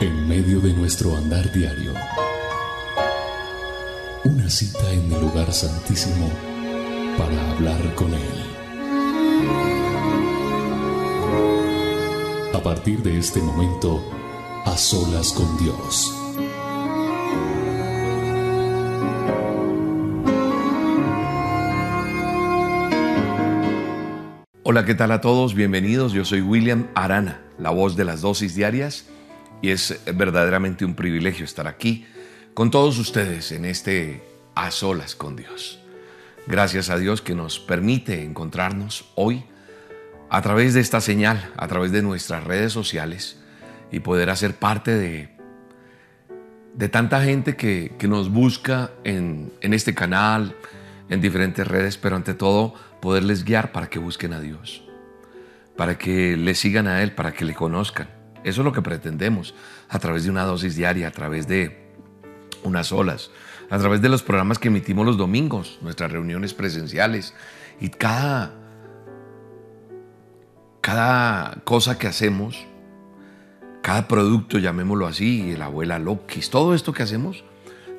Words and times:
En 0.00 0.28
medio 0.28 0.60
de 0.60 0.72
nuestro 0.72 1.16
andar 1.16 1.52
diario, 1.52 1.92
una 4.24 4.50
cita 4.50 4.92
en 4.92 5.12
el 5.12 5.20
lugar 5.20 5.52
santísimo 5.52 6.28
para 7.16 7.50
hablar 7.52 7.94
con 7.94 8.12
Él. 8.12 8.20
A 12.52 12.60
partir 12.60 13.02
de 13.02 13.18
este 13.18 13.40
momento, 13.40 14.02
a 14.64 14.76
solas 14.76 15.32
con 15.32 15.56
Dios. 15.58 16.12
Hola, 24.64 24.84
¿qué 24.84 24.94
tal 24.94 25.12
a 25.12 25.20
todos? 25.20 25.54
Bienvenidos. 25.54 26.12
Yo 26.12 26.24
soy 26.24 26.40
William 26.40 26.88
Arana, 26.96 27.42
la 27.58 27.70
voz 27.70 27.94
de 27.96 28.04
las 28.04 28.22
dosis 28.22 28.56
diarias, 28.56 29.06
y 29.62 29.70
es 29.70 30.00
verdaderamente 30.14 30.84
un 30.84 30.94
privilegio 30.94 31.44
estar 31.44 31.66
aquí 31.66 32.06
con 32.54 32.70
todos 32.70 32.98
ustedes 32.98 33.50
en 33.52 33.64
este 33.64 34.22
A 34.54 34.70
Solas 34.70 35.14
con 35.14 35.36
Dios. 35.36 35.80
Gracias 36.46 36.90
a 36.90 36.98
Dios 36.98 37.22
que 37.22 37.34
nos 37.34 37.58
permite 37.58 38.22
encontrarnos 38.22 39.10
hoy 39.14 39.44
a 40.30 40.42
través 40.42 40.74
de 40.74 40.80
esta 40.80 41.00
señal, 41.00 41.52
a 41.56 41.66
través 41.68 41.90
de 41.92 42.02
nuestras 42.02 42.44
redes 42.44 42.72
sociales 42.72 43.38
y 43.90 44.00
poder 44.00 44.30
hacer 44.30 44.54
parte 44.54 44.92
de, 44.92 45.30
de 46.74 46.88
tanta 46.88 47.22
gente 47.22 47.56
que, 47.56 47.94
que 47.98 48.08
nos 48.08 48.30
busca 48.30 48.90
en, 49.04 49.52
en 49.60 49.74
este 49.74 49.94
canal, 49.94 50.54
en 51.08 51.20
diferentes 51.20 51.66
redes, 51.66 51.96
pero 51.96 52.16
ante 52.16 52.34
todo 52.34 52.74
poderles 53.00 53.44
guiar 53.44 53.72
para 53.72 53.88
que 53.88 53.98
busquen 53.98 54.32
a 54.32 54.40
Dios, 54.40 54.82
para 55.76 55.98
que 55.98 56.36
le 56.36 56.54
sigan 56.54 56.86
a 56.86 57.02
Él, 57.02 57.12
para 57.12 57.32
que 57.32 57.44
le 57.44 57.54
conozcan. 57.54 58.08
Eso 58.44 58.60
es 58.60 58.64
lo 58.64 58.72
que 58.72 58.82
pretendemos 58.82 59.54
a 59.88 59.98
través 59.98 60.24
de 60.24 60.30
una 60.30 60.44
dosis 60.44 60.76
diaria, 60.76 61.08
a 61.08 61.10
través 61.10 61.48
de 61.48 61.84
unas 62.62 62.92
olas, 62.92 63.30
a 63.70 63.78
través 63.78 64.02
de 64.02 64.08
los 64.08 64.22
programas 64.22 64.58
que 64.58 64.68
emitimos 64.68 65.06
los 65.06 65.16
domingos, 65.16 65.78
nuestras 65.82 66.12
reuniones 66.12 66.54
presenciales 66.54 67.34
y 67.80 67.88
cada, 67.88 68.52
cada 70.80 71.62
cosa 71.64 71.98
que 71.98 72.06
hacemos, 72.06 72.66
cada 73.82 74.08
producto, 74.08 74.58
llamémoslo 74.58 75.06
así, 75.06 75.52
el 75.52 75.62
abuela 75.62 75.98
Lokis, 75.98 76.50
todo 76.50 76.74
esto 76.74 76.92
que 76.92 77.02
hacemos, 77.02 77.44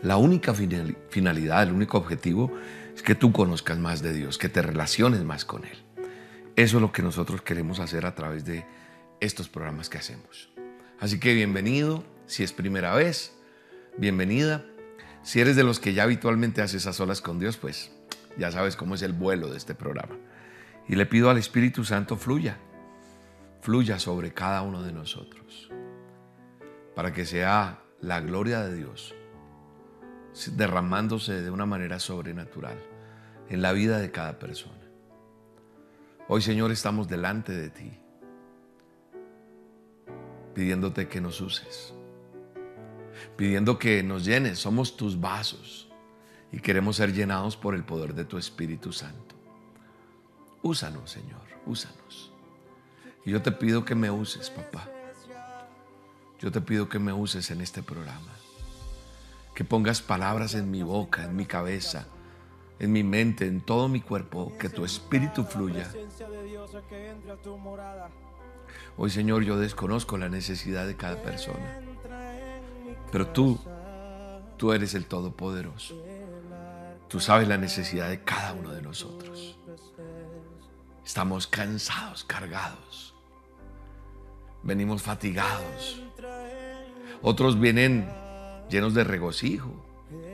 la 0.01 0.17
única 0.17 0.53
finalidad, 0.53 1.63
el 1.63 1.71
único 1.71 1.97
objetivo 1.97 2.51
es 2.95 3.01
que 3.01 3.15
tú 3.15 3.31
conozcas 3.31 3.79
más 3.79 4.01
de 4.01 4.13
Dios, 4.13 4.37
que 4.37 4.49
te 4.49 4.61
relaciones 4.61 5.23
más 5.23 5.45
con 5.45 5.65
Él. 5.65 5.77
Eso 6.55 6.77
es 6.77 6.81
lo 6.81 6.91
que 6.91 7.01
nosotros 7.01 7.41
queremos 7.41 7.79
hacer 7.79 8.05
a 8.05 8.15
través 8.15 8.45
de 8.45 8.65
estos 9.19 9.49
programas 9.49 9.89
que 9.89 9.97
hacemos. 9.97 10.49
Así 10.99 11.19
que 11.19 11.33
bienvenido, 11.33 12.03
si 12.25 12.43
es 12.43 12.53
primera 12.53 12.93
vez, 12.95 13.33
bienvenida. 13.97 14.65
Si 15.23 15.39
eres 15.39 15.55
de 15.55 15.63
los 15.63 15.79
que 15.79 15.93
ya 15.93 16.03
habitualmente 16.03 16.61
haces 16.61 16.87
a 16.87 16.93
solas 16.93 17.21
con 17.21 17.39
Dios, 17.39 17.57
pues 17.57 17.91
ya 18.37 18.51
sabes 18.51 18.75
cómo 18.75 18.95
es 18.95 19.01
el 19.01 19.13
vuelo 19.13 19.49
de 19.49 19.57
este 19.57 19.75
programa. 19.75 20.15
Y 20.87 20.95
le 20.95 21.05
pido 21.05 21.29
al 21.29 21.37
Espíritu 21.37 21.83
Santo 21.83 22.15
fluya, 22.15 22.57
fluya 23.61 23.99
sobre 23.99 24.33
cada 24.33 24.61
uno 24.61 24.83
de 24.83 24.93
nosotros, 24.93 25.69
para 26.95 27.11
que 27.11 27.25
sea 27.25 27.81
la 28.01 28.21
gloria 28.21 28.61
de 28.61 28.75
Dios 28.75 29.15
derramándose 30.53 31.41
de 31.41 31.49
una 31.49 31.65
manera 31.65 31.99
sobrenatural 31.99 32.77
en 33.49 33.61
la 33.61 33.71
vida 33.71 33.99
de 33.99 34.11
cada 34.11 34.37
persona. 34.37 34.73
Hoy, 36.27 36.41
Señor, 36.41 36.71
estamos 36.71 37.07
delante 37.07 37.53
de 37.53 37.69
ti, 37.69 37.97
pidiéndote 40.55 41.07
que 41.07 41.21
nos 41.21 41.41
uses, 41.41 41.93
pidiendo 43.37 43.77
que 43.77 44.01
nos 44.01 44.25
llenes, 44.25 44.57
somos 44.57 44.97
tus 44.97 45.19
vasos 45.19 45.89
y 46.51 46.59
queremos 46.59 46.95
ser 46.95 47.13
llenados 47.13 47.55
por 47.55 47.75
el 47.75 47.83
poder 47.83 48.15
de 48.15 48.25
tu 48.25 48.37
Espíritu 48.37 48.91
Santo. 48.91 49.35
Úsanos, 50.63 51.11
Señor, 51.11 51.41
úsanos. 51.67 52.31
Y 53.23 53.31
yo 53.31 53.41
te 53.41 53.51
pido 53.51 53.85
que 53.85 53.93
me 53.93 54.09
uses, 54.09 54.49
papá. 54.49 54.89
Yo 56.39 56.51
te 56.51 56.61
pido 56.61 56.89
que 56.89 56.97
me 56.97 57.13
uses 57.13 57.51
en 57.51 57.61
este 57.61 57.83
programa 57.83 58.35
que 59.55 59.63
pongas 59.63 60.01
palabras 60.01 60.53
en 60.53 60.69
mi 60.69 60.83
boca, 60.83 61.23
en 61.23 61.35
mi 61.35 61.45
cabeza, 61.45 62.05
en 62.77 62.91
mi 62.91 63.03
mente, 63.03 63.47
en 63.47 63.61
todo 63.61 63.87
mi 63.87 64.01
cuerpo, 64.01 64.51
que 64.59 64.67
tu 64.67 64.83
espíritu 64.83 65.45
fluya. 65.45 65.89
Hoy 68.97 69.09
Señor 69.09 69.43
yo 69.43 69.57
desconozco 69.57 70.17
la 70.17 70.29
necesidad 70.29 70.87
de 70.87 70.95
cada 70.95 71.21
persona, 71.21 71.79
pero 73.11 73.27
tú, 73.27 73.59
tú 74.57 74.73
eres 74.73 74.93
el 74.93 75.05
Todopoderoso. 75.05 76.01
Tú 77.07 77.19
sabes 77.19 77.47
la 77.47 77.57
necesidad 77.57 78.09
de 78.09 78.21
cada 78.21 78.53
uno 78.53 78.71
de 78.71 78.81
nosotros. 78.81 79.57
Estamos 81.05 81.47
cansados, 81.47 82.23
cargados. 82.23 83.13
Venimos 84.63 85.03
fatigados. 85.03 86.01
Otros 87.21 87.59
vienen 87.59 88.09
llenos 88.69 88.93
de 88.93 89.03
regocijo, 89.03 89.71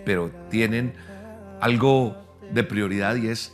pero 0.05 0.31
tienen 0.49 0.93
algo 1.59 2.15
de 2.51 2.63
prioridad 2.63 3.15
y 3.15 3.27
es 3.27 3.53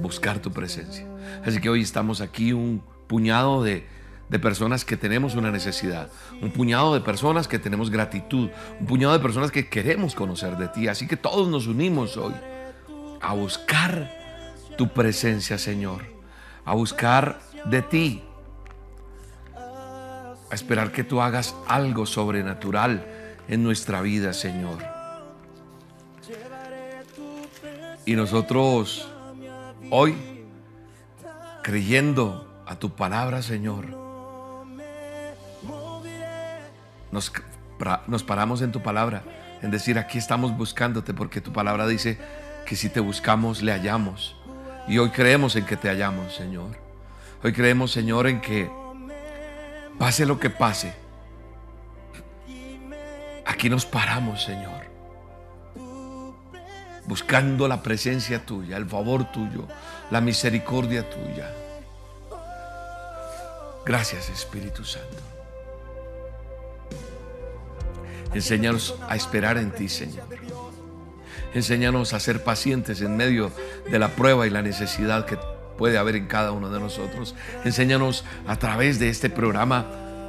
buscar 0.00 0.40
tu 0.40 0.52
presencia. 0.52 1.06
Así 1.44 1.60
que 1.60 1.68
hoy 1.68 1.82
estamos 1.82 2.20
aquí 2.20 2.52
un 2.52 2.82
puñado 3.06 3.62
de, 3.62 3.86
de 4.32 4.38
personas 4.38 4.86
que 4.86 4.96
tenemos 4.96 5.34
una 5.34 5.50
necesidad, 5.50 6.08
un 6.40 6.50
puñado 6.52 6.94
de 6.94 7.02
personas 7.02 7.46
que 7.46 7.58
tenemos 7.58 7.90
gratitud, 7.90 8.48
un 8.80 8.86
puñado 8.86 9.12
de 9.12 9.18
personas 9.18 9.50
que 9.50 9.68
queremos 9.68 10.14
conocer 10.14 10.56
de 10.56 10.68
ti. 10.68 10.88
Así 10.88 11.06
que 11.06 11.18
todos 11.18 11.48
nos 11.48 11.66
unimos 11.66 12.16
hoy 12.16 12.32
a 13.20 13.34
buscar 13.34 14.10
tu 14.78 14.88
presencia, 14.88 15.58
Señor, 15.58 16.06
a 16.64 16.72
buscar 16.72 17.40
de 17.66 17.82
ti, 17.82 18.22
a 19.54 20.54
esperar 20.54 20.92
que 20.92 21.04
tú 21.04 21.20
hagas 21.20 21.54
algo 21.68 22.06
sobrenatural 22.06 23.06
en 23.48 23.62
nuestra 23.62 24.00
vida, 24.00 24.32
Señor. 24.32 24.78
Y 28.06 28.16
nosotros 28.16 29.06
hoy, 29.90 30.16
creyendo 31.62 32.64
a 32.66 32.76
tu 32.76 32.96
palabra, 32.96 33.42
Señor, 33.42 34.01
nos, 37.12 37.32
nos 38.08 38.22
paramos 38.24 38.62
en 38.62 38.72
tu 38.72 38.82
palabra, 38.82 39.22
en 39.62 39.70
decir, 39.70 39.98
aquí 39.98 40.18
estamos 40.18 40.56
buscándote, 40.56 41.14
porque 41.14 41.40
tu 41.40 41.52
palabra 41.52 41.86
dice 41.86 42.18
que 42.66 42.74
si 42.74 42.88
te 42.88 43.00
buscamos, 43.00 43.62
le 43.62 43.72
hallamos. 43.72 44.36
Y 44.88 44.98
hoy 44.98 45.10
creemos 45.10 45.54
en 45.54 45.64
que 45.64 45.76
te 45.76 45.88
hallamos, 45.88 46.34
Señor. 46.34 46.76
Hoy 47.44 47.52
creemos, 47.52 47.92
Señor, 47.92 48.26
en 48.26 48.40
que 48.40 48.68
pase 49.98 50.26
lo 50.26 50.40
que 50.40 50.50
pase, 50.50 50.92
Aquí 53.44 53.68
nos 53.68 53.86
paramos, 53.86 54.42
Señor, 54.42 54.86
buscando 57.06 57.68
la 57.68 57.82
presencia 57.82 58.44
tuya, 58.44 58.76
el 58.76 58.86
favor 58.86 59.30
tuyo, 59.30 59.68
la 60.10 60.20
misericordia 60.20 61.08
tuya. 61.08 61.54
Gracias, 63.84 64.30
Espíritu 64.30 64.84
Santo. 64.84 65.41
Enséñanos 68.34 68.94
a 69.08 69.16
esperar 69.16 69.58
en 69.58 69.70
ti, 69.70 69.88
Señor. 69.88 70.24
Enséñanos 71.54 72.14
a 72.14 72.20
ser 72.20 72.42
pacientes 72.42 73.02
en 73.02 73.16
medio 73.16 73.52
de 73.90 73.98
la 73.98 74.08
prueba 74.08 74.46
y 74.46 74.50
la 74.50 74.62
necesidad 74.62 75.26
que 75.26 75.38
puede 75.76 75.98
haber 75.98 76.16
en 76.16 76.26
cada 76.26 76.52
uno 76.52 76.70
de 76.70 76.80
nosotros. 76.80 77.34
Enséñanos 77.64 78.24
a 78.46 78.56
través 78.56 78.98
de 78.98 79.08
este 79.08 79.28
programa 79.28 79.86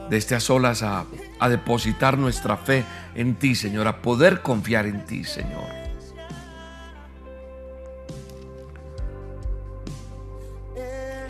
de 0.09 0.17
este 0.17 0.35
a 0.35 0.39
solas 0.41 0.83
a, 0.83 1.05
a 1.39 1.49
depositar 1.49 2.17
nuestra 2.17 2.57
fe 2.57 2.83
en 3.15 3.35
ti, 3.35 3.55
Señor, 3.55 3.87
a 3.87 4.01
poder 4.01 4.41
confiar 4.41 4.85
en 4.85 5.05
ti, 5.05 5.23
Señor. 5.23 5.83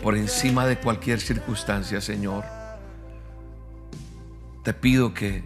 Por 0.02 0.16
encima 0.16 0.66
de 0.66 0.76
cualquier 0.76 1.20
circunstancia, 1.20 2.00
Señor, 2.00 2.44
te 4.62 4.74
pido 4.74 5.14
que, 5.14 5.44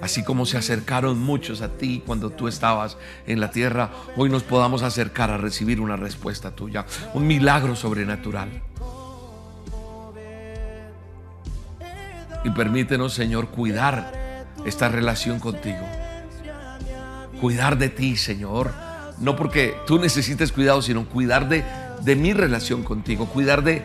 así 0.00 0.22
como 0.22 0.46
se 0.46 0.56
acercaron 0.56 1.18
muchos 1.18 1.60
a 1.60 1.76
ti 1.76 2.02
cuando 2.04 2.30
tú 2.30 2.48
estabas 2.48 2.96
en 3.26 3.40
la 3.40 3.50
tierra, 3.50 3.90
hoy 4.16 4.28
nos 4.28 4.42
podamos 4.42 4.82
acercar 4.82 5.30
a 5.30 5.38
recibir 5.38 5.80
una 5.80 5.96
respuesta 5.96 6.50
tuya, 6.50 6.86
un 7.14 7.26
milagro 7.26 7.76
sobrenatural. 7.76 8.62
Y 12.44 12.50
permítenos, 12.50 13.14
Señor, 13.14 13.48
cuidar 13.48 14.12
esta 14.66 14.88
relación 14.88 15.40
contigo. 15.40 15.86
Cuidar 17.40 17.78
de 17.78 17.88
ti, 17.88 18.16
Señor. 18.16 18.70
No 19.18 19.34
porque 19.36 19.74
tú 19.86 19.98
necesites 19.98 20.52
cuidado, 20.52 20.82
sino 20.82 21.08
cuidar 21.08 21.48
de, 21.48 21.64
de 22.02 22.16
mi 22.16 22.34
relación 22.34 22.82
contigo. 22.82 23.26
Cuidar 23.26 23.64
de, 23.64 23.82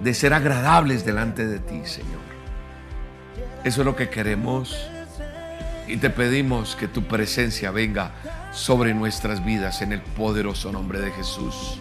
de 0.00 0.14
ser 0.14 0.34
agradables 0.34 1.06
delante 1.06 1.46
de 1.46 1.58
ti, 1.58 1.80
Señor. 1.84 2.20
Eso 3.64 3.80
es 3.80 3.86
lo 3.86 3.96
que 3.96 4.10
queremos. 4.10 4.90
Y 5.90 5.96
te 5.96 6.08
pedimos 6.08 6.76
que 6.76 6.86
tu 6.86 7.02
presencia 7.02 7.72
venga 7.72 8.12
sobre 8.52 8.94
nuestras 8.94 9.44
vidas 9.44 9.82
en 9.82 9.90
el 9.90 10.00
poderoso 10.00 10.70
nombre 10.70 11.00
de 11.00 11.10
Jesús. 11.10 11.80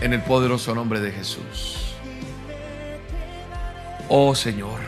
En 0.00 0.12
el 0.12 0.22
poderoso 0.22 0.72
nombre 0.72 1.00
de 1.00 1.10
Jesús. 1.10 1.96
Oh 4.08 4.36
Señor. 4.36 4.78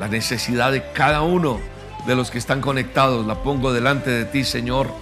La 0.00 0.08
necesidad 0.08 0.72
de 0.72 0.82
cada 0.92 1.22
uno 1.22 1.60
de 2.08 2.16
los 2.16 2.32
que 2.32 2.38
están 2.38 2.60
conectados 2.60 3.24
la 3.24 3.40
pongo 3.44 3.72
delante 3.72 4.10
de 4.10 4.24
ti, 4.24 4.42
Señor. 4.42 4.92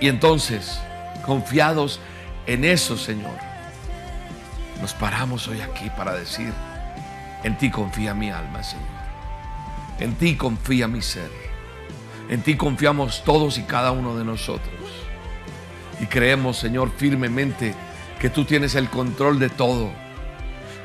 Y 0.00 0.08
entonces, 0.08 0.78
confiados 1.24 1.98
en 2.46 2.66
eso, 2.66 2.98
Señor, 2.98 3.45
nos 4.80 4.94
paramos 4.94 5.48
hoy 5.48 5.60
aquí 5.60 5.90
para 5.96 6.14
decir, 6.14 6.52
en 7.42 7.56
ti 7.56 7.70
confía 7.70 8.14
mi 8.14 8.30
alma, 8.30 8.62
Señor. 8.62 8.86
En 9.98 10.14
ti 10.14 10.36
confía 10.36 10.88
mi 10.88 11.00
ser. 11.00 11.30
En 12.28 12.42
ti 12.42 12.56
confiamos 12.56 13.22
todos 13.24 13.56
y 13.58 13.62
cada 13.62 13.92
uno 13.92 14.16
de 14.16 14.24
nosotros. 14.24 14.74
Y 16.00 16.06
creemos, 16.06 16.58
Señor, 16.58 16.90
firmemente 16.96 17.74
que 18.20 18.28
tú 18.28 18.44
tienes 18.44 18.74
el 18.74 18.90
control 18.90 19.38
de 19.38 19.48
todo. 19.48 19.90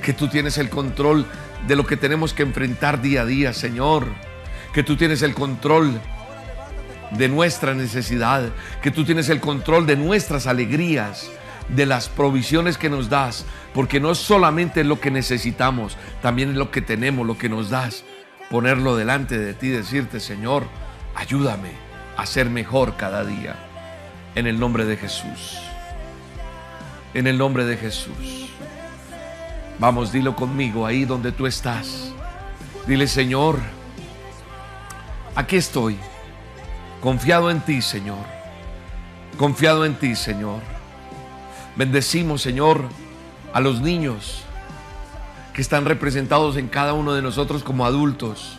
Que 0.03 0.13
tú 0.13 0.27
tienes 0.27 0.57
el 0.57 0.69
control 0.69 1.25
de 1.67 1.75
lo 1.75 1.85
que 1.85 1.97
tenemos 1.97 2.33
que 2.33 2.43
enfrentar 2.43 3.01
día 3.01 3.21
a 3.21 3.25
día, 3.25 3.53
Señor. 3.53 4.07
Que 4.73 4.83
tú 4.83 4.95
tienes 4.95 5.21
el 5.21 5.33
control 5.33 5.99
de 7.11 7.27
nuestra 7.27 7.73
necesidad. 7.73 8.49
Que 8.81 8.91
tú 8.91 9.03
tienes 9.03 9.27
el 9.29 9.41
control 9.41 9.85
de 9.85 9.97
nuestras 9.97 10.47
alegrías 10.47 11.29
de 11.75 11.85
las 11.85 12.09
provisiones 12.09 12.77
que 12.77 12.89
nos 12.89 13.09
das, 13.09 13.45
porque 13.73 13.99
no 13.99 14.11
es 14.11 14.17
solamente 14.17 14.83
lo 14.83 14.99
que 14.99 15.11
necesitamos, 15.11 15.97
también 16.21 16.51
es 16.51 16.55
lo 16.55 16.71
que 16.71 16.81
tenemos, 16.81 17.25
lo 17.25 17.37
que 17.37 17.49
nos 17.49 17.69
das. 17.69 18.03
Ponerlo 18.49 18.95
delante 18.95 19.37
de 19.37 19.53
ti, 19.53 19.69
decirte, 19.69 20.19
Señor, 20.19 20.65
ayúdame 21.15 21.71
a 22.17 22.25
ser 22.25 22.49
mejor 22.49 22.97
cada 22.97 23.23
día. 23.23 23.55
En 24.35 24.47
el 24.47 24.59
nombre 24.59 24.85
de 24.85 24.97
Jesús. 24.97 25.57
En 27.13 27.27
el 27.27 27.37
nombre 27.37 27.65
de 27.65 27.77
Jesús. 27.77 28.49
Vamos, 29.79 30.11
dilo 30.11 30.35
conmigo 30.35 30.85
ahí 30.85 31.05
donde 31.05 31.31
tú 31.31 31.47
estás. 31.47 32.13
Dile, 32.87 33.07
Señor, 33.07 33.57
aquí 35.35 35.55
estoy, 35.55 35.97
confiado 37.01 37.49
en 37.49 37.61
ti, 37.61 37.81
Señor. 37.81 38.25
Confiado 39.37 39.85
en 39.85 39.95
ti, 39.95 40.15
Señor. 40.15 40.61
Bendecimos, 41.75 42.41
Señor, 42.41 42.85
a 43.53 43.61
los 43.61 43.81
niños 43.81 44.43
que 45.53 45.61
están 45.61 45.85
representados 45.85 46.57
en 46.57 46.67
cada 46.67 46.93
uno 46.93 47.13
de 47.13 47.21
nosotros 47.21 47.63
como 47.63 47.85
adultos. 47.85 48.57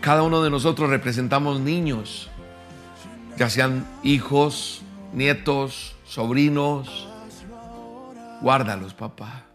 Cada 0.00 0.22
uno 0.22 0.42
de 0.42 0.50
nosotros 0.50 0.90
representamos 0.90 1.60
niños, 1.60 2.30
ya 3.36 3.50
sean 3.50 3.86
hijos, 4.02 4.82
nietos, 5.12 5.96
sobrinos. 6.04 7.08
Guárdalos, 8.40 8.94
papá. 8.94 9.46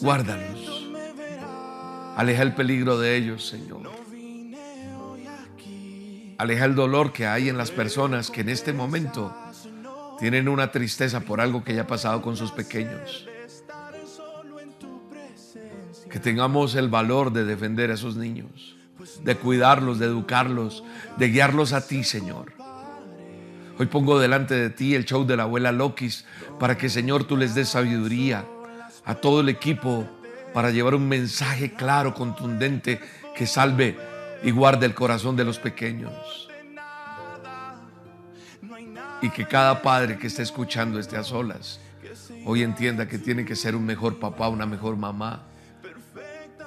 Guárdalos. 0.00 0.88
Aleja 2.16 2.42
el 2.42 2.54
peligro 2.54 2.98
de 2.98 3.16
ellos, 3.16 3.46
Señor. 3.46 4.07
Aleja 6.38 6.66
el 6.66 6.76
dolor 6.76 7.12
que 7.12 7.26
hay 7.26 7.48
en 7.48 7.58
las 7.58 7.72
personas 7.72 8.30
que 8.30 8.42
en 8.42 8.48
este 8.48 8.72
momento 8.72 9.36
tienen 10.20 10.48
una 10.48 10.70
tristeza 10.70 11.18
por 11.18 11.40
algo 11.40 11.64
que 11.64 11.72
haya 11.72 11.88
pasado 11.88 12.22
con 12.22 12.36
sus 12.36 12.52
pequeños. 12.52 13.28
Que 16.08 16.20
tengamos 16.20 16.76
el 16.76 16.88
valor 16.88 17.32
de 17.32 17.44
defender 17.44 17.90
a 17.90 17.94
esos 17.94 18.14
niños, 18.14 18.76
de 19.24 19.36
cuidarlos, 19.36 19.98
de 19.98 20.06
educarlos, 20.06 20.84
de 21.16 21.28
guiarlos 21.28 21.72
a 21.72 21.84
ti, 21.84 22.04
Señor. 22.04 22.52
Hoy 23.76 23.86
pongo 23.86 24.20
delante 24.20 24.54
de 24.54 24.70
ti 24.70 24.94
el 24.94 25.04
show 25.04 25.26
de 25.26 25.36
la 25.36 25.42
abuela 25.42 25.72
Lokis 25.72 26.24
para 26.60 26.78
que, 26.78 26.88
Señor, 26.88 27.24
tú 27.24 27.36
les 27.36 27.56
des 27.56 27.68
sabiduría 27.68 28.44
a 29.04 29.16
todo 29.16 29.40
el 29.40 29.48
equipo 29.48 30.08
para 30.54 30.70
llevar 30.70 30.94
un 30.94 31.08
mensaje 31.08 31.74
claro, 31.74 32.14
contundente, 32.14 33.00
que 33.34 33.46
salve 33.46 33.96
y 34.42 34.50
guarde 34.50 34.86
el 34.86 34.94
corazón 34.94 35.36
de 35.36 35.44
los 35.44 35.58
pequeños. 35.58 36.48
Y 39.20 39.30
que 39.30 39.46
cada 39.46 39.82
padre 39.82 40.18
que 40.18 40.28
esté 40.28 40.42
escuchando 40.42 40.98
esté 40.98 41.16
a 41.16 41.24
solas 41.24 41.80
hoy 42.44 42.62
entienda 42.62 43.08
que 43.08 43.18
tiene 43.18 43.44
que 43.44 43.56
ser 43.56 43.76
un 43.76 43.84
mejor 43.84 44.18
papá, 44.18 44.48
una 44.48 44.66
mejor 44.66 44.96
mamá. 44.96 45.42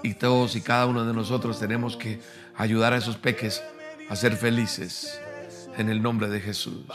Y 0.04 0.16
todos 0.16 0.56
y 0.56 0.62
cada 0.62 0.86
uno 0.86 1.06
de 1.06 1.14
nosotros 1.14 1.60
tenemos 1.60 1.96
que 1.96 2.22
ayudar 2.56 2.94
a 2.94 2.98
esos 2.98 3.18
peques 3.18 3.64
a 4.10 4.16
ser 4.16 4.36
felices 4.36 5.20
en 5.78 5.90
el 5.90 6.02
nombre 6.02 6.28
de 6.28 6.40
Jesús. 6.40 6.86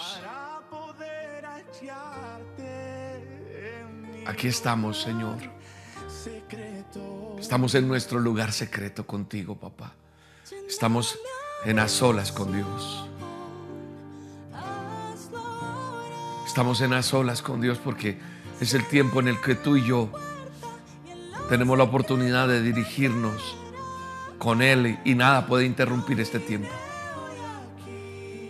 Aquí 4.26 4.48
estamos, 4.48 5.02
Señor. 5.02 5.38
Estamos 7.38 7.74
en 7.74 7.86
nuestro 7.86 8.18
lugar 8.18 8.52
secreto 8.52 9.06
contigo, 9.06 9.56
papá. 9.56 9.94
Estamos 10.68 11.16
en 11.64 11.78
a 11.78 11.86
solas 11.86 12.32
con 12.32 12.52
Dios. 12.52 13.06
Estamos 16.44 16.80
en 16.80 16.92
a 16.92 17.02
solas 17.02 17.40
con 17.40 17.60
Dios 17.60 17.78
porque 17.78 18.18
es 18.60 18.74
el 18.74 18.84
tiempo 18.88 19.20
en 19.20 19.28
el 19.28 19.40
que 19.40 19.54
tú 19.54 19.76
y 19.76 19.86
yo 19.86 20.10
tenemos 21.48 21.78
la 21.78 21.84
oportunidad 21.84 22.48
de 22.48 22.62
dirigirnos 22.62 23.56
con 24.38 24.60
Él 24.60 24.98
y 25.04 25.14
nada 25.14 25.46
puede 25.46 25.66
interrumpir 25.66 26.20
este 26.20 26.40
tiempo. 26.40 26.70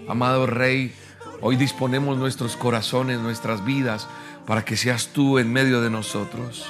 Amado 0.09 0.47
Rey, 0.47 0.95
hoy 1.43 1.57
disponemos 1.57 2.17
nuestros 2.17 2.57
corazones, 2.57 3.21
nuestras 3.21 3.65
vidas, 3.65 4.09
para 4.47 4.65
que 4.65 4.79
seas 4.79 5.09
tú 5.09 5.39
en 5.39 5.53
medio 5.53 5.83
de 5.83 5.91
nosotros, 5.91 6.65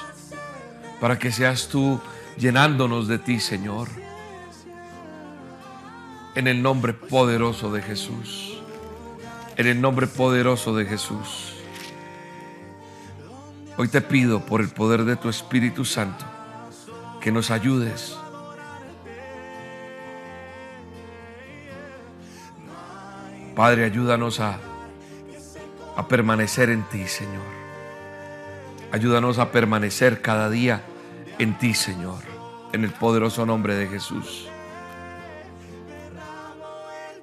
para 1.01 1.19
que 1.19 1.31
seas 1.31 1.69
tú 1.69 2.01
llenándonos 2.37 3.07
de 3.07 3.19
ti, 3.19 3.39
Señor. 3.39 4.06
En 6.37 6.47
el 6.47 6.63
nombre 6.63 6.93
poderoso 6.93 7.73
de 7.73 7.83
Jesús. 7.83 8.61
En 9.57 9.67
el 9.67 9.81
nombre 9.81 10.07
poderoso 10.07 10.77
de 10.77 10.85
Jesús. 10.85 11.55
Hoy 13.77 13.89
te 13.89 14.01
pido 14.01 14.47
por 14.47 14.61
el 14.61 14.69
poder 14.69 15.05
de 15.05 15.17
tu 15.17 15.29
Espíritu 15.29 15.85
Santo 15.85 16.25
que 17.21 17.33
nos 17.33 17.51
ayudes 17.51 18.17
Padre, 23.57 23.87
ayúdanos 23.87 24.39
a, 24.39 24.59
permanecer 26.11 26.69
en 26.69 26.83
ti, 26.91 27.07
Señor. 27.09 27.41
Ayúdanos 28.93 29.39
a 29.39 29.51
permanecer 29.51 30.21
cada 30.21 30.51
día 30.51 30.83
en 31.39 31.57
ti, 31.57 31.73
Señor, 31.73 32.19
en 32.75 32.85
el 32.85 32.93
poderoso 32.93 33.47
nombre 33.47 33.75
de 33.75 33.89
Jesús. 33.89 34.47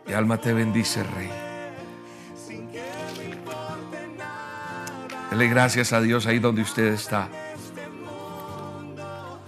Mi 0.05 0.13
alma 0.13 0.37
te 0.37 0.53
bendice, 0.53 1.03
Rey. 1.03 1.29
Dele 5.31 5.47
gracias 5.47 5.93
a 5.93 6.01
Dios 6.01 6.25
ahí 6.27 6.39
donde 6.39 6.61
usted 6.61 6.93
está. 6.93 7.27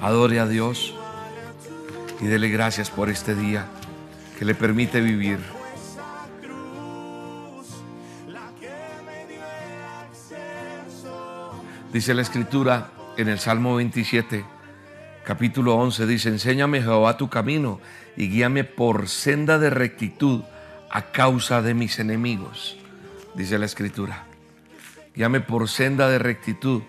Adore 0.02 0.40
a 0.40 0.48
Dios 0.48 0.96
y 2.22 2.26
dele 2.26 2.50
gracias 2.50 2.90
por 2.90 3.10
este 3.10 3.36
día 3.36 3.68
que 4.40 4.46
le 4.46 4.56
permite 4.56 5.02
vivir. 5.02 5.40
Dice 11.94 12.14
la 12.14 12.24
escritura 12.24 12.90
en 13.16 13.30
el 13.30 13.40
Salmo 13.40 13.76
27, 13.76 14.44
capítulo 15.26 15.76
11, 15.76 16.06
dice, 16.06 16.30
enséñame 16.30 16.82
Jehová 16.82 17.18
tu 17.18 17.30
camino 17.30 17.82
y 18.16 18.30
guíame 18.30 18.64
por 18.64 19.10
senda 19.10 19.58
de 19.58 19.70
rectitud 19.70 20.44
a 20.90 21.12
causa 21.12 21.62
de 21.62 21.74
mis 21.74 22.00
enemigos. 22.00 22.78
Dice 23.34 23.58
la 23.58 23.66
escritura, 23.66 24.24
guíame 25.16 25.42
por 25.42 25.68
senda 25.68 26.10
de 26.10 26.20
rectitud 26.20 26.84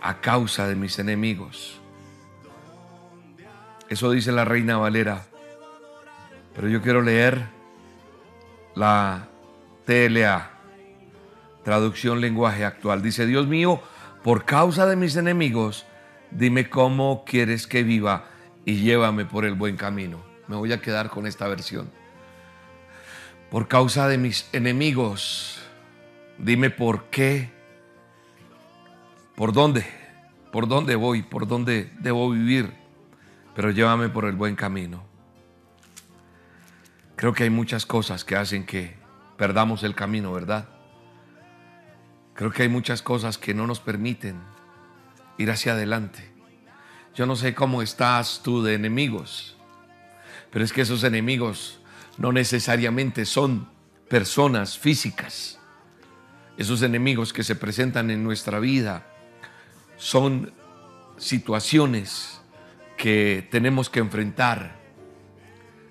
a 0.00 0.20
causa 0.20 0.66
de 0.66 0.74
mis 0.74 0.98
enemigos. 0.98 1.80
Eso 3.88 4.10
dice 4.10 4.32
la 4.32 4.46
reina 4.46 4.78
Valera. 4.78 5.26
Pero 6.54 6.68
yo 6.68 6.80
quiero 6.80 7.02
leer 7.02 7.46
la 8.74 9.28
TLA, 9.84 10.50
traducción 11.62 12.20
lenguaje 12.20 12.64
actual. 12.64 13.02
Dice, 13.02 13.26
Dios 13.26 13.46
mío, 13.46 13.82
por 14.24 14.44
causa 14.44 14.86
de 14.86 14.96
mis 14.96 15.16
enemigos, 15.16 15.86
dime 16.36 16.68
cómo 16.68 17.24
quieres 17.24 17.66
que 17.66 17.82
viva 17.82 18.26
y 18.64 18.76
llévame 18.76 19.24
por 19.24 19.44
el 19.44 19.54
buen 19.54 19.76
camino. 19.76 20.22
Me 20.48 20.56
voy 20.56 20.72
a 20.72 20.80
quedar 20.80 21.08
con 21.08 21.26
esta 21.26 21.48
versión. 21.48 21.90
Por 23.50 23.68
causa 23.68 24.08
de 24.08 24.18
mis 24.18 24.48
enemigos, 24.52 25.62
Dime 26.42 26.70
por 26.70 27.04
qué, 27.04 27.52
por 29.36 29.52
dónde, 29.52 29.86
por 30.50 30.66
dónde 30.66 30.96
voy, 30.96 31.22
por 31.22 31.46
dónde 31.46 31.92
debo 32.00 32.30
vivir, 32.30 32.72
pero 33.54 33.70
llévame 33.70 34.08
por 34.08 34.24
el 34.24 34.32
buen 34.32 34.56
camino. 34.56 35.04
Creo 37.14 37.32
que 37.32 37.44
hay 37.44 37.50
muchas 37.50 37.86
cosas 37.86 38.24
que 38.24 38.34
hacen 38.34 38.66
que 38.66 38.96
perdamos 39.36 39.84
el 39.84 39.94
camino, 39.94 40.32
¿verdad? 40.32 40.68
Creo 42.34 42.50
que 42.50 42.62
hay 42.62 42.68
muchas 42.68 43.02
cosas 43.02 43.38
que 43.38 43.54
no 43.54 43.68
nos 43.68 43.78
permiten 43.78 44.40
ir 45.42 45.50
hacia 45.50 45.72
adelante. 45.72 46.30
Yo 47.14 47.26
no 47.26 47.36
sé 47.36 47.54
cómo 47.54 47.82
estás 47.82 48.40
tú 48.42 48.62
de 48.62 48.74
enemigos, 48.74 49.56
pero 50.50 50.64
es 50.64 50.72
que 50.72 50.82
esos 50.82 51.04
enemigos 51.04 51.80
no 52.16 52.32
necesariamente 52.32 53.24
son 53.26 53.68
personas 54.08 54.78
físicas. 54.78 55.58
Esos 56.56 56.82
enemigos 56.82 57.32
que 57.32 57.42
se 57.42 57.56
presentan 57.56 58.10
en 58.10 58.22
nuestra 58.22 58.58
vida 58.60 59.06
son 59.96 60.52
situaciones 61.16 62.40
que 62.96 63.46
tenemos 63.50 63.88
que 63.88 64.00
enfrentar 64.00 64.80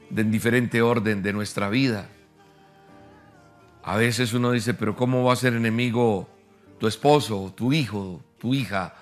de 0.10 0.24
diferente 0.24 0.82
orden 0.82 1.24
de 1.24 1.34
nuestra 1.34 1.70
vida. 1.70 2.10
A 3.84 3.96
veces 3.98 4.34
uno 4.34 4.52
dice, 4.52 4.74
pero 4.74 4.96
¿cómo 4.96 5.24
va 5.24 5.34
a 5.34 5.38
ser 5.38 5.54
enemigo 5.54 6.30
tu 6.80 6.88
esposo, 6.88 7.54
tu 7.56 7.74
hijo, 7.74 8.24
tu 8.40 8.54
hija, 8.54 9.01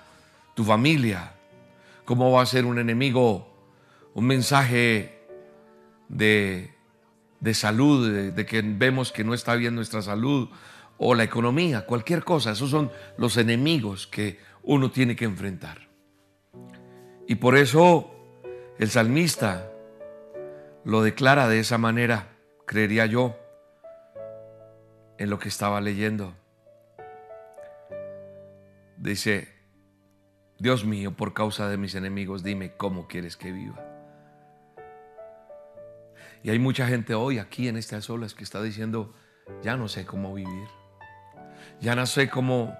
tu 0.60 0.66
familia? 0.66 1.32
¿Cómo 2.04 2.32
va 2.32 2.42
a 2.42 2.46
ser 2.46 2.66
un 2.66 2.78
enemigo 2.78 3.48
un 4.12 4.26
mensaje 4.26 5.24
de, 6.10 6.74
salud, 7.54 8.12
de, 8.12 8.30
de 8.30 8.44
que 8.44 8.60
vemos 8.60 9.10
que 9.10 9.24
no 9.24 9.32
está 9.32 9.54
bien 9.54 9.74
nuestra 9.74 10.02
salud 10.02 10.50
o 10.98 11.14
la 11.14 11.24
economía, 11.24 11.86
cualquier 11.86 12.24
cosa? 12.24 12.50
Esos 12.50 12.68
son 12.68 12.90
los 13.16 13.38
enemigos 13.38 14.06
que 14.06 14.38
uno 14.62 14.90
tiene 14.90 15.16
que 15.16 15.24
enfrentar. 15.24 15.88
Y 17.26 17.36
por 17.36 17.56
eso 17.56 18.14
el 18.78 18.90
salmista 18.90 19.66
lo 20.84 21.00
declara 21.00 21.48
de 21.48 21.60
esa 21.60 21.78
manera, 21.78 22.36
creería 22.66 23.06
yo, 23.06 23.34
en 25.16 25.30
lo 25.30 25.38
que 25.38 25.48
estaba 25.48 25.80
leyendo. 25.80 26.34
Dice, 28.98 29.59
Dios 30.60 30.84
mío, 30.84 31.16
por 31.16 31.32
causa 31.32 31.70
de 31.70 31.78
mis 31.78 31.94
enemigos, 31.94 32.42
dime 32.42 32.76
cómo 32.76 33.08
quieres 33.08 33.38
que 33.38 33.50
viva. 33.50 33.82
Y 36.42 36.50
hay 36.50 36.58
mucha 36.58 36.86
gente 36.86 37.14
hoy 37.14 37.38
aquí 37.38 37.66
en 37.66 37.78
estas 37.78 38.10
olas 38.10 38.34
que 38.34 38.44
está 38.44 38.62
diciendo, 38.62 39.14
ya 39.62 39.78
no 39.78 39.88
sé 39.88 40.04
cómo 40.04 40.34
vivir. 40.34 40.68
Ya 41.80 41.94
no 41.94 42.04
sé 42.04 42.28
cómo, 42.28 42.76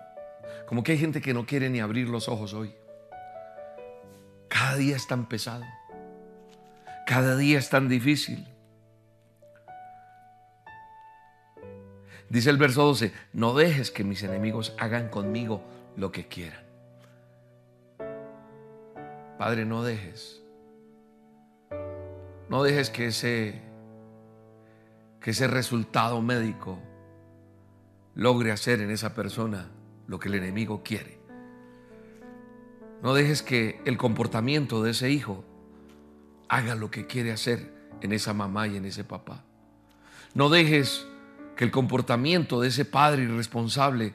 como 0.66 0.82
que 0.82 0.92
hay 0.92 0.98
gente 0.98 1.22
que 1.22 1.32
no 1.32 1.46
quiere 1.46 1.70
ni 1.70 1.80
abrir 1.80 2.10
los 2.10 2.28
ojos 2.28 2.52
hoy. 2.52 2.74
Cada 4.48 4.76
día 4.76 4.96
es 4.96 5.06
tan 5.06 5.26
pesado. 5.26 5.64
Cada 7.06 7.34
día 7.38 7.58
es 7.58 7.70
tan 7.70 7.88
difícil. 7.88 8.46
Dice 12.28 12.50
el 12.50 12.58
verso 12.58 12.84
12, 12.84 13.12
no 13.32 13.54
dejes 13.54 13.90
que 13.90 14.04
mis 14.04 14.22
enemigos 14.22 14.74
hagan 14.78 15.08
conmigo 15.08 15.62
lo 15.96 16.12
que 16.12 16.28
quieran. 16.28 16.69
Padre, 19.40 19.64
no 19.64 19.82
dejes. 19.82 20.42
No 22.50 22.62
dejes 22.62 22.90
que 22.90 23.06
ese 23.06 23.62
que 25.18 25.30
ese 25.30 25.46
resultado 25.46 26.20
médico 26.20 26.78
logre 28.14 28.52
hacer 28.52 28.82
en 28.82 28.90
esa 28.90 29.14
persona 29.14 29.70
lo 30.08 30.18
que 30.18 30.28
el 30.28 30.34
enemigo 30.34 30.82
quiere. 30.84 31.18
No 33.02 33.14
dejes 33.14 33.42
que 33.42 33.80
el 33.86 33.96
comportamiento 33.96 34.82
de 34.82 34.90
ese 34.90 35.10
hijo 35.10 35.42
haga 36.50 36.74
lo 36.74 36.90
que 36.90 37.06
quiere 37.06 37.32
hacer 37.32 37.72
en 38.02 38.12
esa 38.12 38.34
mamá 38.34 38.68
y 38.68 38.76
en 38.76 38.84
ese 38.84 39.04
papá. 39.04 39.42
No 40.34 40.50
dejes 40.50 41.06
que 41.56 41.64
el 41.64 41.70
comportamiento 41.70 42.60
de 42.60 42.68
ese 42.68 42.84
padre 42.84 43.22
irresponsable 43.22 44.12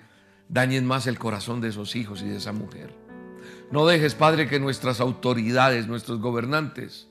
dañen 0.50 0.86
más 0.86 1.08
el 1.08 1.18
corazón 1.18 1.62
de 1.62 1.70
esos 1.70 1.96
hijos 1.96 2.22
y 2.22 2.30
de 2.30 2.38
esa 2.38 2.52
mujer. 2.52 3.05
No 3.72 3.86
dejes, 3.86 4.16
Padre, 4.16 4.48
que 4.48 4.60
nuestras 4.60 5.00
autoridades, 5.02 5.88
nuestros 5.88 6.20
gobernantes, 6.20 7.08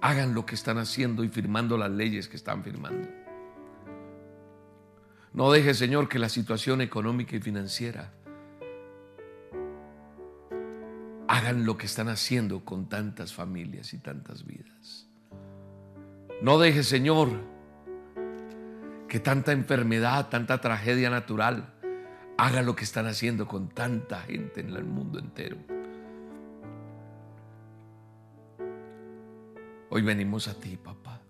hagan 0.00 0.34
lo 0.34 0.44
que 0.44 0.54
están 0.54 0.78
haciendo 0.78 1.24
y 1.24 1.28
firmando 1.28 1.78
las 1.78 1.90
leyes 1.90 2.28
que 2.28 2.36
están 2.36 2.62
firmando. 2.62 3.08
No 5.32 5.50
dejes, 5.50 5.78
Señor, 5.78 6.08
que 6.08 6.18
la 6.18 6.28
situación 6.28 6.80
económica 6.80 7.34
y 7.34 7.40
financiera 7.40 8.12
hagan 11.26 11.64
lo 11.64 11.76
que 11.76 11.86
están 11.86 12.08
haciendo 12.08 12.64
con 12.64 12.88
tantas 12.88 13.32
familias 13.32 13.94
y 13.94 13.98
tantas 13.98 14.46
vidas. 14.46 15.08
No 16.40 16.58
dejes, 16.58 16.86
Señor, 16.86 17.30
que 19.08 19.18
tanta 19.18 19.52
enfermedad, 19.52 20.28
tanta 20.28 20.60
tragedia 20.60 21.10
natural 21.10 21.73
haga 22.36 22.62
lo 22.62 22.74
que 22.74 22.84
están 22.84 23.06
haciendo 23.06 23.46
con 23.46 23.68
tanta 23.68 24.20
gente 24.22 24.60
en 24.60 24.70
el 24.70 24.84
mundo 24.84 25.18
entero. 25.18 25.56
Hoy 29.90 30.02
venimos 30.02 30.48
a 30.48 30.54
ti, 30.54 30.76
papá, 30.76 31.20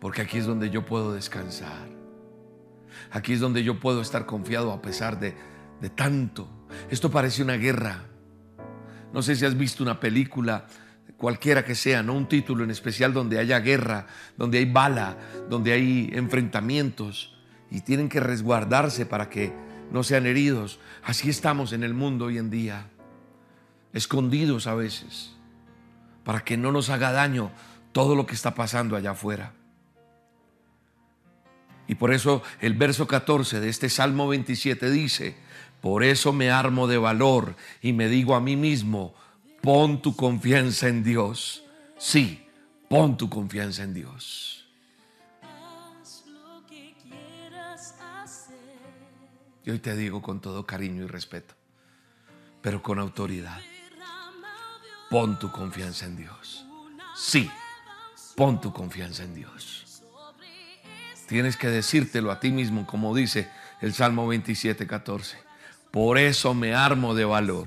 porque 0.00 0.22
aquí 0.22 0.38
es 0.38 0.46
donde 0.46 0.70
yo 0.70 0.84
puedo 0.84 1.12
descansar. 1.12 1.88
Aquí 3.10 3.34
es 3.34 3.40
donde 3.40 3.62
yo 3.62 3.78
puedo 3.78 4.00
estar 4.00 4.24
confiado 4.24 4.72
a 4.72 4.80
pesar 4.80 5.20
de, 5.20 5.34
de 5.80 5.90
tanto. 5.90 6.48
Esto 6.90 7.10
parece 7.10 7.42
una 7.42 7.54
guerra 7.54 8.06
no 9.12 9.22
sé 9.22 9.34
si 9.34 9.44
has 9.44 9.56
visto 9.56 9.82
una 9.82 9.98
película, 9.98 10.66
cualquiera 11.16 11.64
que 11.64 11.74
sea, 11.74 12.02
no 12.02 12.14
un 12.14 12.28
título 12.28 12.64
en 12.64 12.70
especial 12.70 13.14
donde 13.14 13.38
haya 13.38 13.60
guerra, 13.60 14.06
donde 14.36 14.58
hay 14.58 14.66
bala, 14.66 15.16
donde 15.48 15.72
hay 15.72 16.10
enfrentamientos 16.12 17.35
y 17.70 17.80
tienen 17.80 18.08
que 18.08 18.20
resguardarse 18.20 19.06
para 19.06 19.28
que 19.28 19.52
no 19.90 20.02
sean 20.02 20.26
heridos. 20.26 20.78
Así 21.02 21.30
estamos 21.30 21.72
en 21.72 21.82
el 21.82 21.94
mundo 21.94 22.26
hoy 22.26 22.38
en 22.38 22.50
día, 22.50 22.90
escondidos 23.92 24.66
a 24.66 24.74
veces, 24.74 25.32
para 26.24 26.40
que 26.44 26.56
no 26.56 26.72
nos 26.72 26.90
haga 26.90 27.12
daño 27.12 27.50
todo 27.92 28.14
lo 28.14 28.26
que 28.26 28.34
está 28.34 28.54
pasando 28.54 28.96
allá 28.96 29.12
afuera. 29.12 29.52
Y 31.88 31.94
por 31.94 32.12
eso 32.12 32.42
el 32.60 32.74
verso 32.74 33.06
14 33.06 33.60
de 33.60 33.68
este 33.68 33.88
Salmo 33.88 34.28
27 34.28 34.90
dice, 34.90 35.36
por 35.80 36.02
eso 36.02 36.32
me 36.32 36.50
armo 36.50 36.88
de 36.88 36.98
valor 36.98 37.54
y 37.80 37.92
me 37.92 38.08
digo 38.08 38.34
a 38.34 38.40
mí 38.40 38.56
mismo, 38.56 39.14
pon 39.62 40.02
tu 40.02 40.16
confianza 40.16 40.88
en 40.88 41.04
Dios. 41.04 41.64
Sí, 41.96 42.46
pon 42.88 43.16
tu 43.16 43.28
confianza 43.30 43.84
en 43.84 43.94
Dios. 43.94 44.55
Y 49.66 49.70
hoy 49.72 49.80
te 49.80 49.96
digo 49.96 50.22
con 50.22 50.40
todo 50.40 50.64
cariño 50.64 51.02
y 51.02 51.08
respeto, 51.08 51.54
pero 52.62 52.80
con 52.80 53.00
autoridad, 53.00 53.58
pon 55.10 55.40
tu 55.40 55.50
confianza 55.50 56.06
en 56.06 56.16
Dios. 56.16 56.64
Sí, 57.16 57.50
pon 58.36 58.60
tu 58.60 58.72
confianza 58.72 59.24
en 59.24 59.34
Dios. 59.34 60.04
Tienes 61.26 61.56
que 61.56 61.66
decírtelo 61.66 62.30
a 62.30 62.38
ti 62.38 62.52
mismo, 62.52 62.86
como 62.86 63.12
dice 63.12 63.50
el 63.80 63.92
Salmo 63.92 64.28
27, 64.28 64.86
14. 64.86 65.36
Por 65.90 66.18
eso 66.18 66.54
me 66.54 66.72
armo 66.72 67.16
de 67.16 67.24
valor 67.24 67.66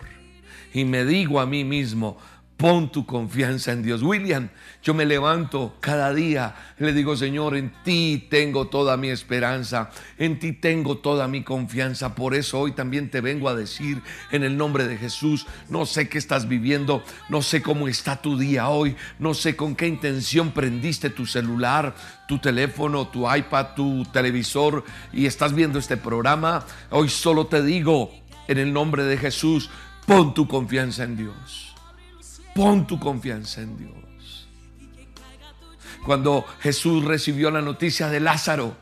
y 0.73 0.85
me 0.85 1.03
digo 1.03 1.41
a 1.41 1.45
mí 1.45 1.65
mismo, 1.65 2.17
pon 2.59 2.91
tu 2.91 3.05
confianza 3.05 3.71
en 3.71 3.83
Dios. 3.83 4.03
William, 4.03 4.49
yo 4.83 4.93
me 4.93 5.05
levanto 5.05 5.77
cada 5.79 6.13
día, 6.13 6.55
le 6.77 6.91
digo, 6.91 7.15
Señor, 7.15 7.55
en 7.55 7.71
ti 7.85 8.27
tengo 8.29 8.67
toda 8.67 8.97
mi 8.97 9.07
esperanza, 9.07 9.91
en 10.17 10.39
ti 10.39 10.51
tengo 10.51 10.97
toda 10.97 11.29
mi 11.29 11.41
confianza. 11.41 12.15
Por 12.15 12.35
eso 12.35 12.59
hoy 12.59 12.73
también 12.73 13.09
te 13.09 13.21
vengo 13.21 13.47
a 13.47 13.55
decir 13.55 14.01
en 14.31 14.43
el 14.43 14.57
nombre 14.57 14.89
de 14.89 14.97
Jesús, 14.97 15.47
no 15.69 15.85
sé 15.85 16.09
qué 16.09 16.17
estás 16.17 16.49
viviendo, 16.49 17.01
no 17.29 17.41
sé 17.41 17.61
cómo 17.61 17.87
está 17.87 18.21
tu 18.21 18.37
día 18.37 18.67
hoy, 18.67 18.97
no 19.19 19.33
sé 19.33 19.55
con 19.55 19.73
qué 19.73 19.87
intención 19.87 20.51
prendiste 20.51 21.09
tu 21.09 21.25
celular, 21.25 21.95
tu 22.27 22.39
teléfono, 22.39 23.07
tu 23.07 23.33
iPad, 23.33 23.67
tu 23.73 24.03
televisor 24.11 24.83
y 25.13 25.27
estás 25.27 25.53
viendo 25.53 25.79
este 25.79 25.95
programa. 25.95 26.65
Hoy 26.89 27.07
solo 27.07 27.47
te 27.47 27.63
digo, 27.63 28.11
en 28.49 28.57
el 28.57 28.73
nombre 28.73 29.05
de 29.05 29.15
Jesús, 29.15 29.69
pon 30.05 30.33
tu 30.33 30.45
confianza 30.45 31.05
en 31.05 31.15
Dios. 31.15 31.68
Pon 32.55 32.85
tu 32.87 32.99
confianza 32.99 33.61
en 33.61 33.77
Dios. 33.77 34.47
Cuando 36.05 36.45
Jesús 36.61 37.03
recibió 37.03 37.51
la 37.51 37.61
noticia 37.61 38.09
de 38.09 38.19
Lázaro, 38.19 38.75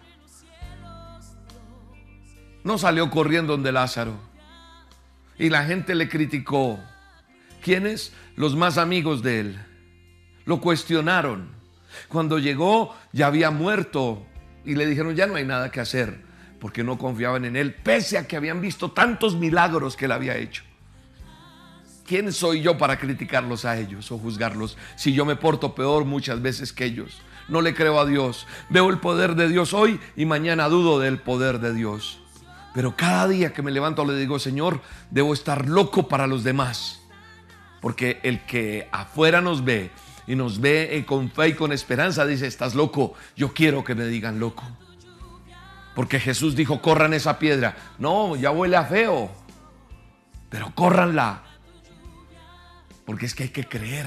no 2.64 2.78
salió 2.78 3.10
corriendo 3.10 3.54
donde 3.54 3.72
Lázaro. 3.72 4.20
Y 5.38 5.50
la 5.50 5.66
gente 5.66 5.96
le 5.96 6.10
criticó. 6.10 6.80
¿Quiénes? 7.62 8.14
Los 8.36 8.56
más 8.56 8.78
amigos 8.78 9.24
de 9.24 9.40
él. 9.40 9.60
Lo 10.46 10.60
cuestionaron. 10.62 11.50
Cuando 12.08 12.40
llegó 12.40 12.96
ya 13.12 13.28
había 13.28 13.52
muerto 13.52 14.26
y 14.66 14.76
le 14.76 14.86
dijeron, 14.86 15.16
ya 15.16 15.28
no 15.28 15.36
hay 15.36 15.46
nada 15.46 15.72
que 15.72 15.80
hacer, 15.80 16.22
porque 16.60 16.84
no 16.84 16.98
confiaban 16.98 17.46
en 17.46 17.56
él, 17.56 17.74
pese 17.74 18.18
a 18.18 18.28
que 18.28 18.36
habían 18.36 18.62
visto 18.62 18.92
tantos 18.92 19.36
milagros 19.36 19.96
que 19.96 20.06
él 20.06 20.12
había 20.12 20.36
hecho. 20.36 20.64
¿Quién 22.08 22.32
soy 22.32 22.62
yo 22.62 22.78
para 22.78 22.98
criticarlos 22.98 23.66
a 23.66 23.78
ellos 23.78 24.14
o 24.14 24.18
juzgarlos 24.18 24.78
si 24.96 25.12
yo 25.12 25.26
me 25.26 25.36
porto 25.36 25.76
peor 25.76 26.06
muchas 26.06 26.42
veces 26.42 26.72
que 26.72 26.86
ellos? 26.86 27.22
No 27.50 27.60
le 27.60 27.74
creo 27.74 28.00
a 28.00 28.06
Dios. 28.06 28.48
Veo 28.70 28.90
el 28.90 29.00
poder 29.00 29.36
de 29.36 29.50
Dios 29.50 29.74
hoy 29.74 30.00
y 30.16 30.26
mañana 30.26 30.70
dudo 30.70 31.00
del 31.00 31.20
poder 31.20 31.60
de 31.60 31.74
Dios. 31.74 32.20
Pero 32.74 32.96
cada 32.96 33.28
día 33.28 33.52
que 33.52 33.62
me 33.62 33.72
levanto 33.72 34.06
le 34.06 34.16
digo, 34.16 34.40
Señor, 34.40 34.80
debo 35.12 35.34
estar 35.34 35.68
loco 35.68 36.08
para 36.08 36.28
los 36.28 36.46
demás. 36.46 37.02
Porque 37.82 38.22
el 38.24 38.46
que 38.46 38.88
afuera 38.94 39.42
nos 39.42 39.66
ve 39.66 39.92
y 40.28 40.36
nos 40.36 40.62
ve 40.62 41.04
con 41.06 41.30
fe 41.30 41.50
y 41.50 41.54
con 41.56 41.74
esperanza 41.74 42.26
dice, 42.26 42.48
estás 42.48 42.74
loco, 42.74 43.16
yo 43.36 43.54
quiero 43.54 43.84
que 43.84 43.96
me 43.96 44.06
digan 44.06 44.40
loco. 44.40 44.64
Porque 45.94 46.22
Jesús 46.22 46.56
dijo, 46.56 46.82
corran 46.82 47.14
esa 47.14 47.38
piedra. 47.38 47.76
No, 48.00 48.38
ya 48.38 48.52
huele 48.52 48.78
a 48.78 48.86
feo. 48.86 49.30
Pero 50.50 50.74
córranla 50.74 51.47
porque 53.08 53.26
es 53.26 53.34
que 53.34 53.44
hay 53.44 53.50
que 53.50 53.64
creer, 53.64 54.06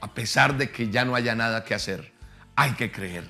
a 0.00 0.12
pesar 0.12 0.58
de 0.58 0.72
que 0.72 0.90
ya 0.90 1.04
no 1.04 1.14
haya 1.14 1.36
nada 1.36 1.64
que 1.64 1.74
hacer. 1.74 2.12
Hay 2.56 2.72
que 2.72 2.90
creer. 2.90 3.22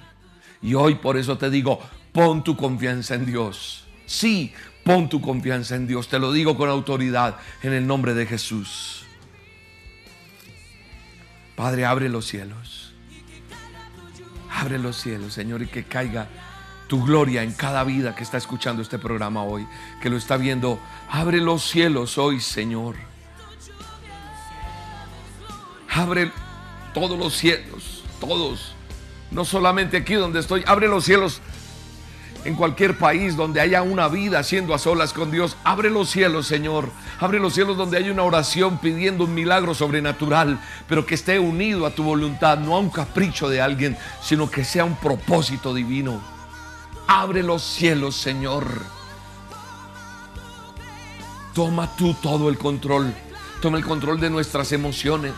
Y 0.62 0.72
hoy 0.72 0.94
por 0.94 1.18
eso 1.18 1.36
te 1.36 1.50
digo, 1.50 1.78
pon 2.12 2.42
tu 2.42 2.56
confianza 2.56 3.14
en 3.14 3.26
Dios. 3.26 3.84
Sí, 4.06 4.54
pon 4.82 5.10
tu 5.10 5.20
confianza 5.20 5.76
en 5.76 5.86
Dios. 5.86 6.08
Te 6.08 6.18
lo 6.18 6.32
digo 6.32 6.56
con 6.56 6.70
autoridad 6.70 7.36
en 7.62 7.74
el 7.74 7.86
nombre 7.86 8.14
de 8.14 8.24
Jesús. 8.24 9.04
Padre, 11.56 11.84
abre 11.84 12.08
los 12.08 12.26
cielos. 12.26 12.94
Abre 14.50 14.78
los 14.78 14.96
cielos, 14.96 15.34
Señor, 15.34 15.60
y 15.60 15.66
que 15.66 15.84
caiga 15.84 16.26
tu 16.88 17.04
gloria 17.04 17.42
en 17.42 17.52
cada 17.52 17.84
vida 17.84 18.16
que 18.16 18.22
está 18.22 18.38
escuchando 18.38 18.80
este 18.80 18.98
programa 18.98 19.42
hoy, 19.42 19.66
que 20.00 20.08
lo 20.08 20.16
está 20.16 20.38
viendo. 20.38 20.80
Abre 21.10 21.36
los 21.42 21.68
cielos 21.68 22.16
hoy, 22.16 22.40
Señor 22.40 23.10
Abre 25.90 26.30
todos 26.94 27.18
los 27.18 27.36
cielos, 27.36 28.04
todos. 28.20 28.74
No 29.30 29.44
solamente 29.44 29.96
aquí 29.96 30.14
donde 30.14 30.40
estoy, 30.40 30.64
abre 30.66 30.88
los 30.88 31.04
cielos 31.04 31.40
en 32.44 32.54
cualquier 32.54 32.96
país 32.96 33.36
donde 33.36 33.60
haya 33.60 33.82
una 33.82 34.08
vida 34.08 34.42
siendo 34.42 34.74
a 34.74 34.78
solas 34.78 35.12
con 35.12 35.30
Dios. 35.30 35.56
Abre 35.64 35.90
los 35.90 36.08
cielos, 36.08 36.46
Señor. 36.46 36.90
Abre 37.18 37.38
los 37.38 37.54
cielos 37.54 37.76
donde 37.76 37.98
haya 37.98 38.12
una 38.12 38.22
oración 38.22 38.78
pidiendo 38.78 39.24
un 39.24 39.34
milagro 39.34 39.74
sobrenatural, 39.74 40.60
pero 40.88 41.04
que 41.06 41.14
esté 41.14 41.38
unido 41.38 41.86
a 41.86 41.90
tu 41.90 42.02
voluntad, 42.02 42.58
no 42.58 42.76
a 42.76 42.78
un 42.78 42.90
capricho 42.90 43.48
de 43.48 43.60
alguien, 43.60 43.96
sino 44.22 44.50
que 44.50 44.64
sea 44.64 44.84
un 44.84 44.96
propósito 44.96 45.74
divino. 45.74 46.20
Abre 47.06 47.42
los 47.42 47.62
cielos, 47.62 48.16
Señor. 48.16 48.66
Toma 51.54 51.94
tú 51.96 52.14
todo 52.14 52.48
el 52.48 52.56
control. 52.56 53.12
Toma 53.60 53.76
el 53.76 53.84
control 53.84 54.20
de 54.20 54.30
nuestras 54.30 54.72
emociones. 54.72 55.34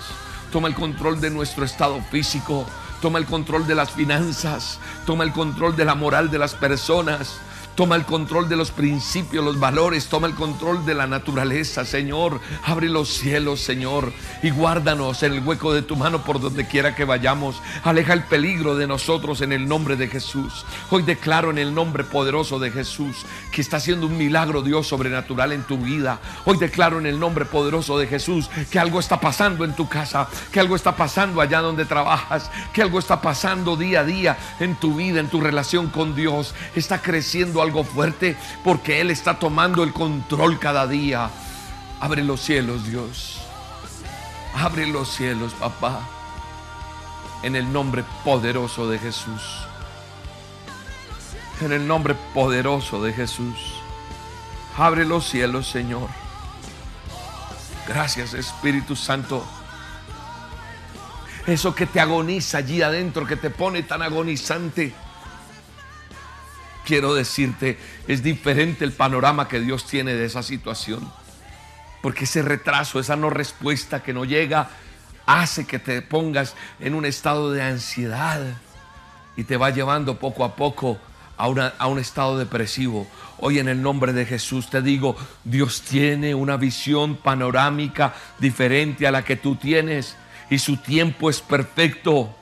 Toma 0.52 0.68
el 0.68 0.74
control 0.74 1.18
de 1.18 1.30
nuestro 1.30 1.64
estado 1.64 2.00
físico. 2.10 2.66
Toma 3.00 3.18
el 3.18 3.24
control 3.24 3.66
de 3.66 3.74
las 3.74 3.90
finanzas. 3.90 4.78
Toma 5.06 5.24
el 5.24 5.32
control 5.32 5.74
de 5.76 5.86
la 5.86 5.94
moral 5.94 6.30
de 6.30 6.38
las 6.38 6.54
personas. 6.54 7.40
Toma 7.74 7.96
el 7.96 8.04
control 8.04 8.50
de 8.50 8.56
los 8.56 8.70
principios, 8.70 9.42
los 9.42 9.58
valores. 9.58 10.06
Toma 10.06 10.26
el 10.26 10.34
control 10.34 10.84
de 10.84 10.94
la 10.94 11.06
naturaleza, 11.06 11.86
Señor. 11.86 12.38
Abre 12.64 12.90
los 12.90 13.08
cielos, 13.08 13.60
Señor. 13.60 14.12
Y 14.42 14.50
guárdanos 14.50 15.22
en 15.22 15.32
el 15.32 15.46
hueco 15.46 15.72
de 15.72 15.80
tu 15.80 15.96
mano 15.96 16.22
por 16.22 16.38
donde 16.38 16.66
quiera 16.66 16.94
que 16.94 17.06
vayamos. 17.06 17.62
Aleja 17.82 18.12
el 18.12 18.24
peligro 18.24 18.76
de 18.76 18.86
nosotros 18.86 19.40
en 19.40 19.52
el 19.52 19.66
nombre 19.66 19.96
de 19.96 20.08
Jesús. 20.08 20.66
Hoy 20.90 21.02
declaro 21.02 21.50
en 21.50 21.56
el 21.56 21.74
nombre 21.74 22.04
poderoso 22.04 22.58
de 22.58 22.70
Jesús 22.70 23.24
que 23.50 23.62
está 23.62 23.78
haciendo 23.78 24.06
un 24.06 24.18
milagro, 24.18 24.60
Dios, 24.60 24.88
sobrenatural 24.88 25.52
en 25.52 25.62
tu 25.62 25.78
vida. 25.78 26.20
Hoy 26.44 26.58
declaro 26.58 26.98
en 26.98 27.06
el 27.06 27.18
nombre 27.18 27.46
poderoso 27.46 27.98
de 27.98 28.06
Jesús 28.06 28.50
que 28.70 28.78
algo 28.78 29.00
está 29.00 29.18
pasando 29.18 29.64
en 29.64 29.74
tu 29.74 29.88
casa. 29.88 30.28
Que 30.52 30.60
algo 30.60 30.76
está 30.76 30.94
pasando 30.94 31.40
allá 31.40 31.62
donde 31.62 31.86
trabajas. 31.86 32.50
Que 32.74 32.82
algo 32.82 32.98
está 32.98 33.22
pasando 33.22 33.76
día 33.76 34.00
a 34.00 34.04
día 34.04 34.36
en 34.60 34.76
tu 34.76 34.96
vida, 34.96 35.20
en 35.20 35.28
tu 35.28 35.40
relación 35.40 35.88
con 35.88 36.14
Dios. 36.14 36.54
Está 36.76 37.00
creciendo 37.00 37.61
algo 37.62 37.84
fuerte 37.84 38.36
porque 38.64 39.00
Él 39.00 39.10
está 39.10 39.38
tomando 39.38 39.82
el 39.82 39.92
control 39.92 40.58
cada 40.58 40.86
día. 40.86 41.30
Abre 42.00 42.24
los 42.24 42.40
cielos, 42.40 42.86
Dios. 42.86 43.40
Abre 44.54 44.86
los 44.86 45.08
cielos, 45.08 45.54
papá. 45.54 46.00
En 47.42 47.56
el 47.56 47.72
nombre 47.72 48.04
poderoso 48.24 48.88
de 48.88 48.98
Jesús. 48.98 49.42
En 51.60 51.72
el 51.72 51.86
nombre 51.86 52.14
poderoso 52.34 53.02
de 53.02 53.12
Jesús. 53.12 53.56
Abre 54.76 55.04
los 55.04 55.28
cielos, 55.28 55.68
Señor. 55.68 56.08
Gracias, 57.86 58.34
Espíritu 58.34 58.96
Santo. 58.96 59.44
Eso 61.46 61.74
que 61.74 61.86
te 61.86 62.00
agoniza 62.00 62.58
allí 62.58 62.82
adentro, 62.82 63.26
que 63.26 63.36
te 63.36 63.50
pone 63.50 63.82
tan 63.82 64.02
agonizante 64.02 64.94
quiero 66.84 67.14
decirte, 67.14 67.78
es 68.08 68.22
diferente 68.22 68.84
el 68.84 68.92
panorama 68.92 69.48
que 69.48 69.60
Dios 69.60 69.86
tiene 69.86 70.14
de 70.14 70.24
esa 70.24 70.42
situación. 70.42 71.10
Porque 72.00 72.24
ese 72.24 72.42
retraso, 72.42 72.98
esa 72.98 73.16
no 73.16 73.30
respuesta 73.30 74.02
que 74.02 74.12
no 74.12 74.24
llega, 74.24 74.70
hace 75.26 75.66
que 75.66 75.78
te 75.78 76.02
pongas 76.02 76.54
en 76.80 76.94
un 76.94 77.04
estado 77.04 77.52
de 77.52 77.62
ansiedad 77.62 78.40
y 79.36 79.44
te 79.44 79.56
va 79.56 79.70
llevando 79.70 80.18
poco 80.18 80.44
a 80.44 80.56
poco 80.56 80.98
a, 81.36 81.44
a 81.78 81.86
un 81.86 81.98
estado 81.98 82.38
depresivo. 82.38 83.06
Hoy 83.38 83.58
en 83.58 83.68
el 83.68 83.82
nombre 83.82 84.12
de 84.12 84.26
Jesús 84.26 84.68
te 84.68 84.82
digo, 84.82 85.16
Dios 85.44 85.82
tiene 85.82 86.34
una 86.34 86.56
visión 86.56 87.16
panorámica 87.16 88.14
diferente 88.38 89.06
a 89.06 89.12
la 89.12 89.24
que 89.24 89.36
tú 89.36 89.56
tienes 89.56 90.16
y 90.50 90.58
su 90.58 90.76
tiempo 90.76 91.30
es 91.30 91.40
perfecto. 91.40 92.36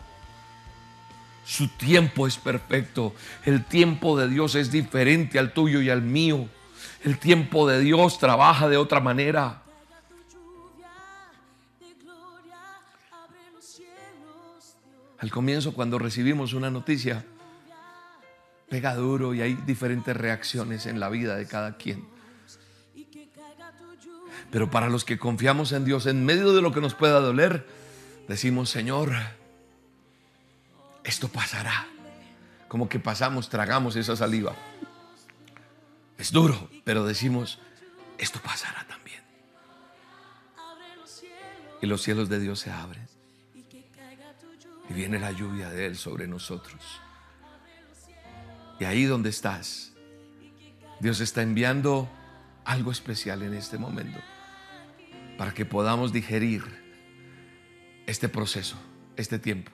Su 1.44 1.68
tiempo 1.68 2.26
es 2.26 2.36
perfecto. 2.36 3.14
El 3.44 3.64
tiempo 3.64 4.18
de 4.18 4.28
Dios 4.28 4.54
es 4.54 4.70
diferente 4.70 5.38
al 5.38 5.52
tuyo 5.52 5.80
y 5.80 5.90
al 5.90 6.02
mío. 6.02 6.48
El 7.02 7.18
tiempo 7.18 7.66
de 7.68 7.80
Dios 7.80 8.18
trabaja 8.18 8.68
de 8.68 8.76
otra 8.76 9.00
manera. 9.00 9.62
Al 15.18 15.30
comienzo, 15.30 15.74
cuando 15.74 15.98
recibimos 15.98 16.54
una 16.54 16.70
noticia, 16.70 17.24
pega 18.70 18.94
duro 18.94 19.34
y 19.34 19.42
hay 19.42 19.54
diferentes 19.54 20.16
reacciones 20.16 20.86
en 20.86 20.98
la 20.98 21.10
vida 21.10 21.36
de 21.36 21.46
cada 21.46 21.76
quien. 21.76 22.06
Pero 24.50 24.70
para 24.70 24.88
los 24.88 25.04
que 25.04 25.18
confiamos 25.18 25.72
en 25.72 25.84
Dios, 25.84 26.06
en 26.06 26.24
medio 26.24 26.52
de 26.52 26.62
lo 26.62 26.72
que 26.72 26.80
nos 26.80 26.94
pueda 26.94 27.20
doler, 27.20 27.66
decimos, 28.28 28.70
Señor, 28.70 29.12
esto 31.04 31.28
pasará. 31.28 31.86
Como 32.68 32.88
que 32.88 32.98
pasamos, 33.00 33.48
tragamos 33.48 33.96
esa 33.96 34.16
saliva. 34.16 34.54
Es 36.18 36.30
duro, 36.32 36.70
pero 36.84 37.04
decimos, 37.04 37.58
esto 38.18 38.40
pasará 38.40 38.86
también. 38.86 39.22
Y 41.82 41.86
los 41.86 42.02
cielos 42.02 42.28
de 42.28 42.38
Dios 42.38 42.60
se 42.60 42.70
abren. 42.70 43.08
Y 44.88 44.92
viene 44.92 45.18
la 45.18 45.32
lluvia 45.32 45.70
de 45.70 45.86
Él 45.86 45.96
sobre 45.96 46.26
nosotros. 46.26 47.00
Y 48.78 48.84
ahí 48.84 49.04
donde 49.04 49.30
estás, 49.30 49.92
Dios 51.00 51.20
está 51.20 51.42
enviando 51.42 52.08
algo 52.64 52.92
especial 52.92 53.42
en 53.42 53.54
este 53.54 53.78
momento 53.78 54.20
para 55.38 55.52
que 55.52 55.64
podamos 55.64 56.12
digerir 56.12 56.62
este 58.06 58.28
proceso, 58.28 58.76
este 59.16 59.38
tiempo. 59.38 59.72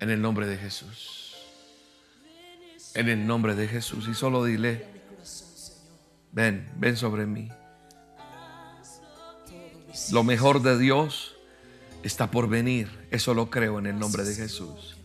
En 0.00 0.10
el 0.10 0.20
nombre 0.20 0.46
de 0.46 0.56
Jesús. 0.56 1.36
En 2.94 3.08
el 3.08 3.26
nombre 3.26 3.54
de 3.54 3.68
Jesús. 3.68 4.08
Y 4.08 4.14
solo 4.14 4.44
dile, 4.44 4.86
ven, 6.32 6.70
ven 6.76 6.96
sobre 6.96 7.26
mí. 7.26 7.48
Lo 10.12 10.22
mejor 10.22 10.62
de 10.62 10.78
Dios 10.78 11.34
está 12.02 12.30
por 12.30 12.48
venir. 12.48 12.88
Eso 13.10 13.34
lo 13.34 13.50
creo 13.50 13.78
en 13.78 13.86
el 13.86 13.98
nombre 13.98 14.24
de 14.24 14.34
Jesús. 14.34 14.96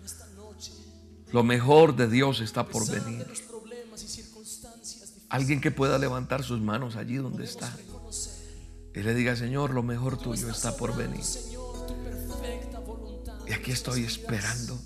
Lo 1.31 1.43
mejor 1.43 1.95
de 1.95 2.07
Dios 2.07 2.41
está 2.41 2.67
por 2.67 2.89
venir. 2.89 3.25
Alguien 5.29 5.61
que 5.61 5.71
pueda 5.71 5.97
levantar 5.97 6.43
sus 6.43 6.59
manos 6.59 6.97
allí 6.97 7.15
donde 7.15 7.45
está. 7.45 7.73
Y 8.93 8.99
le 8.99 9.13
diga, 9.13 9.37
Señor, 9.37 9.71
lo 9.71 9.83
mejor 9.83 10.17
tuyo 10.17 10.49
está 10.49 10.75
por 10.75 10.95
venir. 10.95 11.23
Y 13.51 13.53
aquí 13.53 13.71
estoy 13.71 14.05
esperando. 14.05 14.79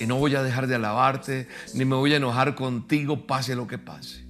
Y 0.00 0.06
no 0.06 0.16
voy 0.16 0.34
a 0.34 0.42
dejar 0.42 0.66
de 0.66 0.74
alabarte, 0.74 1.46
ni 1.74 1.84
me 1.84 1.94
voy 1.94 2.12
a 2.12 2.16
enojar 2.16 2.56
contigo, 2.56 3.24
pase 3.24 3.54
lo 3.54 3.68
que 3.68 3.78
pase. 3.78 4.26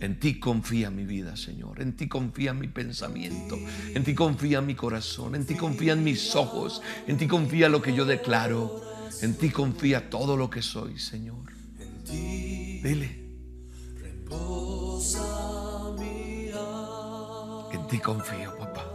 En 0.00 0.18
ti 0.18 0.40
confía 0.40 0.90
mi 0.90 1.04
vida, 1.04 1.36
Señor. 1.36 1.82
En 1.82 1.94
ti 1.96 2.08
confía 2.08 2.54
mi 2.54 2.68
pensamiento. 2.68 3.58
En 3.94 4.04
ti 4.04 4.14
confía 4.14 4.62
mi 4.62 4.74
corazón. 4.74 5.34
En 5.34 5.44
ti 5.44 5.54
confían 5.54 6.02
mis 6.02 6.34
ojos. 6.34 6.80
En 7.06 7.18
ti 7.18 7.26
confía 7.26 7.68
lo 7.68 7.82
que 7.82 7.92
yo 7.92 8.06
declaro. 8.06 8.80
En 9.20 9.34
ti 9.34 9.50
confía 9.50 10.08
todo 10.08 10.34
lo 10.34 10.48
que 10.48 10.62
soy, 10.62 10.98
Señor. 10.98 11.52
Dile. 12.06 13.28
En 17.70 17.86
ti 17.86 17.98
confío, 17.98 18.56
papá. 18.56 18.87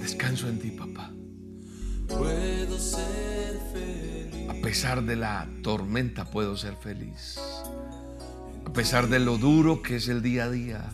Descanso 0.00 0.48
en 0.48 0.58
ti, 0.58 0.70
papá. 0.70 1.10
Puedo 2.08 2.78
ser 2.78 3.58
feliz. 3.72 4.50
A 4.50 4.54
pesar 4.62 5.02
de 5.02 5.16
la 5.16 5.48
tormenta 5.62 6.24
puedo 6.24 6.56
ser 6.56 6.76
feliz. 6.76 7.38
A 8.66 8.72
pesar 8.72 9.08
de 9.08 9.18
lo 9.18 9.38
duro 9.38 9.82
que 9.82 9.96
es 9.96 10.08
el 10.08 10.22
día 10.22 10.44
a 10.44 10.50
día. 10.50 10.90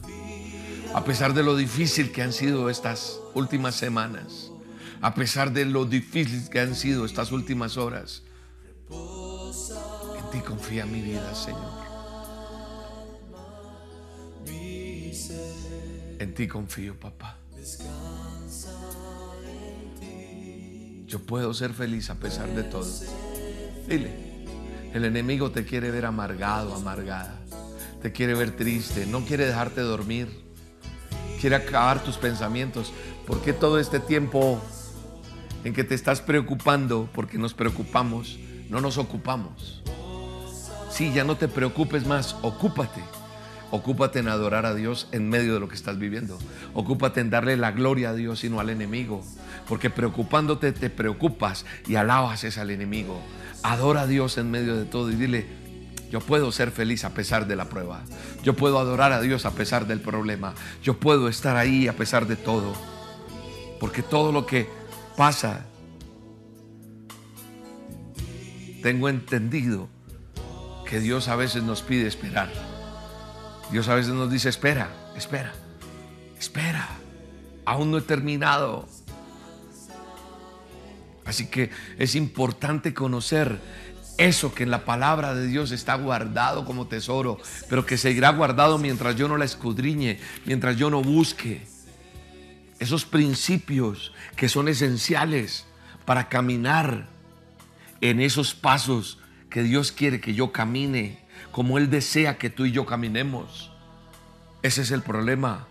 A 0.94 1.04
pesar 1.04 1.34
de 1.34 1.42
lo 1.42 1.56
difícil 1.56 2.12
que 2.12 2.22
han 2.22 2.32
sido 2.32 2.70
estas 2.70 3.18
últimas 3.34 3.74
semanas. 3.74 4.50
A 5.00 5.14
pesar 5.14 5.52
de 5.52 5.64
lo 5.64 5.84
difícil 5.84 6.48
que 6.50 6.60
han 6.60 6.74
sido 6.74 7.04
estas 7.04 7.32
últimas 7.32 7.76
horas. 7.76 8.22
En 8.90 10.30
ti 10.30 10.40
confía 10.40 10.86
mi 10.86 11.00
vida, 11.00 11.34
Señor. 11.34 11.80
En 16.18 16.34
ti 16.34 16.46
confío, 16.46 16.98
papá. 16.98 17.39
Yo 21.06 21.18
puedo 21.18 21.52
ser 21.54 21.72
feliz 21.72 22.08
a 22.10 22.14
pesar 22.14 22.48
de 22.54 22.62
todo. 22.62 22.88
Dile, 23.88 24.46
el 24.94 25.04
enemigo 25.04 25.50
te 25.50 25.64
quiere 25.64 25.90
ver 25.90 26.06
amargado, 26.06 26.74
amargada. 26.74 27.40
Te 28.00 28.12
quiere 28.12 28.34
ver 28.34 28.56
triste, 28.56 29.06
no 29.06 29.24
quiere 29.24 29.46
dejarte 29.46 29.80
dormir. 29.80 30.28
Quiere 31.40 31.56
acabar 31.56 32.02
tus 32.02 32.16
pensamientos. 32.16 32.92
¿Por 33.26 33.42
qué 33.42 33.52
todo 33.52 33.78
este 33.78 33.98
tiempo 33.98 34.60
en 35.64 35.74
que 35.74 35.84
te 35.84 35.94
estás 35.94 36.20
preocupando, 36.20 37.08
porque 37.12 37.38
nos 37.38 37.54
preocupamos, 37.54 38.38
no 38.68 38.80
nos 38.80 38.96
ocupamos? 38.96 39.82
Sí, 40.90 41.12
ya 41.12 41.24
no 41.24 41.36
te 41.36 41.48
preocupes 41.48 42.06
más, 42.06 42.36
ocúpate. 42.42 43.02
Ocúpate 43.70 44.18
en 44.18 44.28
adorar 44.28 44.66
a 44.66 44.74
Dios 44.74 45.08
en 45.12 45.28
medio 45.28 45.54
de 45.54 45.60
lo 45.60 45.68
que 45.68 45.76
estás 45.76 45.98
viviendo. 45.98 46.38
Ocúpate 46.74 47.20
en 47.20 47.30
darle 47.30 47.56
la 47.56 47.72
gloria 47.72 48.10
a 48.10 48.14
Dios 48.14 48.42
y 48.44 48.50
no 48.50 48.60
al 48.60 48.70
enemigo. 48.70 49.24
Porque 49.68 49.90
preocupándote 49.90 50.72
te 50.72 50.90
preocupas 50.90 51.64
y 51.86 51.94
alabas 51.94 52.44
es 52.44 52.58
al 52.58 52.70
enemigo. 52.70 53.20
Adora 53.62 54.02
a 54.02 54.06
Dios 54.06 54.38
en 54.38 54.50
medio 54.50 54.76
de 54.76 54.86
todo 54.86 55.10
y 55.10 55.14
dile, 55.14 55.46
yo 56.10 56.20
puedo 56.20 56.50
ser 56.50 56.72
feliz 56.72 57.04
a 57.04 57.10
pesar 57.10 57.46
de 57.46 57.54
la 57.54 57.66
prueba. 57.66 58.02
Yo 58.42 58.56
puedo 58.56 58.80
adorar 58.80 59.12
a 59.12 59.20
Dios 59.20 59.46
a 59.46 59.52
pesar 59.52 59.86
del 59.86 60.00
problema. 60.00 60.54
Yo 60.82 60.98
puedo 60.98 61.28
estar 61.28 61.56
ahí 61.56 61.86
a 61.86 61.94
pesar 61.94 62.26
de 62.26 62.36
todo. 62.36 62.74
Porque 63.78 64.02
todo 64.02 64.32
lo 64.32 64.44
que 64.44 64.68
pasa, 65.16 65.64
tengo 68.82 69.08
entendido 69.08 69.88
que 70.88 70.98
Dios 70.98 71.28
a 71.28 71.36
veces 71.36 71.62
nos 71.62 71.82
pide 71.82 72.08
esperar. 72.08 72.50
Dios 73.70 73.88
a 73.88 73.94
veces 73.94 74.12
nos 74.12 74.30
dice, 74.30 74.48
espera, 74.48 74.90
espera, 75.16 75.52
espera. 76.38 76.88
Aún 77.64 77.90
no 77.90 77.98
he 77.98 78.02
terminado. 78.02 78.88
Así 81.24 81.46
que 81.46 81.70
es 81.98 82.16
importante 82.16 82.92
conocer 82.92 83.60
eso 84.18 84.52
que 84.52 84.64
en 84.64 84.70
la 84.70 84.84
palabra 84.84 85.34
de 85.34 85.46
Dios 85.46 85.70
está 85.70 85.94
guardado 85.94 86.64
como 86.64 86.88
tesoro, 86.88 87.38
pero 87.68 87.86
que 87.86 87.96
seguirá 87.96 88.30
guardado 88.30 88.76
mientras 88.76 89.14
yo 89.14 89.28
no 89.28 89.36
la 89.36 89.44
escudriñe, 89.44 90.18
mientras 90.44 90.76
yo 90.76 90.90
no 90.90 91.02
busque. 91.02 91.66
Esos 92.80 93.04
principios 93.04 94.12
que 94.34 94.48
son 94.48 94.66
esenciales 94.68 95.64
para 96.04 96.28
caminar 96.28 97.08
en 98.00 98.20
esos 98.20 98.54
pasos 98.54 99.20
que 99.48 99.62
Dios 99.62 99.92
quiere 99.92 100.20
que 100.20 100.34
yo 100.34 100.50
camine, 100.50 101.19
como 101.52 101.78
Él 101.78 101.90
desea 101.90 102.38
que 102.38 102.50
tú 102.50 102.66
y 102.66 102.72
yo 102.72 102.86
caminemos. 102.86 103.70
Ese 104.62 104.82
es 104.82 104.90
el 104.90 105.02
problema. 105.02 105.66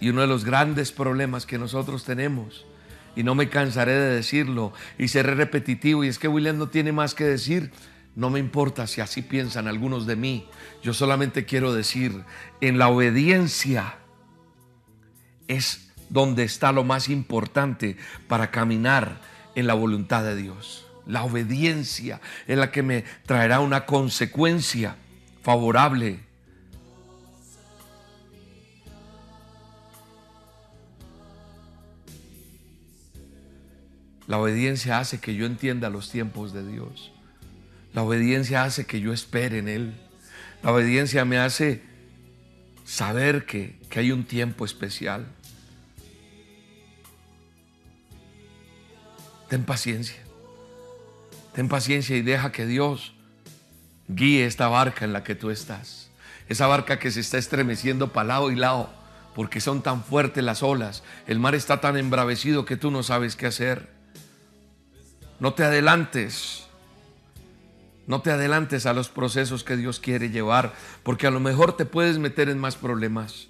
Y 0.00 0.10
uno 0.10 0.20
de 0.20 0.26
los 0.26 0.44
grandes 0.44 0.92
problemas 0.92 1.46
que 1.46 1.58
nosotros 1.58 2.04
tenemos, 2.04 2.66
y 3.16 3.22
no 3.22 3.34
me 3.34 3.48
cansaré 3.48 3.92
de 3.92 4.14
decirlo, 4.14 4.72
y 4.98 5.08
seré 5.08 5.34
repetitivo, 5.34 6.04
y 6.04 6.08
es 6.08 6.18
que 6.18 6.28
William 6.28 6.58
no 6.58 6.68
tiene 6.68 6.92
más 6.92 7.14
que 7.14 7.24
decir, 7.24 7.70
no 8.16 8.30
me 8.30 8.38
importa 8.38 8.86
si 8.86 9.00
así 9.00 9.22
piensan 9.22 9.66
algunos 9.66 10.06
de 10.06 10.16
mí, 10.16 10.46
yo 10.82 10.94
solamente 10.94 11.44
quiero 11.44 11.72
decir, 11.72 12.24
en 12.60 12.78
la 12.78 12.88
obediencia 12.88 13.96
es 15.48 15.90
donde 16.10 16.44
está 16.44 16.72
lo 16.72 16.84
más 16.84 17.08
importante 17.08 17.96
para 18.28 18.50
caminar 18.50 19.20
en 19.54 19.66
la 19.66 19.74
voluntad 19.74 20.22
de 20.22 20.36
Dios. 20.36 20.83
La 21.06 21.24
obediencia 21.24 22.20
es 22.46 22.56
la 22.56 22.70
que 22.70 22.82
me 22.82 23.04
traerá 23.26 23.60
una 23.60 23.86
consecuencia 23.86 24.96
favorable 25.42 26.20
La 34.26 34.38
obediencia 34.38 34.98
hace 34.98 35.20
que 35.20 35.34
yo 35.34 35.44
entienda 35.44 35.90
los 35.90 36.10
tiempos 36.10 36.52
de 36.52 36.66
Dios. 36.66 37.12
La 37.92 38.02
obediencia 38.02 38.64
hace 38.64 38.86
que 38.86 39.00
yo 39.00 39.12
espere 39.12 39.58
en 39.58 39.68
Él. 39.68 39.94
La 40.62 40.72
obediencia 40.72 41.24
me 41.24 41.38
hace 41.38 41.82
saber 42.84 43.44
que, 43.44 43.78
que 43.90 44.00
hay 44.00 44.12
un 44.12 44.24
tiempo 44.24 44.64
especial. 44.64 45.26
Ten 49.48 49.64
paciencia. 49.64 50.23
Ten 51.54 51.68
paciencia 51.68 52.16
y 52.16 52.22
deja 52.22 52.52
que 52.52 52.66
Dios 52.66 53.14
guíe 54.08 54.44
esta 54.44 54.68
barca 54.68 55.04
en 55.04 55.12
la 55.12 55.22
que 55.24 55.34
tú 55.34 55.50
estás. 55.50 56.10
Esa 56.48 56.66
barca 56.66 56.98
que 56.98 57.10
se 57.10 57.20
está 57.20 57.38
estremeciendo 57.38 58.12
para 58.12 58.28
lado 58.28 58.50
y 58.50 58.56
lado 58.56 58.90
porque 59.34 59.60
son 59.60 59.82
tan 59.82 60.04
fuertes 60.04 60.42
las 60.44 60.62
olas. 60.62 61.02
El 61.26 61.38
mar 61.38 61.54
está 61.54 61.80
tan 61.80 61.96
embravecido 61.96 62.64
que 62.64 62.76
tú 62.76 62.90
no 62.90 63.02
sabes 63.02 63.36
qué 63.36 63.46
hacer. 63.46 63.88
No 65.40 65.54
te 65.54 65.64
adelantes. 65.64 66.66
No 68.06 68.20
te 68.20 68.30
adelantes 68.30 68.86
a 68.86 68.92
los 68.92 69.08
procesos 69.08 69.64
que 69.64 69.76
Dios 69.76 69.98
quiere 69.98 70.28
llevar, 70.28 70.74
porque 71.02 71.26
a 71.26 71.30
lo 71.30 71.40
mejor 71.40 71.74
te 71.76 71.86
puedes 71.86 72.18
meter 72.18 72.50
en 72.50 72.58
más 72.58 72.76
problemas. 72.76 73.48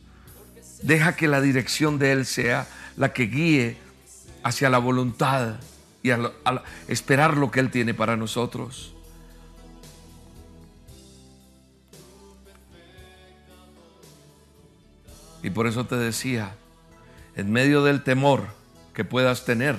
Deja 0.82 1.16
que 1.16 1.26
la 1.26 1.40
dirección 1.40 1.98
de 1.98 2.12
Él 2.12 2.24
sea 2.24 2.68
la 2.96 3.12
que 3.12 3.24
guíe 3.24 3.76
hacia 4.44 4.70
la 4.70 4.78
voluntad 4.78 5.56
y 6.04 6.10
esperar 6.86 7.38
lo 7.38 7.50
que 7.50 7.60
Él 7.60 7.70
tiene 7.70 7.94
para 7.94 8.14
nosotros. 8.14 8.94
Y 15.42 15.48
por 15.48 15.66
eso 15.66 15.86
te 15.86 15.96
decía, 15.96 16.54
en 17.36 17.50
medio 17.50 17.82
del 17.82 18.02
temor 18.02 18.48
que 18.92 19.04
puedas 19.06 19.46
tener, 19.46 19.76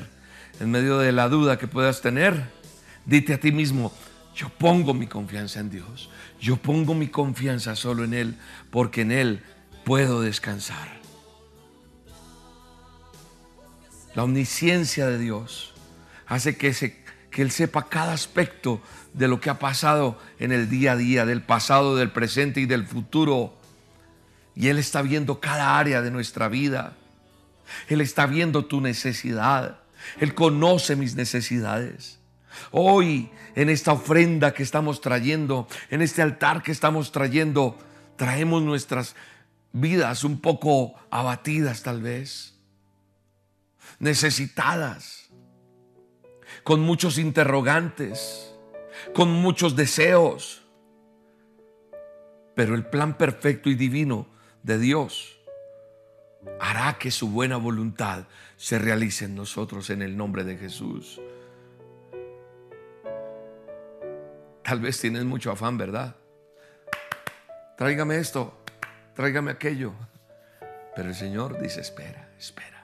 en 0.60 0.72
medio 0.72 0.98
de 0.98 1.12
la 1.12 1.30
duda 1.30 1.60
que 1.60 1.68
puedas 1.68 2.02
tener, 2.02 2.50
dite 3.06 3.36
a 3.36 3.40
ti 3.40 3.52
mismo, 3.52 3.94
yo 4.36 4.50
pongo 4.50 4.96
mi 4.96 5.06
confianza 5.06 5.60
en 5.60 5.70
Dios, 5.70 6.10
yo 6.42 6.58
pongo 6.58 6.96
mi 6.96 7.08
confianza 7.08 7.76
solo 7.76 8.04
en 8.04 8.16
Él, 8.16 8.38
porque 8.72 9.02
en 9.02 9.12
Él 9.12 9.44
puedo 9.84 10.22
descansar. 10.22 11.00
La 14.16 14.24
omnisciencia 14.24 15.06
de 15.06 15.20
Dios 15.20 15.75
hace 16.28 16.58
que, 16.58 16.74
se, 16.74 17.04
que 17.32 17.42
Él 17.42 17.52
sepa 17.52 17.90
cada 17.90 18.14
aspecto 18.14 18.82
de 19.14 19.28
lo 19.28 19.40
que 19.40 19.50
ha 19.50 19.60
pasado 19.60 20.20
en 20.40 20.52
el 20.52 20.70
día 20.70 20.94
a 20.94 20.96
día, 20.98 21.26
del 21.26 21.42
pasado, 21.42 21.96
del 21.96 22.12
presente 22.12 22.62
y 22.62 22.66
del 22.66 22.86
futuro. 22.86 23.54
Y 24.56 24.68
Él 24.68 24.78
está 24.78 25.02
viendo 25.02 25.40
cada 25.40 25.78
área 25.78 26.02
de 26.02 26.12
nuestra 26.12 26.48
vida. 26.48 26.96
Él 27.88 28.02
está 28.02 28.26
viendo 28.26 28.66
tu 28.66 28.82
necesidad. 28.82 29.80
Él 30.20 30.34
conoce 30.34 30.96
mis 30.96 31.16
necesidades. 31.16 32.20
Hoy, 32.72 33.30
en 33.56 33.70
esta 33.70 33.94
ofrenda 33.94 34.54
que 34.54 34.64
estamos 34.64 35.02
trayendo, 35.02 35.68
en 35.90 36.02
este 36.02 36.22
altar 36.22 36.64
que 36.64 36.72
estamos 36.72 37.12
trayendo, 37.12 37.78
traemos 38.16 38.62
nuestras 38.64 39.16
vidas 39.74 40.24
un 40.24 40.40
poco 40.40 40.96
abatidas 41.10 41.84
tal 41.84 42.02
vez, 42.02 42.54
necesitadas, 44.00 45.25
con 46.66 46.82
muchos 46.82 47.20
interrogantes, 47.20 48.52
con 49.14 49.32
muchos 49.32 49.76
deseos. 49.76 50.64
Pero 52.56 52.74
el 52.74 52.88
plan 52.88 53.18
perfecto 53.18 53.70
y 53.70 53.76
divino 53.76 54.26
de 54.64 54.80
Dios 54.80 55.40
hará 56.60 56.98
que 56.98 57.12
su 57.12 57.30
buena 57.30 57.58
voluntad 57.58 58.26
se 58.58 58.80
realice 58.80 59.26
en 59.26 59.36
nosotros 59.36 59.92
en 59.92 60.02
el 60.02 60.18
nombre 60.18 60.44
de 60.44 60.58
Jesús. 60.58 61.22
Tal 64.64 64.80
vez 64.80 65.00
tienes 65.00 65.24
mucho 65.24 65.52
afán, 65.52 65.78
¿verdad? 65.78 66.16
Tráigame 67.78 68.18
esto, 68.18 68.58
tráigame 69.14 69.52
aquello. 69.52 69.94
Pero 70.96 71.10
el 71.10 71.16
Señor 71.16 71.62
dice, 71.62 71.82
espera, 71.82 72.32
espera. 72.40 72.75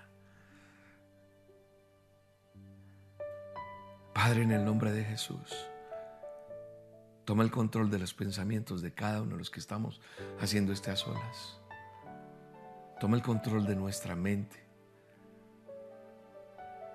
Padre, 4.14 4.44
en 4.44 4.52
el 4.52 4.66
nombre 4.66 4.92
de 4.92 5.06
Jesús, 5.06 5.68
toma 7.24 7.44
el 7.44 7.52
control 7.52 7.90
de 7.90 8.00
los 8.00 8.14
pensamientos 8.14 8.82
de 8.82 8.94
cada 8.94 9.22
uno 9.22 9.32
de 9.32 9.38
los 9.38 9.50
que 9.50 9.60
estamos 9.60 10.02
haciendo 10.40 10.74
este 10.74 10.92
a 10.92 10.96
solas. 10.96 11.60
Toma 13.00 13.16
el 13.16 13.24
control 13.24 13.66
de 13.66 13.76
nuestra 13.76 14.16
mente, 14.16 14.58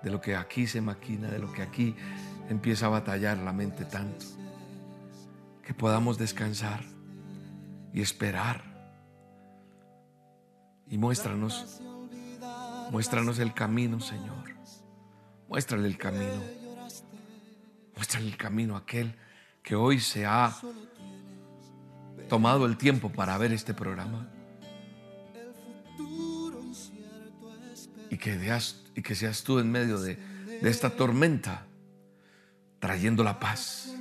de 0.03 0.11
lo 0.11 0.21
que 0.21 0.37
aquí 0.37 0.67
se 0.67 0.81
maquina, 0.81 1.31
de 1.31 1.39
lo 1.39 1.53
que 1.53 1.63
aquí 1.63 1.97
empieza 2.49 2.87
a 2.87 2.91
batallar 2.91 3.39
la 3.39 3.53
mente 3.53 3.85
tanto. 3.85 4.27
Que 5.63 5.75
podamos 5.75 6.19
descansar 6.19 6.85
y 7.93 8.03
esperar. 8.03 8.63
Y 10.89 10.99
muéstranos, 10.99 11.81
muéstranos 12.93 13.39
el 13.39 13.53
camino, 13.53 13.99
Señor. 14.01 14.55
Muéstrale 15.49 15.89
el 15.89 15.97
camino. 15.97 16.56
Muéstrale 17.97 18.27
el 18.27 18.37
camino 18.37 18.77
a 18.77 18.81
aquel 18.81 19.15
que 19.63 19.75
hoy 19.75 19.99
se 19.99 20.27
ha 20.27 20.55
tomado 22.29 22.67
el 22.67 22.77
tiempo 22.77 23.11
para 23.11 23.37
ver 23.39 23.53
este 23.53 23.75
programa. 23.75 24.29
Y 28.11 28.19
que, 28.19 28.37
veas, 28.37 28.85
y 28.95 29.03
que 29.03 29.15
seas 29.15 29.43
tú 29.43 29.59
en 29.59 29.71
medio 29.73 29.99
de, 29.99 30.15
de 30.15 30.71
esta 30.71 30.91
tormenta, 30.91 31.67
trayendo 32.79 33.25
la 33.25 33.41
paz. 33.41 33.93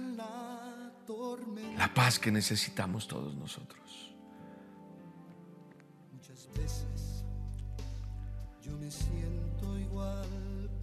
La 1.78 1.94
paz 1.94 2.20
que 2.20 2.32
necesitamos 2.32 3.08
todos 3.08 3.34
nosotros. 3.36 4.14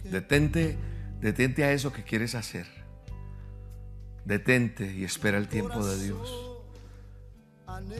Detente, 0.03 0.77
detente 1.21 1.63
a 1.63 1.71
eso 1.71 1.93
que 1.93 2.03
quieres 2.03 2.35
hacer. 2.35 2.82
Detente 4.25 4.93
y 4.93 5.03
espera 5.03 5.37
el 5.37 5.47
tiempo 5.47 5.85
de 5.85 6.03
Dios. 6.03 6.53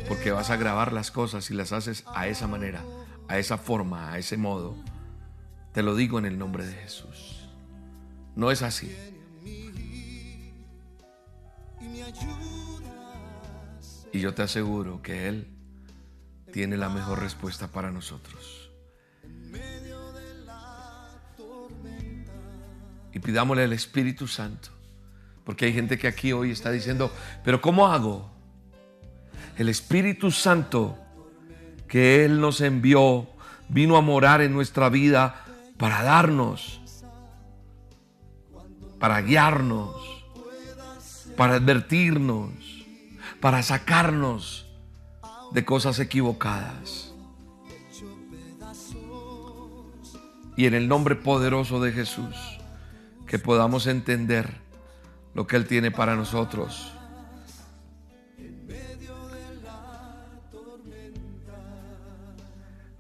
Porque 0.07 0.31
vas 0.31 0.49
a 0.49 0.57
grabar 0.57 0.93
las 0.93 1.12
cosas 1.12 1.49
y 1.51 1.53
las 1.53 1.71
haces 1.73 2.03
a 2.07 2.27
esa 2.27 2.47
manera, 2.47 2.83
a 3.27 3.38
esa 3.38 3.57
forma, 3.57 4.12
a 4.12 4.17
ese 4.17 4.38
modo. 4.38 4.75
Te 5.73 5.83
lo 5.83 5.95
digo 5.95 6.19
en 6.19 6.25
el 6.25 6.38
nombre 6.38 6.65
de 6.65 6.73
Jesús. 6.73 7.49
No 8.36 8.51
es 8.51 8.62
así. 8.62 8.95
Y 14.12 14.19
yo 14.19 14.33
te 14.36 14.43
aseguro 14.43 15.01
que 15.01 15.27
Él 15.27 15.47
tiene 16.51 16.77
la 16.77 16.89
mejor 16.89 17.19
respuesta 17.19 17.67
para 17.67 17.91
nosotros. 17.91 18.71
Y 23.12 23.19
pidámosle 23.19 23.63
al 23.63 23.73
Espíritu 23.73 24.27
Santo. 24.27 24.69
Porque 25.43 25.65
hay 25.65 25.73
gente 25.73 25.97
que 25.97 26.08
aquí 26.08 26.32
hoy 26.32 26.51
está 26.51 26.71
diciendo, 26.71 27.12
pero 27.43 27.62
¿cómo 27.62 27.88
hago? 27.88 28.29
El 29.58 29.69
Espíritu 29.69 30.32
Santo 30.32 30.97
que 31.88 32.25
Él 32.25 32.41
nos 32.41 32.62
envió 32.62 33.27
vino 33.69 33.97
a 33.97 34.01
morar 34.01 34.41
en 34.41 34.53
nuestra 34.53 34.89
vida 34.89 35.45
para 35.77 36.01
darnos, 36.01 36.82
para 38.99 39.21
guiarnos, 39.21 39.95
para 41.38 41.56
advertirnos, 41.56 42.49
para 43.39 43.62
sacarnos 43.62 44.65
de 45.51 45.65
cosas 45.65 45.99
equivocadas. 45.99 47.13
Y 50.56 50.65
en 50.65 50.73
el 50.73 50.88
nombre 50.88 51.15
poderoso 51.15 51.79
de 51.79 51.91
Jesús, 51.91 52.36
que 53.27 53.38
podamos 53.38 53.86
entender 53.86 54.62
lo 55.34 55.48
que 55.48 55.56
Él 55.56 55.67
tiene 55.67 55.91
para 55.91 56.15
nosotros. 56.15 56.93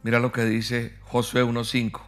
Mira 0.03 0.19
lo 0.19 0.33
que 0.33 0.43
dice 0.43 0.97
Josué 1.03 1.45
1.5. 1.45 2.01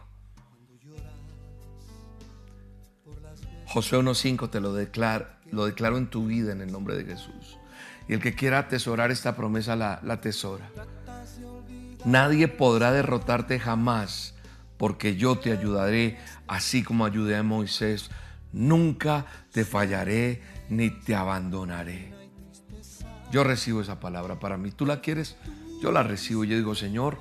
Josué 3.66 3.98
1.5 3.98 4.50
te 4.50 4.60
lo 4.60 4.74
declaro, 4.74 5.26
lo 5.50 5.66
declaro 5.66 5.96
en 5.96 6.08
tu 6.08 6.26
vida 6.26 6.52
en 6.52 6.60
el 6.60 6.70
nombre 6.70 6.96
de 6.96 7.04
Jesús. 7.04 7.58
Y 8.08 8.12
el 8.12 8.20
que 8.20 8.34
quiera 8.34 8.58
atesorar 8.58 9.10
esta 9.10 9.34
promesa 9.34 9.76
la, 9.76 10.00
la 10.02 10.14
atesora. 10.14 10.70
Nadie 12.04 12.48
podrá 12.48 12.92
derrotarte 12.92 13.58
jamás 13.58 14.34
porque 14.76 15.16
yo 15.16 15.38
te 15.38 15.52
ayudaré 15.52 16.18
así 16.46 16.82
como 16.82 17.04
ayudé 17.04 17.36
a 17.36 17.42
Moisés. 17.42 18.10
Nunca 18.56 19.26
te 19.52 19.66
fallaré 19.66 20.40
ni 20.70 20.88
te 20.88 21.14
abandonaré. 21.14 22.10
Yo 23.30 23.44
recibo 23.44 23.82
esa 23.82 24.00
palabra 24.00 24.40
para 24.40 24.56
mí. 24.56 24.70
¿Tú 24.70 24.86
la 24.86 25.02
quieres? 25.02 25.36
Yo 25.82 25.92
la 25.92 26.02
recibo. 26.02 26.42
Yo 26.42 26.56
digo, 26.56 26.74
Señor, 26.74 27.18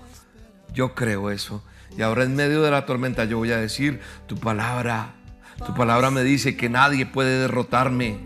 yo 0.73 0.95
creo 0.95 1.31
eso. 1.31 1.61
Y 1.97 2.03
ahora 2.03 2.23
en 2.23 2.37
medio 2.37 2.61
de 2.61 2.71
la 2.71 2.85
tormenta 2.85 3.25
yo 3.25 3.37
voy 3.37 3.51
a 3.51 3.57
decir, 3.57 3.99
tu 4.27 4.37
palabra, 4.37 5.15
tu 5.65 5.73
palabra 5.73 6.09
me 6.09 6.23
dice 6.23 6.55
que 6.55 6.69
nadie 6.69 7.05
puede 7.05 7.37
derrotarme. 7.37 8.17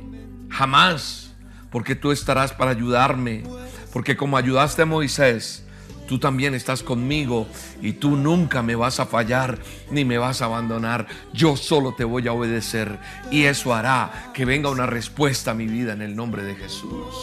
Jamás. 0.52 1.34
Porque 1.72 1.96
tú 1.96 2.12
estarás 2.12 2.54
para 2.54 2.70
ayudarme. 2.70 3.44
Porque 3.92 4.18
como 4.18 4.38
ayudaste 4.38 4.84
a 4.84 4.86
Moisés, 4.86 5.66
tú 6.10 6.18
también 6.18 6.56
estás 6.56 6.82
conmigo 6.82 7.48
y 7.84 7.94
tú 7.94 8.16
nunca 8.16 8.64
me 8.64 8.76
vas 8.76 9.00
a 9.00 9.06
fallar 9.06 9.60
ni 9.92 10.06
me 10.06 10.18
vas 10.18 10.42
a 10.42 10.46
abandonar. 10.46 11.06
Yo 11.34 11.56
solo 11.56 11.94
te 11.94 12.04
voy 12.04 12.28
a 12.28 12.34
obedecer 12.34 12.98
y 13.30 13.44
eso 13.44 13.76
hará 13.76 14.32
que 14.34 14.44
venga 14.44 14.72
una 14.72 14.88
respuesta 14.88 15.52
a 15.52 15.54
mi 15.54 15.68
vida 15.68 15.94
en 15.94 16.02
el 16.02 16.16
nombre 16.16 16.42
de 16.42 16.56
Jesús. 16.56 17.14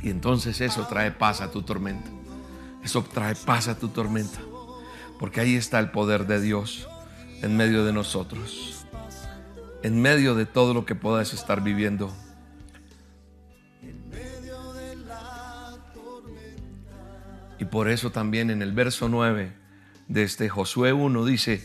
Y 0.00 0.08
entonces 0.08 0.60
eso 0.60 0.86
trae 0.86 1.10
paz 1.10 1.40
a 1.40 1.50
tu 1.50 1.62
tormenta. 1.62 2.08
Eso 2.84 3.02
trae 3.02 3.34
paz 3.34 3.66
a 3.66 3.76
tu 3.76 3.88
tormenta. 3.88 4.38
Porque 5.18 5.40
ahí 5.40 5.56
está 5.56 5.80
el 5.80 5.90
poder 5.90 6.28
de 6.28 6.40
Dios 6.40 6.86
en 7.42 7.56
medio 7.56 7.84
de 7.84 7.92
nosotros. 7.92 8.86
En 9.82 10.00
medio 10.00 10.36
de 10.36 10.46
todo 10.46 10.74
lo 10.74 10.86
que 10.86 10.94
puedas 10.94 11.34
estar 11.34 11.60
viviendo. 11.60 12.14
Y 17.58 17.66
por 17.66 17.88
eso 17.88 18.10
también 18.10 18.50
en 18.50 18.62
el 18.62 18.72
verso 18.72 19.08
9 19.08 19.52
de 20.08 20.22
este 20.22 20.48
Josué 20.48 20.92
1 20.92 21.24
dice, 21.24 21.62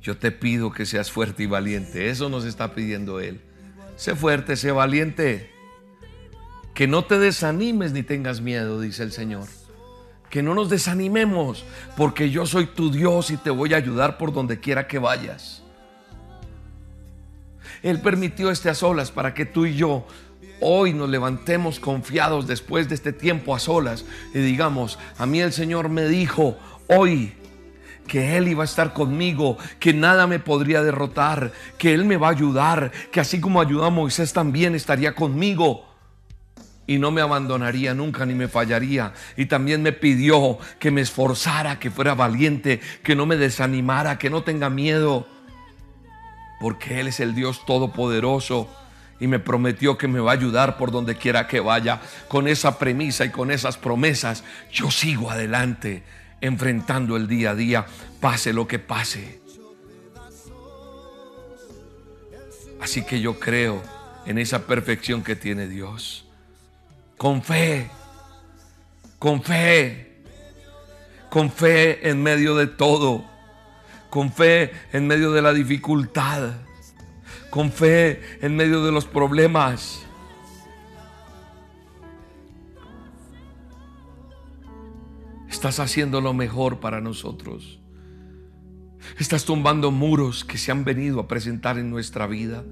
yo 0.00 0.16
te 0.16 0.30
pido 0.30 0.72
que 0.72 0.86
seas 0.86 1.10
fuerte 1.10 1.42
y 1.42 1.46
valiente. 1.46 2.10
Eso 2.10 2.28
nos 2.28 2.44
está 2.44 2.74
pidiendo 2.74 3.20
Él. 3.20 3.40
Sé 3.96 4.14
fuerte, 4.14 4.56
sé 4.56 4.70
valiente. 4.70 5.50
Que 6.74 6.86
no 6.86 7.04
te 7.04 7.18
desanimes 7.18 7.92
ni 7.92 8.02
tengas 8.02 8.40
miedo, 8.40 8.80
dice 8.80 9.02
el 9.02 9.12
Señor. 9.12 9.48
Que 10.30 10.42
no 10.42 10.54
nos 10.54 10.68
desanimemos, 10.68 11.64
porque 11.96 12.30
yo 12.30 12.46
soy 12.46 12.66
tu 12.66 12.90
Dios 12.90 13.30
y 13.30 13.36
te 13.36 13.50
voy 13.50 13.74
a 13.74 13.78
ayudar 13.78 14.18
por 14.18 14.32
donde 14.32 14.60
quiera 14.60 14.86
que 14.86 14.98
vayas. 14.98 15.62
Él 17.82 18.00
permitió 18.00 18.50
este 18.50 18.68
a 18.68 18.74
solas 18.74 19.10
para 19.10 19.34
que 19.34 19.46
tú 19.46 19.66
y 19.66 19.74
yo 19.74 20.06
hoy 20.60 20.92
nos 20.92 21.08
levantemos 21.08 21.80
confiados 21.80 22.46
después 22.46 22.88
de 22.88 22.94
este 22.94 23.12
tiempo 23.12 23.54
a 23.54 23.58
solas 23.58 24.04
y 24.34 24.38
digamos, 24.38 24.98
a 25.18 25.26
mí 25.26 25.40
el 25.40 25.52
Señor 25.52 25.88
me 25.88 26.06
dijo 26.08 26.56
hoy 26.88 27.34
que 28.06 28.36
Él 28.36 28.48
iba 28.48 28.62
a 28.62 28.64
estar 28.64 28.92
conmigo, 28.92 29.58
que 29.80 29.92
nada 29.92 30.26
me 30.26 30.38
podría 30.38 30.82
derrotar, 30.82 31.52
que 31.76 31.92
Él 31.92 32.04
me 32.04 32.16
va 32.16 32.28
a 32.28 32.32
ayudar, 32.32 32.92
que 33.10 33.20
así 33.20 33.40
como 33.40 33.60
ayudó 33.60 33.84
a 33.84 33.90
Moisés 33.90 34.32
también 34.32 34.74
estaría 34.74 35.14
conmigo. 35.14 35.84
Y 36.88 36.98
no 36.98 37.10
me 37.10 37.20
abandonaría 37.20 37.94
nunca 37.94 38.24
ni 38.26 38.34
me 38.34 38.46
fallaría. 38.46 39.12
Y 39.36 39.46
también 39.46 39.82
me 39.82 39.90
pidió 39.90 40.58
que 40.78 40.92
me 40.92 41.00
esforzara, 41.00 41.80
que 41.80 41.90
fuera 41.90 42.14
valiente, 42.14 42.80
que 43.02 43.16
no 43.16 43.26
me 43.26 43.36
desanimara, 43.36 44.18
que 44.18 44.30
no 44.30 44.44
tenga 44.44 44.70
miedo, 44.70 45.26
porque 46.60 47.00
Él 47.00 47.08
es 47.08 47.18
el 47.18 47.34
Dios 47.34 47.66
Todopoderoso 47.66 48.68
y 49.18 49.26
me 49.26 49.38
prometió 49.38 49.96
que 49.96 50.08
me 50.08 50.20
va 50.20 50.32
a 50.32 50.34
ayudar 50.34 50.76
por 50.76 50.90
donde 50.90 51.16
quiera 51.16 51.46
que 51.46 51.60
vaya. 51.60 52.00
Con 52.28 52.48
esa 52.48 52.78
premisa 52.78 53.24
y 53.24 53.30
con 53.30 53.50
esas 53.50 53.76
promesas, 53.76 54.44
yo 54.70 54.90
sigo 54.90 55.30
adelante, 55.30 56.02
enfrentando 56.40 57.16
el 57.16 57.26
día 57.26 57.50
a 57.50 57.54
día, 57.54 57.86
pase 58.20 58.52
lo 58.52 58.68
que 58.68 58.78
pase. 58.78 59.40
Así 62.80 63.04
que 63.04 63.20
yo 63.20 63.38
creo 63.38 63.82
en 64.26 64.38
esa 64.38 64.66
perfección 64.66 65.22
que 65.22 65.34
tiene 65.34 65.66
Dios. 65.66 66.26
Con 67.16 67.42
fe, 67.42 67.90
con 69.18 69.42
fe, 69.42 70.22
con 71.30 71.50
fe 71.50 72.10
en 72.10 72.22
medio 72.22 72.54
de 72.54 72.66
todo, 72.66 73.24
con 74.10 74.30
fe 74.30 74.72
en 74.92 75.06
medio 75.06 75.32
de 75.32 75.40
la 75.40 75.54
dificultad 75.54 76.65
con 77.56 77.72
fe 77.72 78.20
en 78.42 78.54
medio 78.54 78.84
de 78.84 78.92
los 78.92 79.06
problemas. 79.06 80.04
Estás 85.48 85.80
haciendo 85.80 86.20
lo 86.20 86.34
mejor 86.34 86.80
para 86.80 87.00
nosotros. 87.00 87.80
Estás 89.18 89.46
tumbando 89.46 89.90
muros 89.90 90.44
que 90.44 90.58
se 90.58 90.70
han 90.70 90.84
venido 90.84 91.18
a 91.18 91.28
presentar 91.28 91.78
en 91.78 91.88
nuestra 91.88 92.26
vida. 92.26 92.62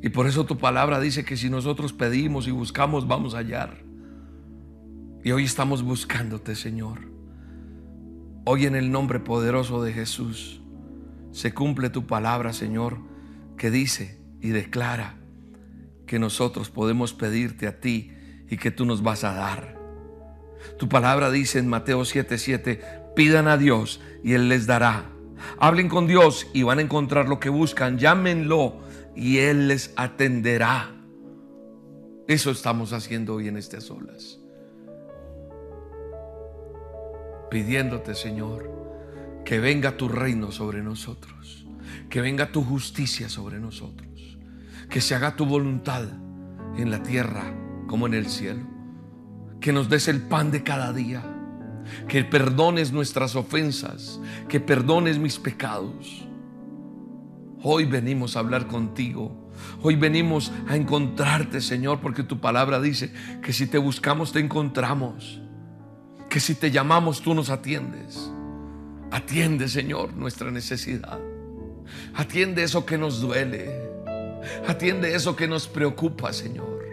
Y 0.00 0.08
por 0.08 0.26
eso 0.28 0.46
tu 0.46 0.56
palabra 0.56 0.98
dice 0.98 1.26
que 1.26 1.36
si 1.36 1.50
nosotros 1.50 1.92
pedimos 1.92 2.48
y 2.48 2.52
buscamos, 2.52 3.06
vamos 3.06 3.34
a 3.34 3.40
hallar. 3.40 3.84
Y 5.22 5.32
hoy 5.32 5.44
estamos 5.44 5.82
buscándote, 5.82 6.54
Señor. 6.54 7.15
Hoy 8.48 8.64
en 8.64 8.76
el 8.76 8.92
nombre 8.92 9.18
poderoso 9.18 9.82
de 9.82 9.92
Jesús 9.92 10.60
se 11.32 11.52
cumple 11.52 11.90
tu 11.90 12.06
palabra, 12.06 12.52
Señor, 12.52 12.98
que 13.58 13.72
dice 13.72 14.20
y 14.40 14.50
declara 14.50 15.16
que 16.06 16.20
nosotros 16.20 16.70
podemos 16.70 17.12
pedirte 17.12 17.66
a 17.66 17.80
ti 17.80 18.12
y 18.48 18.56
que 18.56 18.70
tú 18.70 18.86
nos 18.86 19.02
vas 19.02 19.24
a 19.24 19.34
dar. 19.34 19.76
Tu 20.78 20.88
palabra 20.88 21.32
dice 21.32 21.58
en 21.58 21.66
Mateo 21.66 22.02
7:7, 22.02 23.14
pidan 23.16 23.48
a 23.48 23.56
Dios 23.56 24.00
y 24.22 24.34
Él 24.34 24.48
les 24.48 24.68
dará. 24.68 25.10
Hablen 25.58 25.88
con 25.88 26.06
Dios 26.06 26.46
y 26.54 26.62
van 26.62 26.78
a 26.78 26.82
encontrar 26.82 27.28
lo 27.28 27.40
que 27.40 27.48
buscan. 27.48 27.98
Llámenlo 27.98 28.76
y 29.16 29.38
Él 29.38 29.66
les 29.66 29.92
atenderá. 29.96 30.94
Eso 32.28 32.52
estamos 32.52 32.92
haciendo 32.92 33.34
hoy 33.34 33.48
en 33.48 33.56
estas 33.56 33.90
olas. 33.90 34.38
Pidiéndote, 37.50 38.14
Señor, 38.14 38.76
que 39.44 39.60
venga 39.60 39.96
tu 39.96 40.08
reino 40.08 40.50
sobre 40.50 40.82
nosotros, 40.82 41.64
que 42.10 42.20
venga 42.20 42.50
tu 42.50 42.64
justicia 42.64 43.28
sobre 43.28 43.60
nosotros, 43.60 44.38
que 44.90 45.00
se 45.00 45.14
haga 45.14 45.36
tu 45.36 45.46
voluntad 45.46 46.04
en 46.76 46.90
la 46.90 47.02
tierra 47.02 47.54
como 47.86 48.08
en 48.08 48.14
el 48.14 48.26
cielo, 48.26 48.66
que 49.60 49.72
nos 49.72 49.88
des 49.88 50.08
el 50.08 50.22
pan 50.22 50.50
de 50.50 50.64
cada 50.64 50.92
día, 50.92 51.22
que 52.08 52.24
perdones 52.24 52.92
nuestras 52.92 53.36
ofensas, 53.36 54.20
que 54.48 54.58
perdones 54.58 55.18
mis 55.18 55.38
pecados. 55.38 56.26
Hoy 57.62 57.84
venimos 57.84 58.36
a 58.36 58.40
hablar 58.40 58.66
contigo. 58.66 59.50
Hoy 59.82 59.94
venimos 59.94 60.52
a 60.68 60.76
encontrarte, 60.76 61.60
Señor, 61.60 62.00
porque 62.00 62.22
tu 62.22 62.40
palabra 62.40 62.80
dice 62.80 63.12
que 63.40 63.52
si 63.52 63.66
te 63.66 63.78
buscamos 63.78 64.32
te 64.32 64.40
encontramos. 64.40 65.40
Que 66.36 66.40
si 66.40 66.54
te 66.54 66.70
llamamos 66.70 67.22
tú 67.22 67.32
nos 67.32 67.48
atiendes. 67.48 68.30
Atiende, 69.10 69.70
Señor, 69.70 70.12
nuestra 70.12 70.50
necesidad. 70.50 71.18
Atiende 72.14 72.62
eso 72.62 72.84
que 72.84 72.98
nos 72.98 73.22
duele. 73.22 73.70
Atiende 74.68 75.14
eso 75.14 75.34
que 75.34 75.48
nos 75.48 75.66
preocupa, 75.66 76.34
Señor. 76.34 76.84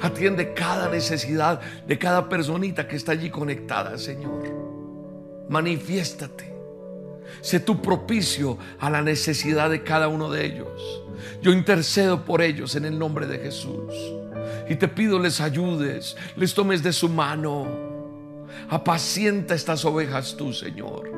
Atiende 0.00 0.54
cada 0.54 0.88
necesidad 0.88 1.60
de 1.84 1.98
cada 1.98 2.28
personita 2.28 2.86
que 2.86 2.94
está 2.94 3.10
allí 3.10 3.28
conectada, 3.28 3.98
Señor. 3.98 4.44
Manifiéstate. 5.48 6.54
Sé 7.40 7.58
tu 7.58 7.82
propicio 7.82 8.56
a 8.78 8.88
la 8.88 9.02
necesidad 9.02 9.68
de 9.68 9.82
cada 9.82 10.06
uno 10.06 10.30
de 10.30 10.46
ellos. 10.46 11.02
Yo 11.42 11.50
intercedo 11.50 12.24
por 12.24 12.40
ellos 12.40 12.76
en 12.76 12.84
el 12.84 12.96
nombre 12.96 13.26
de 13.26 13.40
Jesús. 13.40 13.92
Y 14.68 14.76
te 14.76 14.86
pido 14.86 15.18
les 15.18 15.40
ayudes, 15.40 16.16
les 16.36 16.54
tomes 16.54 16.84
de 16.84 16.92
su 16.92 17.08
mano. 17.08 17.90
Apacienta 18.68 19.54
estas 19.54 19.84
ovejas 19.84 20.36
tú, 20.36 20.52
Señor. 20.52 21.12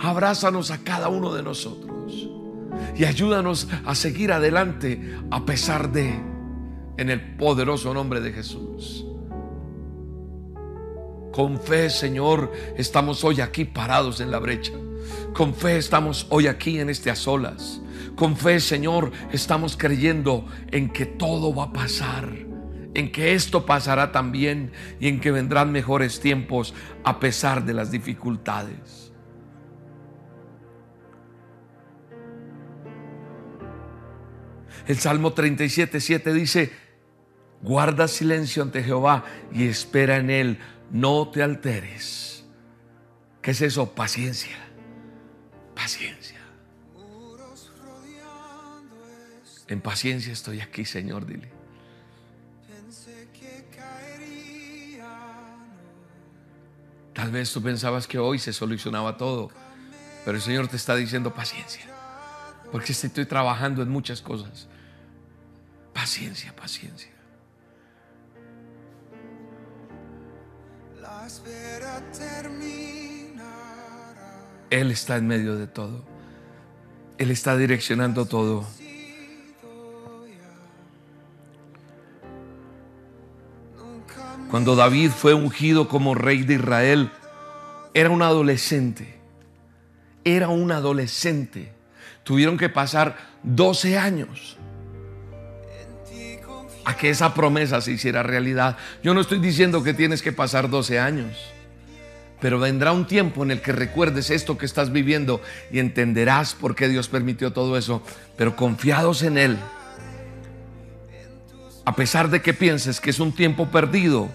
Abrázanos 0.00 0.70
a 0.70 0.78
cada 0.78 1.08
uno 1.08 1.34
de 1.34 1.42
nosotros. 1.42 2.28
Y 2.96 3.04
ayúdanos 3.04 3.68
a 3.84 3.94
seguir 3.94 4.32
adelante 4.32 5.16
a 5.30 5.44
pesar 5.44 5.92
de, 5.92 6.20
en 6.96 7.10
el 7.10 7.36
poderoso 7.36 7.94
nombre 7.94 8.20
de 8.20 8.32
Jesús. 8.32 9.04
Con 11.32 11.60
fe, 11.60 11.88
Señor, 11.88 12.52
estamos 12.76 13.22
hoy 13.22 13.40
aquí 13.40 13.64
parados 13.64 14.20
en 14.20 14.30
la 14.30 14.38
brecha. 14.38 14.72
Con 15.34 15.54
fe 15.54 15.78
estamos 15.78 16.26
hoy 16.30 16.48
aquí 16.48 16.80
en 16.80 16.90
este 16.90 17.10
a 17.10 17.14
solas. 17.14 17.80
Con 18.16 18.36
fe, 18.36 18.58
Señor, 18.58 19.12
estamos 19.30 19.76
creyendo 19.76 20.46
en 20.72 20.90
que 20.90 21.06
todo 21.06 21.54
va 21.54 21.64
a 21.64 21.72
pasar, 21.72 22.47
en 22.94 23.12
que 23.12 23.34
esto 23.34 23.66
pasará 23.66 24.12
también 24.12 24.72
y 24.98 25.08
en 25.08 25.20
que 25.20 25.30
vendrán 25.30 25.72
mejores 25.72 26.20
tiempos 26.20 26.74
a 27.04 27.20
pesar 27.20 27.64
de 27.64 27.74
las 27.74 27.90
dificultades. 27.90 29.12
El 34.86 34.98
Salmo 34.98 35.34
37, 35.34 36.00
7 36.00 36.32
dice, 36.32 36.72
guarda 37.60 38.08
silencio 38.08 38.62
ante 38.62 38.82
Jehová 38.82 39.24
y 39.52 39.66
espera 39.66 40.16
en 40.16 40.30
él, 40.30 40.58
no 40.90 41.28
te 41.28 41.42
alteres. 41.42 42.46
¿Qué 43.42 43.50
es 43.50 43.60
eso? 43.60 43.94
Paciencia. 43.94 44.56
Paciencia. 45.74 46.38
En 49.68 49.82
paciencia 49.82 50.32
estoy 50.32 50.60
aquí, 50.60 50.86
Señor, 50.86 51.26
dile. 51.26 51.57
Tal 57.18 57.32
vez 57.32 57.52
tú 57.52 57.60
pensabas 57.60 58.06
que 58.06 58.16
hoy 58.16 58.38
se 58.38 58.52
solucionaba 58.52 59.16
todo, 59.16 59.50
pero 60.24 60.36
el 60.36 60.40
Señor 60.40 60.68
te 60.68 60.76
está 60.76 60.94
diciendo 60.94 61.34
paciencia, 61.34 61.84
porque 62.70 62.92
estoy 62.92 63.26
trabajando 63.26 63.82
en 63.82 63.88
muchas 63.88 64.22
cosas. 64.22 64.68
Paciencia, 65.92 66.54
paciencia. 66.54 67.10
La 71.00 71.26
espera 71.26 72.00
terminará. 72.12 73.42
Él 74.70 74.92
está 74.92 75.16
en 75.16 75.26
medio 75.26 75.56
de 75.56 75.66
todo. 75.66 76.04
Él 77.18 77.32
está 77.32 77.56
direccionando 77.56 78.26
todo. 78.26 78.64
Cuando 84.50 84.76
David 84.76 85.10
fue 85.10 85.34
ungido 85.34 85.88
como 85.88 86.14
rey 86.14 86.42
de 86.42 86.54
Israel, 86.54 87.10
era 87.92 88.10
un 88.10 88.22
adolescente. 88.22 89.18
Era 90.24 90.48
un 90.48 90.72
adolescente. 90.72 91.72
Tuvieron 92.24 92.56
que 92.56 92.68
pasar 92.68 93.16
12 93.42 93.98
años 93.98 94.56
a 96.84 96.96
que 96.96 97.10
esa 97.10 97.34
promesa 97.34 97.82
se 97.82 97.92
hiciera 97.92 98.22
realidad. 98.22 98.78
Yo 99.02 99.12
no 99.12 99.20
estoy 99.20 99.38
diciendo 99.38 99.82
que 99.82 99.92
tienes 99.92 100.22
que 100.22 100.32
pasar 100.32 100.70
12 100.70 100.98
años, 100.98 101.36
pero 102.40 102.58
vendrá 102.58 102.92
un 102.92 103.06
tiempo 103.06 103.42
en 103.42 103.50
el 103.50 103.60
que 103.60 103.72
recuerdes 103.72 104.30
esto 104.30 104.56
que 104.56 104.64
estás 104.64 104.90
viviendo 104.90 105.42
y 105.70 105.80
entenderás 105.80 106.54
por 106.54 106.74
qué 106.74 106.88
Dios 106.88 107.08
permitió 107.08 107.52
todo 107.52 107.76
eso, 107.76 108.02
pero 108.38 108.56
confiados 108.56 109.22
en 109.22 109.36
Él. 109.36 109.58
A 111.88 111.96
pesar 111.96 112.28
de 112.28 112.42
que 112.42 112.52
pienses 112.52 113.00
que 113.00 113.08
es 113.08 113.18
un 113.18 113.32
tiempo 113.32 113.70
perdido, 113.70 114.28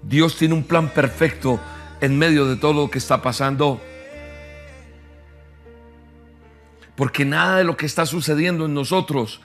Dios 0.00 0.36
tiene 0.36 0.54
un 0.54 0.62
plan 0.62 0.90
perfecto 0.90 1.58
en 2.00 2.16
medio 2.16 2.46
de 2.46 2.54
todo 2.54 2.72
lo 2.72 2.88
que 2.88 2.98
está 2.98 3.20
pasando. 3.20 3.80
Porque 6.94 7.24
nada 7.24 7.56
de 7.56 7.64
lo 7.64 7.76
que 7.76 7.84
está 7.84 8.06
sucediendo 8.06 8.66
en 8.66 8.74
nosotros 8.74 9.40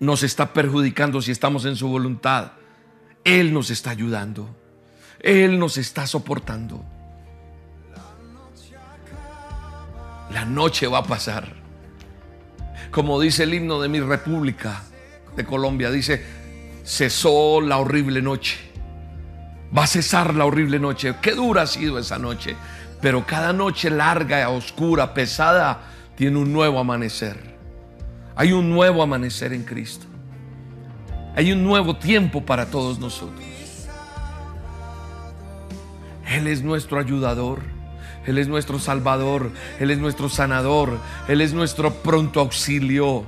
nos 0.00 0.22
está 0.22 0.52
perjudicando 0.52 1.22
si 1.22 1.32
estamos 1.32 1.64
en 1.64 1.76
su 1.76 1.88
voluntad. 1.88 2.52
Él 3.24 3.54
nos 3.54 3.70
está 3.70 3.88
ayudando. 3.88 4.54
Él 5.20 5.58
nos 5.58 5.78
está 5.78 6.06
soportando. 6.06 6.84
La 10.30 10.44
noche 10.44 10.88
va 10.88 10.98
a 10.98 11.04
pasar. 11.04 11.54
Como 12.90 13.18
dice 13.18 13.44
el 13.44 13.54
himno 13.54 13.80
de 13.80 13.88
mi 13.88 14.00
república 14.00 14.82
de 15.36 15.46
Colombia, 15.46 15.90
dice, 15.90 16.44
cesó 16.86 17.60
la 17.60 17.78
horrible 17.78 18.22
noche. 18.22 18.56
Va 19.76 19.82
a 19.82 19.86
cesar 19.86 20.34
la 20.34 20.46
horrible 20.46 20.78
noche. 20.78 21.16
Qué 21.20 21.32
dura 21.32 21.62
ha 21.62 21.66
sido 21.66 21.98
esa 21.98 22.18
noche. 22.18 22.56
Pero 23.02 23.26
cada 23.26 23.52
noche 23.52 23.90
larga, 23.90 24.48
oscura, 24.48 25.12
pesada, 25.12 25.80
tiene 26.14 26.38
un 26.38 26.52
nuevo 26.52 26.78
amanecer. 26.78 27.56
Hay 28.36 28.52
un 28.52 28.70
nuevo 28.70 29.02
amanecer 29.02 29.52
en 29.52 29.64
Cristo. 29.64 30.06
Hay 31.34 31.52
un 31.52 31.64
nuevo 31.64 31.96
tiempo 31.96 32.46
para 32.46 32.66
todos 32.66 32.98
nosotros. 32.98 33.44
Él 36.26 36.46
es 36.46 36.62
nuestro 36.62 36.98
ayudador. 36.98 37.60
Él 38.26 38.38
es 38.38 38.48
nuestro 38.48 38.78
salvador. 38.78 39.50
Él 39.80 39.90
es 39.90 39.98
nuestro 39.98 40.28
sanador. 40.28 40.98
Él 41.28 41.40
es 41.40 41.52
nuestro 41.52 41.92
pronto 41.92 42.40
auxilio. 42.40 43.26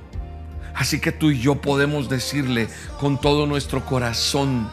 Así 0.78 1.00
que 1.00 1.10
tú 1.10 1.32
y 1.32 1.40
yo 1.40 1.56
podemos 1.56 2.08
decirle 2.08 2.68
con 3.00 3.20
todo 3.20 3.48
nuestro 3.48 3.84
corazón, 3.84 4.70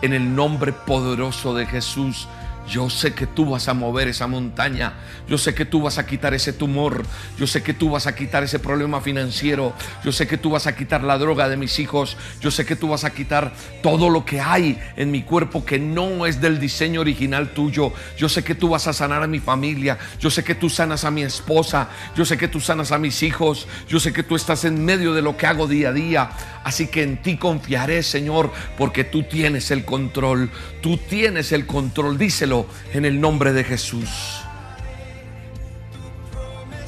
en 0.00 0.14
el 0.14 0.34
nombre 0.34 0.72
poderoso 0.72 1.54
de 1.54 1.66
Jesús, 1.66 2.26
Yo 2.68 2.90
sé 2.90 3.14
que 3.14 3.26
tú 3.26 3.46
vas 3.46 3.68
a 3.68 3.74
mover 3.74 4.08
esa 4.08 4.26
montaña. 4.26 4.94
Yo 5.28 5.38
sé 5.38 5.54
que 5.54 5.64
tú 5.64 5.82
vas 5.82 5.98
a 5.98 6.06
quitar 6.06 6.34
ese 6.34 6.52
tumor. 6.52 7.04
Yo 7.38 7.46
sé 7.46 7.62
que 7.62 7.74
tú 7.74 7.90
vas 7.90 8.08
a 8.08 8.14
quitar 8.14 8.42
ese 8.42 8.58
problema 8.58 9.00
financiero. 9.00 9.72
Yo 10.04 10.10
sé 10.10 10.26
que 10.26 10.36
tú 10.36 10.50
vas 10.50 10.66
a 10.66 10.74
quitar 10.74 11.04
la 11.04 11.16
droga 11.16 11.48
de 11.48 11.56
mis 11.56 11.78
hijos. 11.78 12.16
Yo 12.40 12.50
sé 12.50 12.66
que 12.66 12.74
tú 12.74 12.88
vas 12.88 13.04
a 13.04 13.10
quitar 13.10 13.52
todo 13.82 14.10
lo 14.10 14.24
que 14.24 14.40
hay 14.40 14.80
en 14.96 15.12
mi 15.12 15.22
cuerpo 15.22 15.64
que 15.64 15.78
no 15.78 16.26
es 16.26 16.40
del 16.40 16.58
diseño 16.58 17.02
original 17.02 17.50
tuyo. 17.50 17.92
Yo 18.16 18.28
sé 18.28 18.42
que 18.42 18.56
tú 18.56 18.70
vas 18.70 18.88
a 18.88 18.92
sanar 18.92 19.22
a 19.22 19.28
mi 19.28 19.38
familia. 19.38 19.96
Yo 20.18 20.30
sé 20.30 20.42
que 20.42 20.56
tú 20.56 20.68
sanas 20.68 21.04
a 21.04 21.12
mi 21.12 21.22
esposa. 21.22 21.88
Yo 22.16 22.24
sé 22.24 22.36
que 22.36 22.48
tú 22.48 22.60
sanas 22.60 22.90
a 22.90 22.98
mis 22.98 23.22
hijos. 23.22 23.68
Yo 23.88 24.00
sé 24.00 24.12
que 24.12 24.24
tú 24.24 24.34
estás 24.34 24.64
en 24.64 24.84
medio 24.84 25.14
de 25.14 25.22
lo 25.22 25.36
que 25.36 25.46
hago 25.46 25.68
día 25.68 25.90
a 25.90 25.92
día. 25.92 26.30
Así 26.64 26.88
que 26.88 27.04
en 27.04 27.22
ti 27.22 27.36
confiaré, 27.36 28.02
Señor, 28.02 28.50
porque 28.76 29.04
tú 29.04 29.22
tienes 29.22 29.70
el 29.70 29.84
control. 29.84 30.50
Tú 30.82 30.96
tienes 30.96 31.52
el 31.52 31.64
control. 31.66 32.18
Díselo 32.18 32.55
en 32.92 33.04
el 33.04 33.20
nombre 33.20 33.52
de 33.52 33.64
Jesús. 33.64 34.08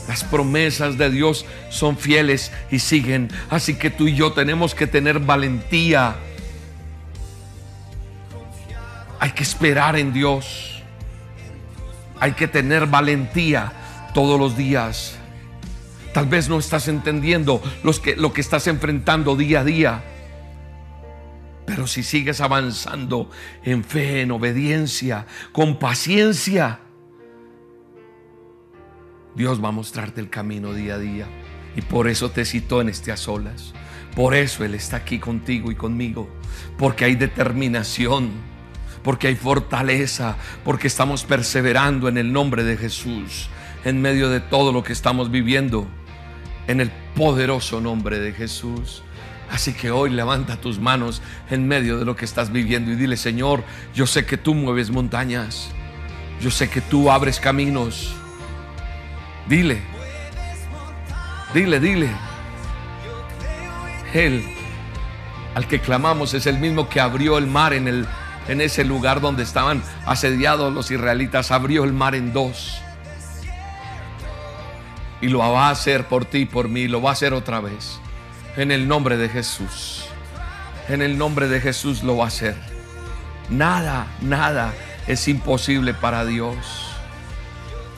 Las 0.09 0.25
promesas 0.25 0.97
de 0.97 1.11
Dios 1.11 1.45
son 1.69 1.99
fieles 1.99 2.51
y 2.71 2.79
siguen. 2.79 3.31
Así 3.51 3.75
que 3.75 3.91
tú 3.91 4.09
y 4.09 4.15
yo 4.15 4.33
tenemos 4.33 4.75
que 4.75 4.87
tener 4.87 5.21
valentía. 5.21 6.17
Hay 9.21 9.33
que 9.33 9.43
esperar 9.43 9.97
en 9.99 10.15
Dios. 10.15 10.83
Hay 12.21 12.33
que 12.33 12.49
tener 12.49 12.87
valentía 12.87 13.73
todos 14.15 14.41
los 14.41 14.57
días. 14.57 15.19
Tal 16.15 16.27
vez 16.27 16.49
no 16.49 16.59
estás 16.59 16.89
entendiendo 16.89 17.63
que, 18.03 18.17
lo 18.17 18.33
que 18.33 18.41
estás 18.41 18.67
enfrentando 18.67 19.37
día 19.37 19.61
a 19.61 19.65
día. 19.65 20.05
Pero 21.69 21.87
si 21.87 22.03
sigues 22.03 22.41
avanzando 22.41 23.31
en 23.63 23.85
fe, 23.85 24.23
en 24.23 24.31
obediencia, 24.31 25.27
con 25.53 25.79
paciencia, 25.79 26.81
Dios 29.35 29.63
va 29.63 29.69
a 29.69 29.73
mostrarte 29.73 30.21
el 30.21 30.31
camino 30.31 30.73
día 30.73 30.95
a 30.95 30.99
día. 30.99 31.27
Y 31.77 31.83
por 31.83 32.09
eso 32.09 32.31
te 32.31 32.47
citó 32.47 32.81
en 32.81 32.89
este 32.89 33.13
a 33.13 33.19
solas. 33.19 33.75
Por 34.17 34.35
eso 34.35 34.65
Él 34.65 34.75
está 34.75 34.97
aquí 34.97 35.19
contigo 35.19 35.71
y 35.71 35.75
conmigo. 35.75 36.29
Porque 36.79 37.05
hay 37.05 37.15
determinación. 37.15 38.31
Porque 39.05 39.29
hay 39.29 39.37
fortaleza. 39.37 40.37
Porque 40.65 40.89
estamos 40.89 41.25
perseverando 41.25 42.09
en 42.09 42.17
el 42.17 42.33
nombre 42.33 42.65
de 42.65 42.79
Jesús. 42.79 43.49
En 43.85 44.01
medio 44.01 44.31
de 44.31 44.41
todo 44.41 44.73
lo 44.73 44.83
que 44.83 44.95
estamos 44.95 45.31
viviendo. 45.31 45.87
En 46.67 46.81
el 46.81 46.91
poderoso 47.15 47.81
nombre 47.81 48.19
de 48.19 48.33
Jesús. 48.33 49.03
Así 49.51 49.73
que 49.73 49.91
hoy 49.91 50.11
levanta 50.11 50.57
tus 50.57 50.79
manos 50.79 51.23
en 51.51 51.67
medio 51.67 51.99
de 51.99 52.05
lo 52.05 52.17
que 52.17 52.25
estás 52.25 52.53
viviendo 52.53 52.91
y 52.91 52.97
dile, 52.97 53.17
Señor, 53.17 53.65
yo 53.95 54.07
sé 54.07 54.27
que 54.27 54.37
tú 54.37 54.55
mueves 54.55 54.91
montañas. 54.91 55.71
Yo 56.41 56.51
sé 56.51 56.69
que 56.69 56.81
tú 56.81 57.11
abres 57.11 57.41
caminos. 57.41 58.15
Dile, 59.49 59.83
dile, 61.55 61.81
dile. 61.81 62.11
Él, 64.13 64.45
al 65.55 65.67
que 65.67 65.81
clamamos, 65.81 66.35
es 66.35 66.47
el 66.47 66.59
mismo 66.59 66.89
que 66.89 67.01
abrió 67.01 67.39
el 67.39 67.47
mar 67.47 67.73
en, 67.73 67.89
el, 67.89 68.07
en 68.47 68.61
ese 68.61 68.85
lugar 68.85 69.21
donde 69.21 69.43
estaban 69.43 69.83
asediados 70.07 70.73
los 70.73 70.91
israelitas. 70.91 71.51
Abrió 71.51 71.85
el 71.85 71.93
mar 71.93 72.15
en 72.15 72.33
dos. 72.33 72.81
Y 75.21 75.29
lo 75.29 75.39
va 75.39 75.69
a 75.69 75.71
hacer 75.71 76.07
por 76.07 76.27
ti 76.27 76.45
por 76.45 76.69
mí. 76.69 76.87
Lo 76.87 77.03
va 77.03 77.11
a 77.11 77.13
hacer 77.15 77.33
otra 77.33 77.61
vez. 77.61 77.99
En 78.57 78.71
el 78.71 78.89
nombre 78.89 79.17
de 79.17 79.29
Jesús. 79.29 80.07
En 80.89 81.03
el 81.03 81.19
nombre 81.19 81.49
de 81.49 81.61
Jesús 81.61 82.03
lo 82.03 82.17
va 82.17 82.25
a 82.25 82.29
hacer. 82.29 82.57
Nada, 83.51 84.07
nada 84.21 84.73
es 85.07 85.29
imposible 85.29 85.95
para 85.95 86.25
Dios. 86.25 86.57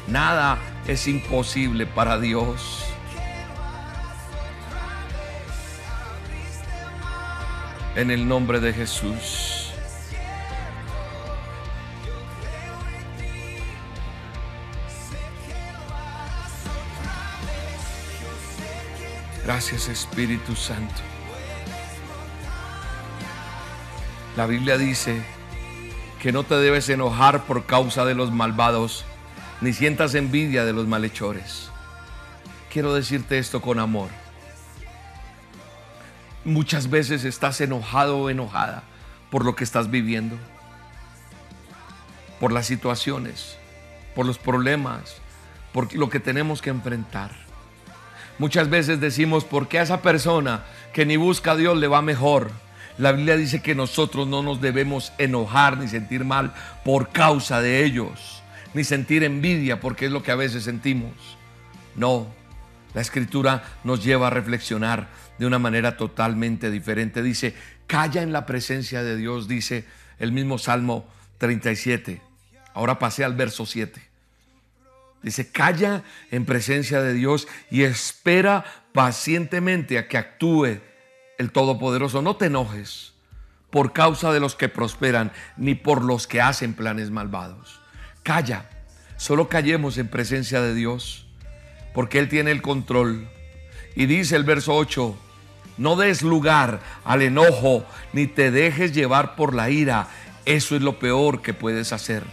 Nada 0.06 0.58
es 0.86 1.06
imposible 1.08 1.86
para 1.86 2.18
Dios. 2.18 2.84
En 7.96 8.10
el 8.10 8.26
nombre 8.26 8.60
de 8.60 8.72
Jesús. 8.72 9.59
Gracias 19.44 19.88
Espíritu 19.88 20.54
Santo. 20.54 21.00
La 24.36 24.46
Biblia 24.46 24.76
dice 24.76 25.22
que 26.20 26.30
no 26.30 26.44
te 26.44 26.54
debes 26.56 26.88
enojar 26.88 27.44
por 27.44 27.64
causa 27.64 28.04
de 28.04 28.14
los 28.14 28.30
malvados, 28.30 29.04
ni 29.60 29.72
sientas 29.72 30.14
envidia 30.14 30.64
de 30.64 30.72
los 30.72 30.86
malhechores. 30.86 31.70
Quiero 32.70 32.94
decirte 32.94 33.38
esto 33.38 33.62
con 33.62 33.78
amor. 33.78 34.10
Muchas 36.44 36.90
veces 36.90 37.24
estás 37.24 37.60
enojado 37.60 38.18
o 38.18 38.30
enojada 38.30 38.82
por 39.30 39.44
lo 39.44 39.56
que 39.56 39.64
estás 39.64 39.90
viviendo, 39.90 40.36
por 42.38 42.52
las 42.52 42.66
situaciones, 42.66 43.56
por 44.14 44.26
los 44.26 44.38
problemas, 44.38 45.16
por 45.72 45.94
lo 45.94 46.10
que 46.10 46.20
tenemos 46.20 46.60
que 46.60 46.70
enfrentar. 46.70 47.49
Muchas 48.40 48.70
veces 48.70 49.00
decimos, 49.00 49.44
¿por 49.44 49.68
qué 49.68 49.80
a 49.80 49.82
esa 49.82 50.00
persona 50.00 50.64
que 50.94 51.04
ni 51.04 51.18
busca 51.18 51.52
a 51.52 51.56
Dios 51.56 51.76
le 51.76 51.88
va 51.88 52.00
mejor? 52.00 52.50
La 52.96 53.12
Biblia 53.12 53.36
dice 53.36 53.60
que 53.60 53.74
nosotros 53.74 54.26
no 54.28 54.42
nos 54.42 54.62
debemos 54.62 55.12
enojar 55.18 55.76
ni 55.76 55.88
sentir 55.88 56.24
mal 56.24 56.54
por 56.82 57.10
causa 57.10 57.60
de 57.60 57.84
ellos, 57.84 58.42
ni 58.72 58.82
sentir 58.82 59.24
envidia 59.24 59.78
porque 59.78 60.06
es 60.06 60.10
lo 60.10 60.22
que 60.22 60.32
a 60.32 60.36
veces 60.36 60.64
sentimos. 60.64 61.12
No, 61.96 62.28
la 62.94 63.02
escritura 63.02 63.62
nos 63.84 64.02
lleva 64.02 64.28
a 64.28 64.30
reflexionar 64.30 65.08
de 65.38 65.44
una 65.44 65.58
manera 65.58 65.98
totalmente 65.98 66.70
diferente. 66.70 67.22
Dice, 67.22 67.54
calla 67.86 68.22
en 68.22 68.32
la 68.32 68.46
presencia 68.46 69.02
de 69.02 69.18
Dios, 69.18 69.48
dice 69.48 69.84
el 70.18 70.32
mismo 70.32 70.56
Salmo 70.56 71.06
37. 71.36 72.22
Ahora 72.72 72.98
pasé 72.98 73.22
al 73.22 73.34
verso 73.34 73.66
7. 73.66 74.09
Dice, 75.22 75.50
calla 75.50 76.02
en 76.30 76.46
presencia 76.46 77.02
de 77.02 77.12
Dios 77.12 77.46
y 77.70 77.82
espera 77.82 78.64
pacientemente 78.92 79.98
a 79.98 80.08
que 80.08 80.16
actúe 80.16 80.80
el 81.38 81.52
Todopoderoso. 81.52 82.22
No 82.22 82.36
te 82.36 82.46
enojes 82.46 83.12
por 83.70 83.92
causa 83.92 84.32
de 84.32 84.40
los 84.40 84.54
que 84.56 84.68
prosperan, 84.68 85.32
ni 85.56 85.74
por 85.74 86.04
los 86.04 86.26
que 86.26 86.40
hacen 86.40 86.74
planes 86.74 87.10
malvados. 87.10 87.80
Calla, 88.22 88.68
solo 89.16 89.48
callemos 89.48 89.96
en 89.98 90.08
presencia 90.08 90.60
de 90.60 90.74
Dios, 90.74 91.26
porque 91.94 92.18
Él 92.18 92.28
tiene 92.28 92.50
el 92.50 92.62
control. 92.62 93.28
Y 93.94 94.06
dice 94.06 94.36
el 94.36 94.44
verso 94.44 94.74
8, 94.74 95.16
no 95.78 95.96
des 95.96 96.22
lugar 96.22 96.80
al 97.04 97.22
enojo, 97.22 97.84
ni 98.12 98.26
te 98.26 98.50
dejes 98.50 98.92
llevar 98.92 99.36
por 99.36 99.54
la 99.54 99.70
ira. 99.70 100.08
Eso 100.44 100.76
es 100.76 100.82
lo 100.82 100.98
peor 100.98 101.42
que 101.42 101.54
puedes 101.54 101.92
hacer. 101.92 102.24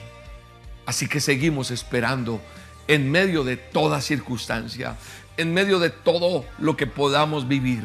Así 0.86 1.08
que 1.08 1.20
seguimos 1.20 1.70
esperando 1.72 2.42
en 2.88 3.12
medio 3.12 3.44
de 3.44 3.58
toda 3.58 4.02
circunstancia, 4.02 4.96
en 5.38 5.54
medio 5.54 5.80
de 5.80 5.90
todo 5.90 6.46
lo 6.58 6.76
que 6.78 6.88
podamos 6.88 7.48
vivir, 7.48 7.84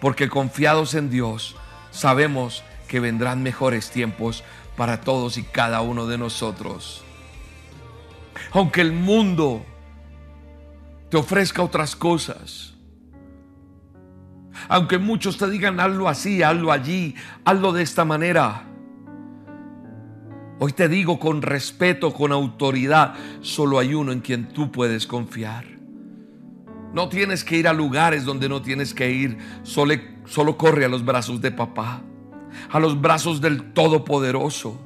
porque 0.00 0.28
confiados 0.28 0.94
en 0.94 1.10
Dios, 1.10 1.56
sabemos 1.90 2.62
que 2.88 3.00
vendrán 3.00 3.42
mejores 3.42 3.90
tiempos 3.90 4.44
para 4.76 5.00
todos 5.00 5.36
y 5.38 5.42
cada 5.42 5.80
uno 5.80 6.06
de 6.06 6.18
nosotros. 6.18 7.02
Aunque 8.52 8.80
el 8.80 8.92
mundo 8.92 9.64
te 11.10 11.16
ofrezca 11.16 11.62
otras 11.62 11.96
cosas, 11.96 12.74
aunque 14.68 14.98
muchos 14.98 15.36
te 15.36 15.48
digan 15.50 15.80
hazlo 15.80 16.08
así, 16.08 16.42
hazlo 16.42 16.72
allí, 16.72 17.14
hazlo 17.44 17.72
de 17.72 17.82
esta 17.82 18.04
manera, 18.04 18.64
Hoy 20.66 20.72
te 20.72 20.88
digo 20.88 21.18
con 21.18 21.42
respeto, 21.42 22.14
con 22.14 22.32
autoridad, 22.32 23.12
solo 23.42 23.78
hay 23.78 23.92
uno 23.92 24.12
en 24.12 24.20
quien 24.20 24.48
tú 24.48 24.72
puedes 24.72 25.06
confiar. 25.06 25.66
No 26.94 27.10
tienes 27.10 27.44
que 27.44 27.58
ir 27.58 27.68
a 27.68 27.74
lugares 27.74 28.24
donde 28.24 28.48
no 28.48 28.62
tienes 28.62 28.94
que 28.94 29.10
ir, 29.10 29.36
solo, 29.62 29.92
solo 30.24 30.56
corre 30.56 30.86
a 30.86 30.88
los 30.88 31.04
brazos 31.04 31.42
de 31.42 31.50
papá, 31.50 32.00
a 32.70 32.80
los 32.80 32.98
brazos 32.98 33.42
del 33.42 33.74
Todopoderoso, 33.74 34.80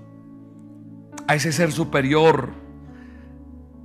a 1.28 1.36
ese 1.36 1.52
ser 1.52 1.70
superior, 1.70 2.54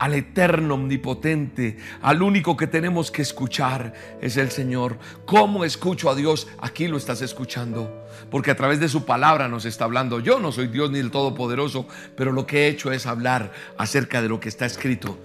al 0.04 0.16
eterno 0.16 0.74
omnipotente, 0.74 1.78
al 2.02 2.22
único 2.22 2.58
que 2.58 2.68
tenemos 2.68 3.10
que 3.10 3.22
escuchar 3.22 3.94
es 4.20 4.36
el 4.36 4.52
Señor. 4.52 4.98
¿Cómo 5.24 5.64
escucho 5.64 6.10
a 6.10 6.16
Dios? 6.16 6.50
Aquí 6.60 6.90
lo 6.90 6.98
estás 6.98 7.22
escuchando, 7.22 8.06
porque 8.30 8.52
a 8.52 8.58
través 8.58 8.82
de 8.82 8.90
su 8.90 9.06
palabra 9.06 9.48
nos 9.48 9.64
está 9.64 9.86
hablando. 9.86 10.20
Yo 10.20 10.42
no 10.42 10.52
soy 10.52 10.68
Dios 10.68 10.92
ni 10.92 11.00
el 11.00 11.10
Todopoderoso, 11.10 11.88
pero 12.18 12.34
lo 12.34 12.46
que 12.46 12.66
he 12.66 12.68
hecho 12.68 12.92
es 12.92 13.06
hablar 13.06 13.54
acerca 13.78 14.22
de 14.22 14.28
lo 14.28 14.42
que 14.42 14.50
está 14.50 14.66
escrito 14.66 15.18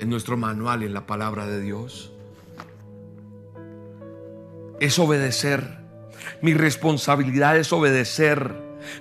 en 0.00 0.10
nuestro 0.10 0.36
manual, 0.36 0.82
en 0.82 0.94
la 0.94 1.06
palabra 1.06 1.46
de 1.46 1.60
Dios. 1.60 2.10
Es 4.80 4.98
obedecer. 4.98 5.78
Mi 6.40 6.54
responsabilidad 6.54 7.56
es 7.56 7.72
obedecer. 7.72 8.52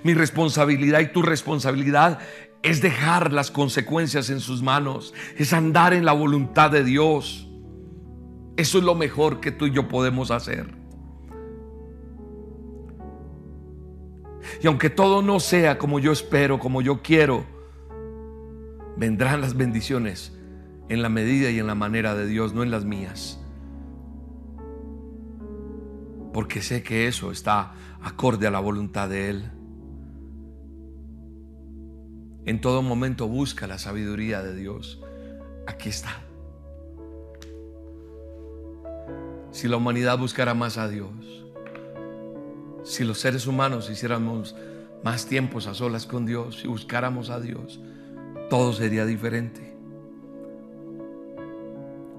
Mi 0.04 0.14
responsabilidad 0.14 1.00
y 1.00 1.08
tu 1.08 1.24
responsabilidad 1.24 2.20
es 2.64 2.82
dejar 2.82 3.34
las 3.34 3.52
consecuencias 3.52 4.30
en 4.30 4.40
sus 4.40 4.62
manos, 4.62 5.14
es 5.38 5.54
andar 5.54 5.94
en 5.94 6.06
la 6.06 6.14
voluntad 6.14 6.72
de 6.72 6.84
Dios. 6.84 7.48
Eso 8.58 8.78
es 8.78 8.84
lo 8.84 8.96
mejor 8.96 9.40
que 9.40 9.52
tú 9.52 9.66
y 9.66 9.72
yo 9.72 9.88
podemos 9.88 10.30
hacer. 10.32 10.82
Y 14.62 14.68
aunque 14.68 14.90
todo 14.90 15.22
no 15.22 15.40
sea 15.40 15.78
como 15.78 16.00
yo 16.00 16.12
espero, 16.12 16.60
como 16.60 16.82
yo 16.82 17.02
quiero, 17.02 17.46
vendrán 18.98 19.42
las 19.42 19.56
bendiciones 19.56 20.38
en 20.90 21.02
la 21.02 21.10
medida 21.10 21.50
y 21.50 21.60
en 21.60 21.68
la 21.68 21.76
manera 21.76 22.16
de 22.16 22.28
Dios, 22.28 22.54
no 22.54 22.64
en 22.64 22.70
las 22.70 22.86
mías. 22.86 23.40
Porque 26.34 26.62
sé 26.62 26.84
que 26.84 27.08
eso 27.08 27.32
está 27.32 27.74
acorde 28.02 28.48
a 28.48 28.52
la 28.52 28.60
voluntad 28.60 29.10
de 29.10 29.30
Él. 29.30 29.52
En 32.46 32.60
todo 32.60 32.82
momento 32.82 33.28
busca 33.28 33.68
la 33.68 33.78
sabiduría 33.78 34.42
de 34.42 34.56
Dios. 34.56 35.02
Aquí 35.68 35.90
está. 35.90 36.22
Si 39.52 39.68
la 39.68 39.78
humanidad 39.78 40.18
buscara 40.18 40.54
más 40.54 40.78
a 40.78 40.88
Dios, 40.88 41.46
si 42.84 43.04
los 43.04 43.20
seres 43.20 43.46
humanos 43.46 43.90
hiciéramos 43.92 44.56
más 45.04 45.28
tiempos 45.28 45.68
a 45.68 45.76
solas 45.76 46.08
con 46.08 46.26
Dios, 46.26 46.62
si 46.62 46.68
buscáramos 46.68 47.30
a 47.30 47.40
Dios, 47.40 47.80
todo 48.50 48.74
sería 48.74 49.06
diferente. 49.06 49.76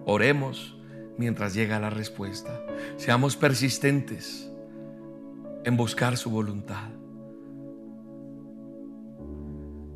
Oremos 0.07 0.77
mientras 1.19 1.55
llega 1.55 1.81
la 1.81 1.91
respuesta. 1.91 2.65
Seamos 2.97 3.37
persistentes 3.37 4.51
en 5.65 5.77
buscar 5.77 6.17
su 6.17 6.31
voluntad. 6.31 7.02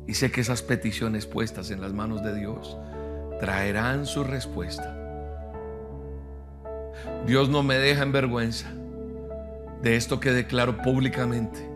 Y 0.07 0.13
sé 0.13 0.31
que 0.31 0.41
esas 0.41 0.61
peticiones 0.61 1.25
puestas 1.25 1.69
en 1.69 1.81
las 1.81 1.93
manos 1.93 2.23
de 2.23 2.33
Dios 2.33 2.77
traerán 3.39 4.05
su 4.05 4.23
respuesta. 4.23 4.95
Dios 7.25 7.49
no 7.49 7.61
me 7.61 7.75
deja 7.77 8.03
en 8.03 8.11
vergüenza 8.11 8.71
de 9.81 9.95
esto 9.95 10.19
que 10.19 10.31
declaro 10.31 10.81
públicamente, 10.81 11.69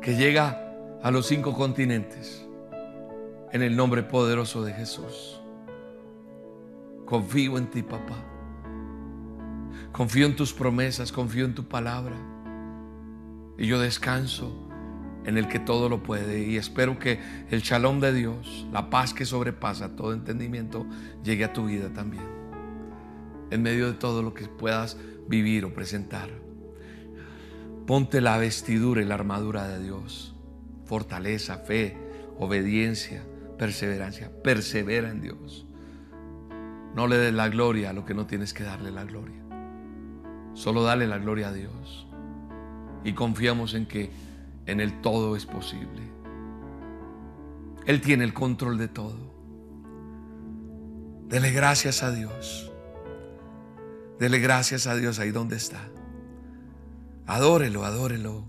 que 0.00 0.16
llega 0.16 0.74
a 1.02 1.10
los 1.10 1.26
cinco 1.26 1.54
continentes 1.54 2.46
en 3.52 3.62
el 3.62 3.76
nombre 3.76 4.02
poderoso 4.02 4.64
de 4.64 4.72
Jesús. 4.72 5.40
Confío 7.06 7.58
en 7.58 7.68
ti, 7.68 7.82
papá. 7.82 8.16
Confío 9.92 10.26
en 10.26 10.36
tus 10.36 10.52
promesas, 10.52 11.12
confío 11.12 11.44
en 11.44 11.54
tu 11.54 11.64
palabra. 11.64 12.16
Y 13.58 13.66
yo 13.66 13.78
descanso 13.78 14.61
en 15.24 15.38
el 15.38 15.48
que 15.48 15.58
todo 15.58 15.88
lo 15.88 16.02
puede. 16.02 16.44
Y 16.46 16.56
espero 16.56 16.98
que 16.98 17.20
el 17.50 17.62
shalom 17.62 18.00
de 18.00 18.12
Dios, 18.12 18.66
la 18.72 18.90
paz 18.90 19.14
que 19.14 19.24
sobrepasa 19.24 19.96
todo 19.96 20.12
entendimiento, 20.12 20.86
llegue 21.22 21.44
a 21.44 21.52
tu 21.52 21.66
vida 21.66 21.92
también. 21.92 22.24
En 23.50 23.62
medio 23.62 23.86
de 23.86 23.94
todo 23.94 24.22
lo 24.22 24.34
que 24.34 24.46
puedas 24.46 24.96
vivir 25.28 25.64
o 25.64 25.74
presentar. 25.74 26.30
Ponte 27.86 28.20
la 28.20 28.38
vestidura 28.38 29.02
y 29.02 29.04
la 29.04 29.14
armadura 29.14 29.68
de 29.68 29.82
Dios. 29.82 30.34
Fortaleza, 30.84 31.58
fe, 31.58 31.96
obediencia, 32.38 33.22
perseverancia. 33.58 34.30
Persevera 34.42 35.10
en 35.10 35.20
Dios. 35.20 35.66
No 36.94 37.06
le 37.06 37.16
des 37.16 37.32
la 37.32 37.48
gloria 37.48 37.90
a 37.90 37.92
lo 37.92 38.04
que 38.04 38.14
no 38.14 38.26
tienes 38.26 38.52
que 38.52 38.64
darle 38.64 38.90
la 38.90 39.04
gloria. 39.04 39.42
Solo 40.54 40.82
dale 40.82 41.06
la 41.06 41.18
gloria 41.18 41.48
a 41.48 41.52
Dios. 41.52 42.06
Y 43.04 43.14
confiamos 43.14 43.74
en 43.74 43.86
que 43.86 44.10
en 44.66 44.80
el 44.80 45.00
todo 45.00 45.36
es 45.36 45.46
posible. 45.46 46.02
Él 47.86 48.00
tiene 48.00 48.24
el 48.24 48.32
control 48.32 48.78
de 48.78 48.88
todo. 48.88 49.32
Dele 51.28 51.50
gracias 51.50 52.02
a 52.02 52.12
Dios. 52.12 52.70
Dele 54.18 54.38
gracias 54.38 54.86
a 54.86 54.94
Dios 54.94 55.18
ahí 55.18 55.30
donde 55.30 55.56
está. 55.56 55.88
Adórelo, 57.26 57.84
adórelo. 57.84 58.44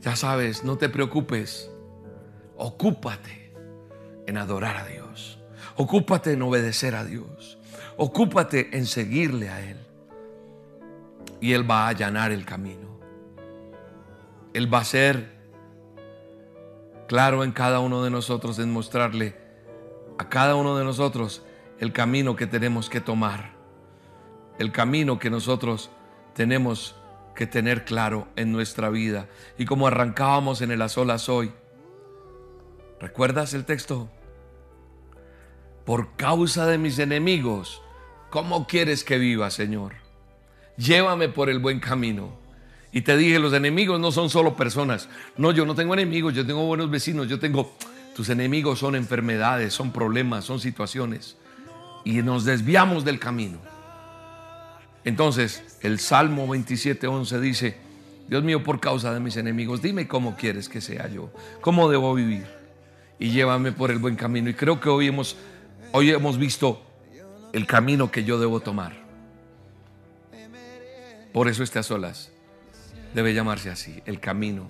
Ya 0.00 0.16
sabes, 0.16 0.64
no 0.64 0.76
te 0.76 0.88
preocupes. 0.88 1.70
Ocúpate 2.56 3.52
en 4.26 4.38
adorar 4.38 4.76
a 4.76 4.86
Dios. 4.86 5.38
Ocúpate 5.76 6.32
en 6.32 6.42
obedecer 6.42 6.94
a 6.94 7.04
Dios. 7.04 7.58
Ocúpate 7.96 8.76
en 8.76 8.86
seguirle 8.86 9.50
a 9.50 9.60
Él. 9.60 9.78
Y 11.40 11.52
Él 11.52 11.68
va 11.68 11.84
a 11.84 11.88
allanar 11.88 12.32
el 12.32 12.44
camino. 12.44 12.83
Él 14.54 14.72
va 14.72 14.78
a 14.78 14.84
ser 14.84 15.34
claro 17.06 17.44
en 17.44 17.52
cada 17.52 17.80
uno 17.80 18.02
de 18.02 18.10
nosotros 18.10 18.58
en 18.58 18.72
mostrarle 18.72 19.36
a 20.16 20.28
cada 20.28 20.54
uno 20.54 20.78
de 20.78 20.84
nosotros 20.84 21.42
el 21.80 21.92
camino 21.92 22.36
que 22.36 22.46
tenemos 22.46 22.88
que 22.88 23.00
tomar. 23.00 23.52
El 24.58 24.70
camino 24.70 25.18
que 25.18 25.30
nosotros 25.30 25.90
tenemos 26.34 26.94
que 27.34 27.46
tener 27.46 27.84
claro 27.84 28.28
en 28.36 28.52
nuestra 28.52 28.90
vida. 28.90 29.28
Y 29.58 29.64
como 29.64 29.88
arrancábamos 29.88 30.62
en 30.62 30.70
el 30.70 30.82
a 30.82 30.86
hoy, 31.28 31.52
¿recuerdas 33.00 33.54
el 33.54 33.64
texto? 33.64 34.08
Por 35.84 36.14
causa 36.16 36.66
de 36.66 36.78
mis 36.78 37.00
enemigos, 37.00 37.82
¿cómo 38.30 38.66
quieres 38.68 39.02
que 39.02 39.18
viva, 39.18 39.50
Señor? 39.50 39.94
Llévame 40.76 41.28
por 41.28 41.50
el 41.50 41.58
buen 41.58 41.80
camino. 41.80 42.43
Y 42.94 43.02
te 43.02 43.16
dije, 43.16 43.40
los 43.40 43.52
enemigos 43.52 43.98
no 43.98 44.12
son 44.12 44.30
solo 44.30 44.54
personas. 44.54 45.08
No, 45.36 45.50
yo 45.50 45.66
no 45.66 45.74
tengo 45.74 45.94
enemigos, 45.94 46.32
yo 46.32 46.46
tengo 46.46 46.64
buenos 46.64 46.88
vecinos, 46.90 47.28
yo 47.28 47.40
tengo... 47.40 47.72
Tus 48.14 48.28
enemigos 48.28 48.78
son 48.78 48.94
enfermedades, 48.94 49.74
son 49.74 49.90
problemas, 49.90 50.44
son 50.44 50.60
situaciones. 50.60 51.36
Y 52.04 52.22
nos 52.22 52.44
desviamos 52.44 53.04
del 53.04 53.18
camino. 53.18 53.58
Entonces, 55.02 55.76
el 55.80 55.98
Salmo 55.98 56.46
27.11 56.46 57.40
dice, 57.40 57.76
Dios 58.28 58.44
mío, 58.44 58.62
por 58.62 58.78
causa 58.78 59.12
de 59.12 59.18
mis 59.18 59.36
enemigos, 59.36 59.82
dime 59.82 60.06
cómo 60.06 60.36
quieres 60.36 60.68
que 60.68 60.80
sea 60.80 61.08
yo, 61.08 61.32
cómo 61.60 61.90
debo 61.90 62.14
vivir 62.14 62.46
y 63.18 63.32
llévame 63.32 63.72
por 63.72 63.90
el 63.90 63.98
buen 63.98 64.14
camino. 64.14 64.50
Y 64.50 64.54
creo 64.54 64.78
que 64.78 64.88
hoy 64.88 65.08
hemos, 65.08 65.34
hoy 65.90 66.10
hemos 66.10 66.38
visto 66.38 66.80
el 67.52 67.66
camino 67.66 68.12
que 68.12 68.22
yo 68.22 68.38
debo 68.38 68.60
tomar. 68.60 68.92
Por 71.32 71.48
eso 71.48 71.64
a 71.64 71.82
solas 71.82 72.30
debe 73.14 73.32
llamarse 73.32 73.70
así, 73.70 74.02
el 74.04 74.20
camino 74.20 74.68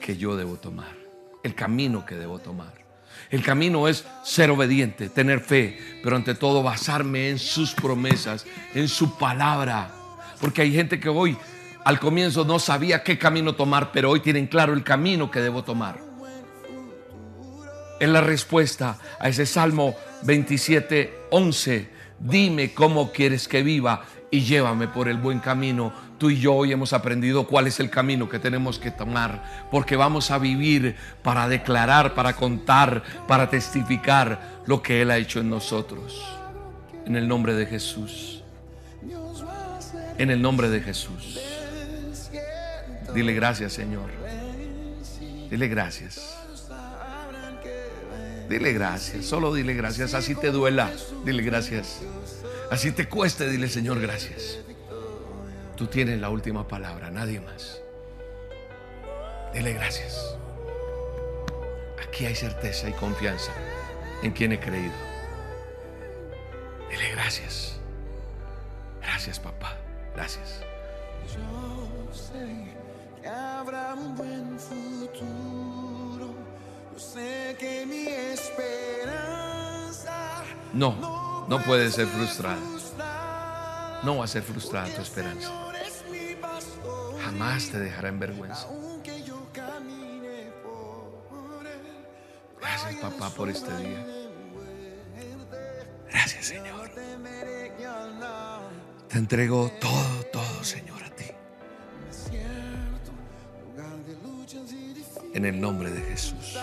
que 0.00 0.16
yo 0.16 0.36
debo 0.36 0.56
tomar, 0.56 0.96
el 1.42 1.54
camino 1.54 2.04
que 2.04 2.16
debo 2.16 2.38
tomar. 2.38 2.82
El 3.30 3.42
camino 3.42 3.88
es 3.88 4.04
ser 4.24 4.50
obediente, 4.50 5.08
tener 5.08 5.40
fe, 5.40 5.78
pero 6.02 6.16
ante 6.16 6.34
todo 6.34 6.62
basarme 6.62 7.30
en 7.30 7.38
sus 7.38 7.72
promesas, 7.72 8.46
en 8.74 8.88
su 8.88 9.16
palabra. 9.16 9.90
Porque 10.40 10.62
hay 10.62 10.72
gente 10.72 11.00
que 11.00 11.08
hoy 11.08 11.36
al 11.84 11.98
comienzo 11.98 12.44
no 12.44 12.58
sabía 12.58 13.02
qué 13.02 13.18
camino 13.18 13.54
tomar, 13.54 13.90
pero 13.92 14.10
hoy 14.10 14.20
tienen 14.20 14.46
claro 14.46 14.74
el 14.74 14.84
camino 14.84 15.30
que 15.30 15.40
debo 15.40 15.64
tomar. 15.64 15.98
En 18.00 18.12
la 18.12 18.20
respuesta 18.20 18.98
a 19.18 19.28
ese 19.28 19.46
Salmo 19.46 19.94
27, 20.24 21.26
11, 21.30 21.88
dime 22.18 22.74
cómo 22.74 23.12
quieres 23.12 23.48
que 23.48 23.62
viva 23.62 24.04
y 24.30 24.40
llévame 24.40 24.88
por 24.88 25.08
el 25.08 25.18
buen 25.18 25.38
camino. 25.38 25.92
Tú 26.22 26.30
y 26.30 26.38
yo 26.38 26.54
hoy 26.54 26.70
hemos 26.70 26.92
aprendido 26.92 27.48
cuál 27.48 27.66
es 27.66 27.80
el 27.80 27.90
camino 27.90 28.28
que 28.28 28.38
tenemos 28.38 28.78
que 28.78 28.92
tomar, 28.92 29.66
porque 29.72 29.96
vamos 29.96 30.30
a 30.30 30.38
vivir 30.38 30.94
para 31.20 31.48
declarar, 31.48 32.14
para 32.14 32.36
contar, 32.36 33.02
para 33.26 33.50
testificar 33.50 34.62
lo 34.66 34.80
que 34.82 35.02
Él 35.02 35.10
ha 35.10 35.16
hecho 35.16 35.40
en 35.40 35.50
nosotros. 35.50 36.24
En 37.06 37.16
el 37.16 37.26
nombre 37.26 37.54
de 37.54 37.66
Jesús. 37.66 38.44
En 40.16 40.30
el 40.30 40.40
nombre 40.40 40.68
de 40.68 40.80
Jesús. 40.80 41.40
Dile 43.12 43.34
gracias, 43.34 43.72
Señor. 43.72 44.08
Dile 45.50 45.66
gracias. 45.66 46.36
Dile 48.48 48.72
gracias. 48.72 49.24
Solo 49.24 49.52
dile 49.52 49.74
gracias. 49.74 50.14
Así 50.14 50.36
te 50.36 50.52
duela. 50.52 50.88
Dile 51.24 51.42
gracias. 51.42 51.98
Así 52.70 52.92
te 52.92 53.08
cueste, 53.08 53.50
dile 53.50 53.68
Señor, 53.68 54.00
gracias. 54.00 54.61
Tú 55.82 55.88
tienes 55.88 56.20
la 56.20 56.30
última 56.30 56.68
palabra, 56.68 57.10
nadie 57.10 57.40
más. 57.40 57.82
Dile 59.52 59.72
gracias. 59.72 60.36
Aquí 62.00 62.24
hay 62.24 62.36
certeza 62.36 62.88
y 62.88 62.92
confianza 62.92 63.50
en 64.22 64.30
quien 64.30 64.52
he 64.52 64.60
creído. 64.60 64.92
Dile 66.88 67.10
gracias. 67.10 67.80
Gracias, 69.00 69.40
papá. 69.40 69.76
Gracias. 70.14 70.60
Yo 71.34 72.14
sé 72.14 72.68
que 73.20 73.26
habrá 73.26 73.94
un 73.94 74.16
buen 74.16 74.56
futuro. 74.60 76.32
Yo 76.92 76.98
sé 77.00 77.56
que 77.58 77.84
mi 77.86 78.06
esperanza 78.06 79.34
No, 80.72 81.44
no 81.48 81.60
puede 81.64 81.90
ser 81.90 82.06
frustrada. 82.06 82.60
No 84.04 84.18
va 84.18 84.26
a 84.26 84.28
ser 84.28 84.44
frustrada 84.44 84.86
tu 84.94 85.02
esperanza. 85.02 85.61
Jamás 87.32 87.70
te 87.70 87.78
dejará 87.78 88.08
en 88.08 88.18
vergüenza. 88.18 88.66
Gracias, 92.60 92.94
papá, 92.96 93.30
por 93.30 93.48
este 93.48 93.74
día. 93.78 94.06
Gracias, 96.10 96.46
Señor. 96.46 96.90
Te 99.08 99.18
entrego 99.18 99.70
todo, 99.80 100.22
todo, 100.32 100.64
Señor, 100.64 101.02
a 101.02 101.10
ti. 101.10 101.24
En 105.32 105.44
el 105.46 105.58
nombre 105.58 105.90
de 105.90 106.02
Jesús. 106.02 106.58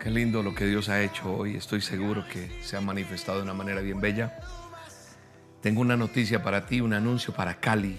Qué 0.00 0.10
lindo 0.10 0.42
lo 0.42 0.54
que 0.54 0.66
Dios 0.66 0.88
ha 0.88 1.02
hecho 1.02 1.34
hoy. 1.34 1.56
Estoy 1.56 1.80
seguro 1.80 2.24
que 2.28 2.62
se 2.62 2.76
ha 2.76 2.80
manifestado 2.80 3.38
de 3.38 3.44
una 3.44 3.54
manera 3.54 3.80
bien 3.80 4.00
bella. 4.00 4.38
Tengo 5.64 5.80
una 5.80 5.96
noticia 5.96 6.42
para 6.42 6.66
ti, 6.66 6.82
un 6.82 6.92
anuncio 6.92 7.32
para 7.32 7.58
Cali. 7.58 7.98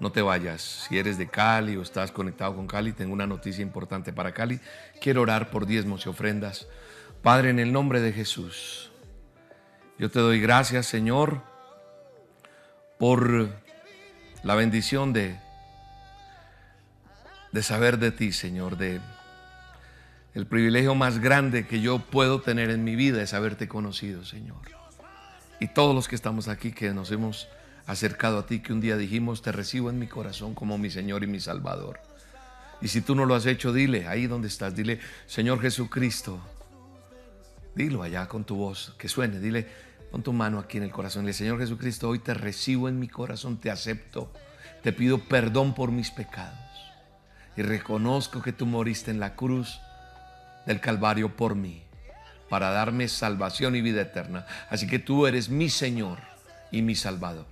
No 0.00 0.10
te 0.10 0.22
vayas. 0.22 0.60
Si 0.60 0.98
eres 0.98 1.16
de 1.16 1.28
Cali 1.28 1.76
o 1.76 1.82
estás 1.82 2.10
conectado 2.10 2.56
con 2.56 2.66
Cali, 2.66 2.90
tengo 2.90 3.12
una 3.12 3.28
noticia 3.28 3.62
importante 3.62 4.12
para 4.12 4.34
Cali. 4.34 4.58
Quiero 5.00 5.22
orar 5.22 5.50
por 5.50 5.66
diezmos 5.66 6.04
y 6.04 6.08
ofrendas. 6.08 6.66
Padre, 7.22 7.50
en 7.50 7.60
el 7.60 7.72
nombre 7.72 8.00
de 8.00 8.12
Jesús, 8.12 8.90
yo 10.00 10.10
te 10.10 10.18
doy 10.18 10.40
gracias, 10.40 10.86
Señor, 10.86 11.42
por 12.98 13.50
la 14.42 14.56
bendición 14.56 15.12
de, 15.12 15.38
de 17.52 17.62
saber 17.62 17.98
de 17.98 18.10
ti, 18.10 18.32
Señor, 18.32 18.76
de 18.76 19.00
el 20.34 20.48
privilegio 20.48 20.96
más 20.96 21.20
grande 21.20 21.68
que 21.68 21.80
yo 21.80 22.00
puedo 22.00 22.40
tener 22.40 22.70
en 22.70 22.82
mi 22.82 22.96
vida 22.96 23.22
es 23.22 23.32
haberte 23.32 23.68
conocido, 23.68 24.24
Señor. 24.24 24.83
Y 25.60 25.68
todos 25.68 25.94
los 25.94 26.08
que 26.08 26.16
estamos 26.16 26.48
aquí, 26.48 26.72
que 26.72 26.92
nos 26.92 27.10
hemos 27.10 27.48
acercado 27.86 28.38
a 28.38 28.46
ti, 28.46 28.60
que 28.60 28.72
un 28.72 28.80
día 28.80 28.96
dijimos, 28.96 29.42
te 29.42 29.52
recibo 29.52 29.90
en 29.90 29.98
mi 29.98 30.06
corazón 30.06 30.54
como 30.54 30.78
mi 30.78 30.90
Señor 30.90 31.22
y 31.22 31.26
mi 31.26 31.40
Salvador. 31.40 32.00
Y 32.80 32.88
si 32.88 33.00
tú 33.00 33.14
no 33.14 33.24
lo 33.24 33.34
has 33.34 33.46
hecho, 33.46 33.72
dile, 33.72 34.06
ahí 34.08 34.26
donde 34.26 34.48
estás, 34.48 34.74
dile, 34.74 35.00
Señor 35.26 35.60
Jesucristo, 35.60 36.38
dilo 37.74 38.02
allá 38.02 38.26
con 38.26 38.44
tu 38.44 38.56
voz, 38.56 38.94
que 38.98 39.08
suene, 39.08 39.38
dile, 39.40 39.66
pon 40.10 40.22
tu 40.22 40.32
mano 40.32 40.58
aquí 40.58 40.78
en 40.78 40.84
el 40.84 40.90
corazón, 40.90 41.22
dile, 41.22 41.32
Señor 41.34 41.58
Jesucristo, 41.58 42.08
hoy 42.08 42.18
te 42.18 42.34
recibo 42.34 42.88
en 42.88 42.98
mi 42.98 43.08
corazón, 43.08 43.58
te 43.58 43.70
acepto, 43.70 44.32
te 44.82 44.92
pido 44.92 45.18
perdón 45.18 45.74
por 45.74 45.92
mis 45.92 46.10
pecados. 46.10 46.58
Y 47.56 47.62
reconozco 47.62 48.42
que 48.42 48.52
tú 48.52 48.66
moriste 48.66 49.10
en 49.10 49.20
la 49.20 49.36
cruz 49.36 49.80
del 50.66 50.80
Calvario 50.80 51.36
por 51.36 51.54
mí, 51.54 51.83
para 52.48 52.70
darme 52.70 53.08
salvación 53.08 53.76
y 53.76 53.80
vida 53.80 54.02
eterna. 54.02 54.46
Así 54.70 54.86
que 54.86 54.98
tú 54.98 55.26
eres 55.26 55.48
mi 55.48 55.70
Señor 55.70 56.18
y 56.70 56.82
mi 56.82 56.94
Salvador. 56.94 57.46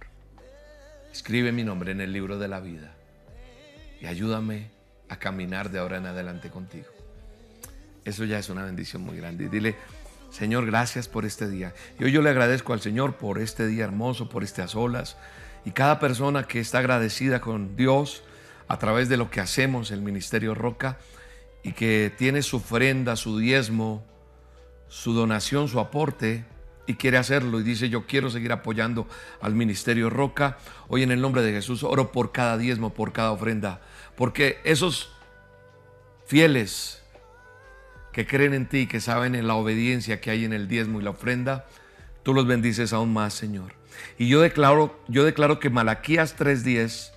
Escribe 1.12 1.52
mi 1.52 1.64
nombre 1.64 1.92
en 1.92 2.00
el 2.00 2.12
libro 2.12 2.38
de 2.38 2.48
la 2.48 2.60
vida 2.60 2.94
y 4.00 4.06
ayúdame 4.06 4.70
a 5.08 5.16
caminar 5.18 5.70
de 5.70 5.78
ahora 5.78 5.98
en 5.98 6.06
adelante 6.06 6.50
contigo. 6.50 6.88
Eso 8.04 8.24
ya 8.24 8.38
es 8.38 8.48
una 8.48 8.64
bendición 8.64 9.02
muy 9.02 9.16
grande. 9.16 9.44
Y 9.44 9.48
dile, 9.48 9.76
Señor, 10.30 10.66
gracias 10.66 11.08
por 11.08 11.24
este 11.24 11.48
día. 11.48 11.74
Y 12.00 12.04
hoy 12.04 12.12
yo 12.12 12.22
le 12.22 12.30
agradezco 12.30 12.72
al 12.72 12.80
Señor 12.80 13.16
por 13.16 13.38
este 13.38 13.66
día 13.66 13.84
hermoso, 13.84 14.28
por 14.28 14.42
estas 14.42 14.74
olas. 14.74 15.16
Y 15.64 15.70
cada 15.70 16.00
persona 16.00 16.44
que 16.44 16.58
está 16.58 16.78
agradecida 16.78 17.40
con 17.40 17.76
Dios 17.76 18.24
a 18.66 18.78
través 18.78 19.08
de 19.08 19.18
lo 19.18 19.30
que 19.30 19.40
hacemos, 19.40 19.90
el 19.90 20.00
Ministerio 20.00 20.54
Roca, 20.54 20.98
y 21.62 21.72
que 21.72 22.12
tiene 22.16 22.42
su 22.42 22.56
ofrenda, 22.56 23.14
su 23.16 23.38
diezmo, 23.38 24.02
su 24.92 25.14
donación, 25.14 25.68
su 25.68 25.80
aporte, 25.80 26.44
y 26.86 26.94
quiere 26.94 27.16
hacerlo 27.16 27.60
y 27.60 27.62
dice 27.62 27.88
yo 27.88 28.06
quiero 28.06 28.28
seguir 28.28 28.52
apoyando 28.52 29.08
al 29.40 29.54
Ministerio 29.54 30.10
Roca. 30.10 30.58
Hoy 30.88 31.02
en 31.02 31.10
el 31.10 31.22
nombre 31.22 31.40
de 31.40 31.50
Jesús 31.50 31.82
oro 31.82 32.12
por 32.12 32.30
cada 32.30 32.58
diezmo, 32.58 32.92
por 32.92 33.12
cada 33.12 33.32
ofrenda, 33.32 33.80
porque 34.16 34.58
esos 34.64 35.10
fieles 36.26 37.02
que 38.12 38.26
creen 38.26 38.52
en 38.52 38.68
ti, 38.68 38.86
que 38.86 39.00
saben 39.00 39.34
en 39.34 39.46
la 39.46 39.54
obediencia 39.54 40.20
que 40.20 40.30
hay 40.30 40.44
en 40.44 40.52
el 40.52 40.68
diezmo 40.68 41.00
y 41.00 41.04
la 41.04 41.10
ofrenda, 41.10 41.64
tú 42.22 42.34
los 42.34 42.46
bendices 42.46 42.92
aún 42.92 43.14
más, 43.14 43.32
Señor. 43.32 43.72
Y 44.18 44.28
yo 44.28 44.42
declaro, 44.42 45.00
yo 45.08 45.24
declaro 45.24 45.58
que 45.58 45.70
Malaquías 45.70 46.36
3:10 46.36 47.12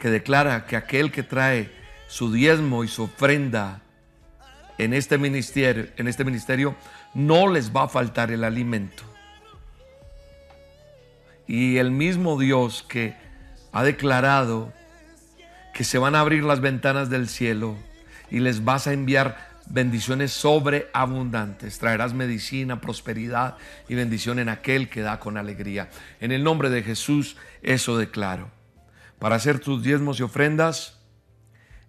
que 0.00 0.10
declara 0.10 0.66
que 0.66 0.74
aquel 0.74 1.12
que 1.12 1.22
trae 1.22 1.70
su 2.08 2.32
diezmo 2.32 2.82
y 2.82 2.88
su 2.88 3.04
ofrenda 3.04 3.82
en 4.78 4.94
este 4.94 5.18
ministerio, 5.18 5.88
en 5.96 6.08
este 6.08 6.24
ministerio 6.24 6.74
no 7.14 7.48
les 7.48 7.74
va 7.74 7.84
a 7.84 7.88
faltar 7.88 8.30
el 8.30 8.44
alimento. 8.44 9.02
Y 11.46 11.78
el 11.78 11.90
mismo 11.90 12.38
Dios 12.38 12.84
que 12.88 13.14
ha 13.72 13.82
declarado 13.82 14.72
que 15.74 15.84
se 15.84 15.98
van 15.98 16.14
a 16.14 16.20
abrir 16.20 16.44
las 16.44 16.60
ventanas 16.60 17.10
del 17.10 17.28
cielo 17.28 17.76
y 18.30 18.40
les 18.40 18.64
vas 18.64 18.86
a 18.86 18.92
enviar 18.92 19.48
bendiciones 19.66 20.32
sobreabundantes. 20.32 21.78
Traerás 21.78 22.14
medicina, 22.14 22.80
prosperidad 22.80 23.56
y 23.88 23.94
bendición 23.94 24.38
en 24.38 24.48
aquel 24.48 24.88
que 24.88 25.02
da 25.02 25.20
con 25.20 25.36
alegría. 25.36 25.90
En 26.20 26.32
el 26.32 26.44
nombre 26.44 26.70
de 26.70 26.82
Jesús, 26.82 27.36
eso 27.62 27.96
declaro. 27.98 28.50
Para 29.18 29.36
hacer 29.36 29.58
tus 29.58 29.82
diezmos 29.82 30.20
y 30.20 30.22
ofrendas, 30.22 30.98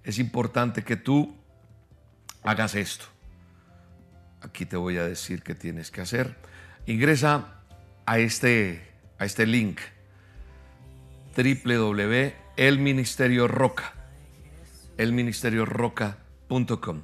es 0.04 0.20
importante 0.20 0.84
que 0.84 0.96
tú 0.96 1.39
hagas 2.44 2.76
esto. 2.76 3.06
Aquí 4.42 4.66
te 4.66 4.78
voy 4.78 4.98
a 4.98 5.06
decir 5.06 5.44
qué 5.44 5.56
tienes 5.56 5.92
que 5.92 6.00
hacer. 6.02 6.38
Ingresa 6.86 7.56
a 8.06 8.20
este, 8.20 8.88
a 9.18 9.26
este 9.26 9.46
link 9.46 9.80
www.elministerioroca 11.36 14.00
elministerioroca.com. 15.00 17.02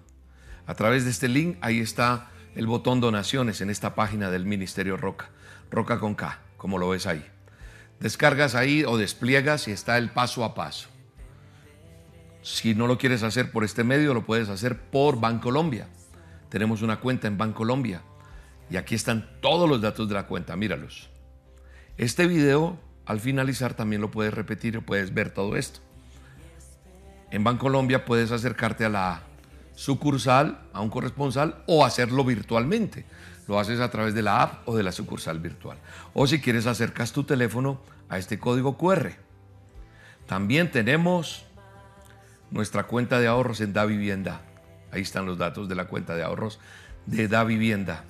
A 0.68 0.74
través 0.74 1.06
de 1.06 1.12
este 1.12 1.30
link 1.30 1.58
ahí 1.62 1.80
está 1.80 2.30
el 2.56 2.68
botón 2.68 3.00
donaciones 3.00 3.62
en 3.62 3.70
esta 3.70 3.96
página 3.96 4.30
del 4.30 4.46
Ministerio 4.46 4.98
Roca. 4.98 5.30
Roca 5.72 6.00
con 6.00 6.16
K, 6.16 6.40
como 6.58 6.78
lo 6.78 6.90
ves 6.90 7.08
ahí. 7.08 7.26
Descargas 8.00 8.56
ahí 8.56 8.84
o 8.84 8.98
despliegas 8.98 9.70
y 9.70 9.72
está 9.72 9.98
el 9.98 10.10
paso 10.10 10.44
a 10.44 10.56
paso. 10.56 10.90
Si 12.46 12.76
no 12.76 12.86
lo 12.86 13.00
quieres 13.00 13.24
hacer 13.24 13.52
por 13.52 13.64
este 13.64 13.84
medio, 13.84 14.14
lo 14.14 14.24
puedes 14.24 14.50
hacer 14.50 14.80
por 14.80 15.20
Bancolombia. 15.20 15.88
Tenemos 16.50 16.84
una 16.84 17.00
cuenta 17.00 17.28
en 17.28 17.40
Bancolombia 17.40 18.04
y 18.70 18.78
aquí 18.78 18.94
están 18.94 19.28
todos 19.42 19.68
los 19.68 19.82
datos 19.82 20.08
de 20.08 20.14
la 20.14 20.28
cuenta, 20.28 20.56
míralos. 20.56 21.10
Este 21.98 22.28
video, 22.28 22.78
al 23.08 23.20
finalizar, 23.20 23.74
también 23.74 24.00
lo 24.00 24.12
puedes 24.12 24.32
repetir 24.32 24.76
y 24.76 24.78
puedes 24.78 25.12
ver 25.12 25.32
todo 25.32 25.56
esto. 25.56 25.80
En 27.32 27.44
Bancolombia 27.44 28.06
puedes 28.06 28.30
acercarte 28.30 28.86
a 28.86 28.90
la 28.90 29.24
sucursal, 29.74 30.60
a 30.72 30.82
un 30.82 30.92
corresponsal 30.92 31.64
o 31.66 31.84
hacerlo 31.84 32.24
virtualmente. 32.24 33.06
Lo 33.48 33.60
haces 33.60 33.80
a 33.80 33.90
través 33.90 34.14
de 34.14 34.22
la 34.22 34.44
app 34.44 34.70
o 34.70 34.78
de 34.78 34.84
la 34.84 34.92
sucursal 34.92 35.40
virtual. 35.40 35.80
O 36.14 36.28
si 36.28 36.40
quieres, 36.40 36.68
acercas 36.68 37.12
tu 37.12 37.24
teléfono 37.24 37.82
a 38.08 38.20
este 38.20 38.38
código 38.38 38.78
QR. 38.78 39.14
También 40.28 40.70
tenemos 40.70 41.45
nuestra 42.56 42.84
cuenta 42.84 43.20
de 43.20 43.28
ahorros 43.28 43.60
en 43.60 43.74
Da 43.74 43.86
Vivienda. 43.86 44.42
Ahí 44.92 45.02
están 45.02 45.26
los 45.26 45.38
datos 45.38 45.68
de 45.68 45.76
la 45.76 45.86
cuenta 45.86 46.16
de 46.16 46.24
ahorros 46.24 46.60
de 47.06 47.28
Da 47.28 47.44
Vivienda. 47.44 48.06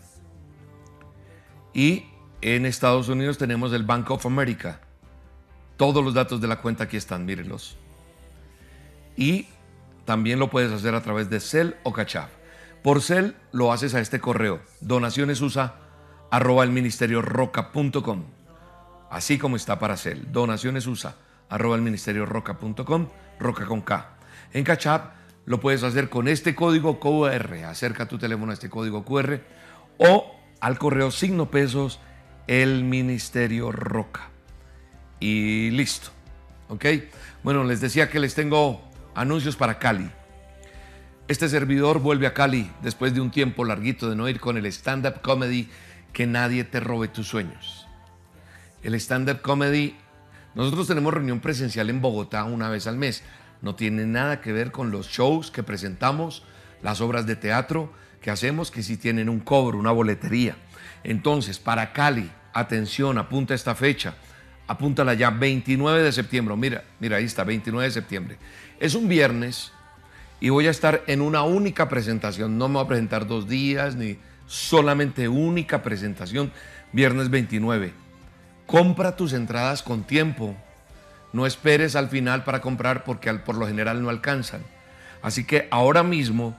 Y 1.74 2.06
en 2.41 2.68
Estados 2.68 3.10
Unidos 3.10 3.39
tenemos 3.39 3.74
el 3.74 3.84
Bank 3.84 4.12
of 4.12 4.26
America. 4.28 4.82
Todos 5.78 6.06
los 6.06 6.14
datos 6.14 6.39
de 6.41 6.48
la 6.48 6.62
cuenta 6.62 6.84
aquí 6.84 6.96
están, 6.96 7.26
mírenlos. 7.26 7.76
Y 9.18 9.48
también 10.06 10.38
lo 10.38 10.52
puedes 10.52 10.72
hacer 10.72 10.93
a 10.93 11.02
través 11.02 11.28
de 11.32 11.39
Cell 11.39 11.72
o 11.82 11.91
Cachap. 11.91 12.30
Por 12.84 13.02
Cell 13.02 13.32
lo 13.52 13.74
haces 13.74 13.96
a 13.96 14.00
este 14.00 14.20
correo, 14.20 14.62
donacionesusa 14.80 15.74
arroba 16.30 16.64
el 16.64 16.70
ministerio 16.70 17.24
roca.com. 17.24 18.26
Así 19.10 19.39
como 19.39 19.56
está 19.56 19.80
para 19.80 19.98
Cell, 19.98 20.26
donacionesusa 20.32 21.16
roca.com, 21.50 23.08
roca 23.39 23.66
con 23.66 23.82
K. 23.82 24.14
En 24.54 24.64
Cachap 24.64 25.14
lo 25.46 25.60
puedes 25.60 25.84
hacer 25.84 26.10
con 26.10 26.28
este 26.28 26.56
código 26.56 27.00
QR. 27.00 27.66
Acerca 27.66 28.08
tu 28.08 28.18
teléfono 28.18 28.52
a 28.52 28.54
este 28.54 28.70
código 28.70 29.06
QR 29.06 29.41
o 29.98 30.36
al 30.60 30.78
correo 30.78 31.12
signo 31.12 31.52
pesos 31.52 32.00
el 32.48 32.84
Ministerio 32.84 33.72
Roca. 33.72 34.30
Y 35.20 35.70
listo. 35.72 36.10
¿Ok? 36.70 36.86
Bueno, 37.43 37.64
les 37.64 37.82
decía 37.82 38.10
que 38.10 38.20
les 38.20 38.36
tengo 38.36 38.82
anuncios 39.14 39.56
para 39.56 39.80
Cali. 39.80 40.10
Este 41.28 41.50
servidor 41.50 42.00
vuelve 42.00 42.28
a 42.28 42.34
Cali 42.34 42.70
después 42.82 43.14
de 43.14 43.22
un 43.22 43.32
tiempo 43.32 43.66
larguito 43.66 44.10
de 44.10 44.16
no 44.16 44.30
ir 44.30 44.39
con 44.39 44.58
el 44.58 44.66
stand-up 44.68 45.22
comedy 45.22 45.70
que 46.14 46.28
nadie 46.28 46.64
te 46.64 46.80
robe 46.80 47.08
tus 47.08 47.28
sueños. 47.28 47.88
El 48.84 48.93
stand-up 48.96 49.41
comedy, 49.41 49.96
nosotros 50.54 50.88
tenemos 50.88 51.14
reunión 51.14 51.39
presencial 51.39 51.89
en 51.89 52.02
Bogotá 52.02 52.43
una 52.43 52.70
vez 52.70 52.86
al 52.86 52.98
mes 52.98 53.24
no 53.66 53.74
tiene 53.74 54.05
nada 54.05 54.41
que 54.41 54.53
ver 54.53 54.72
con 54.72 54.91
los 54.91 55.07
shows 55.07 55.49
que 55.49 55.63
presentamos, 55.63 56.43
las 56.84 57.01
obras 57.01 57.26
de 57.26 57.36
teatro 57.36 57.91
que 58.22 58.30
hacemos, 58.30 58.70
que 58.70 58.84
sí 58.84 58.95
tienen 58.95 59.28
un 59.28 59.39
cobro, 59.39 59.80
una 59.80 59.91
boletería. 59.91 60.55
Entonces, 61.03 61.57
para 61.57 61.91
Cali, 61.91 62.32
atención, 62.53 63.18
apunta 63.18 63.55
esta 63.55 63.74
fecha, 63.74 64.13
apúntala 64.68 65.16
ya, 65.16 65.32
29 65.32 66.03
de 66.03 66.11
septiembre, 66.11 66.55
mira, 66.55 66.84
mira, 66.99 67.18
ahí 67.18 67.24
está, 67.24 67.43
29 67.43 67.88
de 67.88 67.91
septiembre. 67.91 68.38
Es 68.80 68.93
un 68.93 69.07
viernes 69.07 69.72
y 70.39 70.49
voy 70.49 70.68
a 70.68 70.72
estar 70.72 71.03
en 71.07 71.22
una 71.22 71.41
única 71.41 71.89
presentación. 71.89 72.59
No 72.59 72.68
me 72.68 72.76
voy 72.76 72.84
a 72.84 72.88
presentar 72.88 73.26
dos 73.26 73.49
días 73.49 73.95
ni 73.95 74.20
solamente 74.45 75.28
única 75.28 75.82
presentación, 75.82 76.51
viernes 76.91 77.32
29. 77.32 77.93
Compra 78.68 79.16
tus 79.16 79.34
entradas 79.34 79.82
con 79.82 80.03
tiempo. 80.03 80.55
No 81.36 81.45
esperes 81.45 81.97
al 81.97 82.07
final 82.07 82.45
para 82.45 82.61
comprar 82.61 83.03
porque 83.03 83.33
por 83.33 83.55
lo 83.55 83.67
general 83.67 84.01
no 84.01 84.09
alcanzan. 84.09 84.61
Así 85.21 85.43
que 85.43 85.67
ahora 85.69 86.01
mismo 86.01 86.57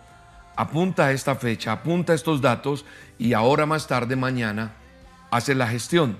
apunta 0.55 1.13
esta 1.13 1.35
fecha, 1.35 1.73
apunta 1.73 2.13
estos 2.13 2.43
datos 2.43 2.85
y 3.17 3.33
ahora 3.33 3.65
más 3.65 3.87
tarde, 3.87 4.17
mañana, 4.17 4.73
hace 5.31 5.55
la 5.55 5.67
gestión. 5.67 6.19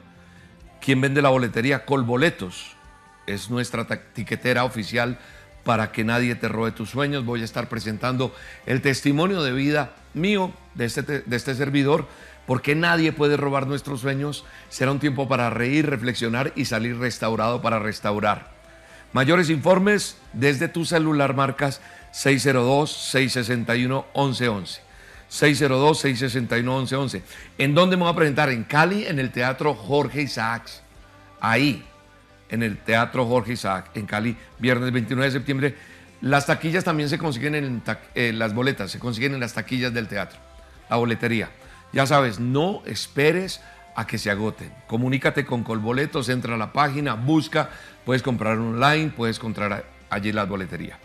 ¿Quién 0.81 1.03
vende 1.03 1.21
la 1.21 1.29
boletería? 1.29 1.85
Colboletos. 1.85 2.75
Es 3.27 3.51
nuestra 3.51 3.87
tiquetera 4.15 4.65
oficial 4.65 5.19
para 5.63 5.93
que 5.93 6.03
nadie 6.03 6.35
te 6.35 6.49
robe 6.49 6.73
tus 6.73 6.89
sueños. 6.89 7.27
Voy 7.27 7.43
a 7.43 7.45
estar 7.45 7.69
presentando 7.69 8.35
el 8.65 8.81
testimonio 8.81 9.43
de 9.43 9.53
vida 9.53 9.97
mío, 10.15 10.51
de 10.75 10.87
este, 10.87 11.03
de 11.03 11.37
este 11.37 11.55
servidor, 11.55 12.09
porque 12.47 12.75
nadie 12.75 13.13
puede 13.13 13.37
robar 13.37 13.67
nuestros 13.67 14.01
sueños. 14.01 14.47
Será 14.69 14.93
un 14.93 15.01
tiempo 15.01 15.29
para 15.29 15.51
reír, 15.51 15.91
reflexionar 15.91 16.53
y 16.57 16.65
salir 16.65 16.97
restaurado 16.99 17.61
para 17.61 17.79
restaurar. 17.79 18.57
Mayores 19.13 19.51
informes 19.51 20.17
desde 20.33 20.67
tu 20.69 20.85
celular 20.85 21.35
marcas 21.35 21.81
602-661-1111. 22.13 24.81
602-661-1111. 25.31 27.23
¿En 27.59 27.75
dónde 27.75 27.97
me 27.97 28.05
voy 28.05 28.13
a 28.13 28.17
presentar? 28.17 28.51
En 28.51 28.63
Cali, 28.65 29.07
en 29.07 29.19
el 29.19 29.33
Teatro 29.33 29.75
Jorge 29.75 30.21
Isaacs. 30.23 30.83
Ahí, 31.41 31.85
en 32.49 32.63
el 32.63 32.79
Teatro 32.79 33.27
Jorge 33.27 33.55
Isaac, 33.55 33.91
en 33.95 34.07
Cali, 34.07 34.37
viernes 34.59 34.93
29 34.93 35.27
de 35.27 35.33
septiembre. 35.33 35.75
Las 36.21 36.47
taquillas 36.47 36.85
también 36.85 37.09
se 37.09 37.19
consiguen 37.19 37.55
en 37.55 37.83
eh, 38.15 38.33
las 38.33 38.55
boletas, 38.55 38.91
se 38.91 38.99
consiguen 38.99 39.35
en 39.35 39.41
las 39.41 39.53
taquillas 39.53 39.93
del 39.93 40.09
teatro, 40.09 40.39
la 40.89 40.97
boletería. 40.97 41.51
Ya 41.97 42.05
sabes, 42.05 42.39
no 42.39 42.83
esperes 42.85 43.63
a 43.95 44.07
que 44.07 44.19
se 44.19 44.31
agoten. 44.31 44.71
Comunícate 44.87 45.47
con 45.47 45.65
Colboletos, 45.65 46.29
entra 46.29 46.55
a 46.55 46.59
la 46.59 46.71
página, 46.71 47.15
busca, 47.15 47.71
puedes 48.05 48.23
comprar 48.23 48.59
online, 48.59 49.15
puedes 49.17 49.39
comprar 49.39 49.83
allí 50.11 50.31
la 50.31 50.45
boletería. 50.45 50.99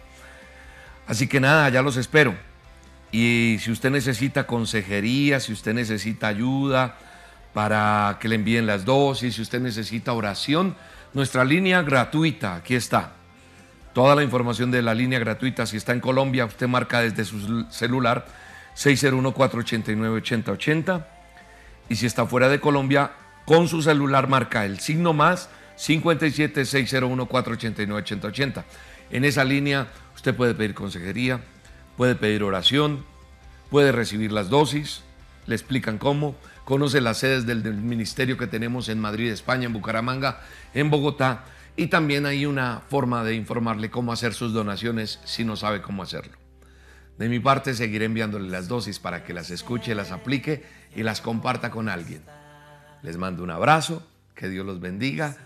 Así 1.07 1.27
que 1.27 1.39
nada, 1.39 1.69
ya 1.69 1.81
los 1.81 1.95
espero. 1.95 2.35
Y 3.09 3.55
si 3.61 3.71
usted 3.71 3.89
necesita 3.89 4.45
consejería, 4.45 5.39
si 5.39 5.53
usted 5.53 5.73
necesita 5.73 6.27
ayuda 6.27 6.97
para 7.53 8.17
que 8.19 8.27
le 8.27 8.35
envíen 8.35 8.67
las 8.67 8.83
dosis, 8.83 9.35
si 9.35 9.41
usted 9.41 9.61
necesita 9.61 10.11
oración, 10.11 10.75
nuestra 11.13 11.45
línea 11.45 11.83
gratuita, 11.83 12.55
aquí 12.55 12.75
está. 12.75 13.13
Toda 13.93 14.13
la 14.13 14.23
información 14.23 14.71
de 14.71 14.81
la 14.81 14.93
línea 14.93 15.19
gratuita, 15.19 15.65
si 15.65 15.77
está 15.77 15.93
en 15.93 16.01
Colombia, 16.01 16.43
usted 16.43 16.67
marca 16.67 16.99
desde 16.99 17.23
su 17.23 17.65
celular 17.69 18.25
601-489-8080. 18.81 21.05
Y 21.89 21.95
si 21.95 22.05
está 22.05 22.25
fuera 22.25 22.49
de 22.49 22.59
Colombia, 22.59 23.11
con 23.45 23.67
su 23.67 23.81
celular 23.81 24.27
marca 24.27 24.65
el 24.65 24.79
signo 24.79 25.13
más 25.13 25.49
57 25.75 26.65
601 26.65 27.25
489 27.25 28.01
8080. 28.01 28.65
En 29.11 29.25
esa 29.25 29.43
línea 29.43 29.87
usted 30.15 30.35
puede 30.35 30.53
pedir 30.53 30.73
consejería, 30.73 31.41
puede 31.97 32.15
pedir 32.15 32.43
oración, 32.43 33.03
puede 33.69 33.91
recibir 33.91 34.31
las 34.31 34.49
dosis, 34.49 35.01
le 35.47 35.55
explican 35.55 35.97
cómo, 35.97 36.35
conoce 36.65 37.01
las 37.01 37.17
sedes 37.17 37.45
del, 37.45 37.63
ministerio 37.73 38.37
que 38.37 38.47
tenemos 38.47 38.89
en 38.89 38.99
Madrid, 38.99 39.31
España, 39.31 39.65
en 39.65 39.73
Bucaramanga, 39.73 40.41
en 40.73 40.89
Bogotá, 40.89 41.43
y 41.75 41.87
también 41.87 42.25
hay 42.25 42.45
una 42.45 42.81
forma 42.89 43.23
de 43.23 43.35
informarle 43.35 43.89
cómo 43.89 44.13
hacer 44.13 44.33
sus 44.33 44.53
donaciones 44.53 45.19
si 45.25 45.43
no 45.43 45.55
sabe 45.55 45.81
cómo 45.81 46.03
hacerlo. 46.03 46.40
De 47.21 47.29
mi 47.29 47.39
parte 47.39 47.75
seguiré 47.75 48.05
enviándole 48.05 48.49
las 48.49 48.67
dosis 48.67 48.97
para 48.97 49.23
que 49.23 49.31
las 49.31 49.51
escuche, 49.51 49.93
las 49.93 50.09
aplique 50.09 50.63
y 50.95 51.03
las 51.03 51.21
comparta 51.21 51.69
con 51.69 51.87
alguien. 51.87 52.23
Les 53.03 53.15
mando 53.17 53.43
un 53.43 53.51
abrazo, 53.51 54.01
que 54.33 54.49
Dios 54.49 54.65
los 54.65 54.79
bendiga. 54.79 55.37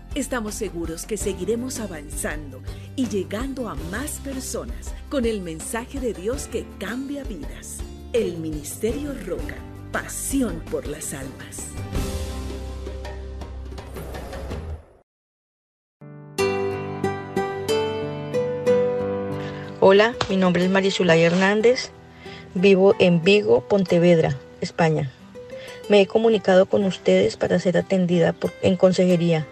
Estamos 0.13 0.55
seguros 0.55 1.05
que 1.05 1.15
seguiremos 1.15 1.79
avanzando 1.79 2.61
y 2.97 3.07
llegando 3.07 3.69
a 3.69 3.75
más 3.75 4.19
personas 4.19 4.93
con 5.09 5.23
el 5.23 5.39
mensaje 5.39 6.01
de 6.01 6.13
Dios 6.13 6.49
que 6.51 6.65
cambia 6.79 7.23
vidas. 7.23 7.77
El 8.11 8.35
Ministerio 8.35 9.13
Roca, 9.25 9.55
pasión 9.93 10.61
por 10.69 10.85
las 10.85 11.13
almas. 11.13 11.69
Hola, 19.79 20.13
mi 20.29 20.35
nombre 20.35 20.65
es 20.65 20.69
Marisulay 20.69 21.23
Hernández. 21.23 21.91
Vivo 22.53 22.95
en 22.99 23.23
Vigo, 23.23 23.61
Pontevedra, 23.61 24.37
España. 24.59 25.09
Me 25.87 26.01
he 26.01 26.05
comunicado 26.05 26.65
con 26.65 26.83
ustedes 26.83 27.37
para 27.37 27.59
ser 27.59 27.77
atendida 27.77 28.35
en 28.61 28.75
consejería 28.75 29.47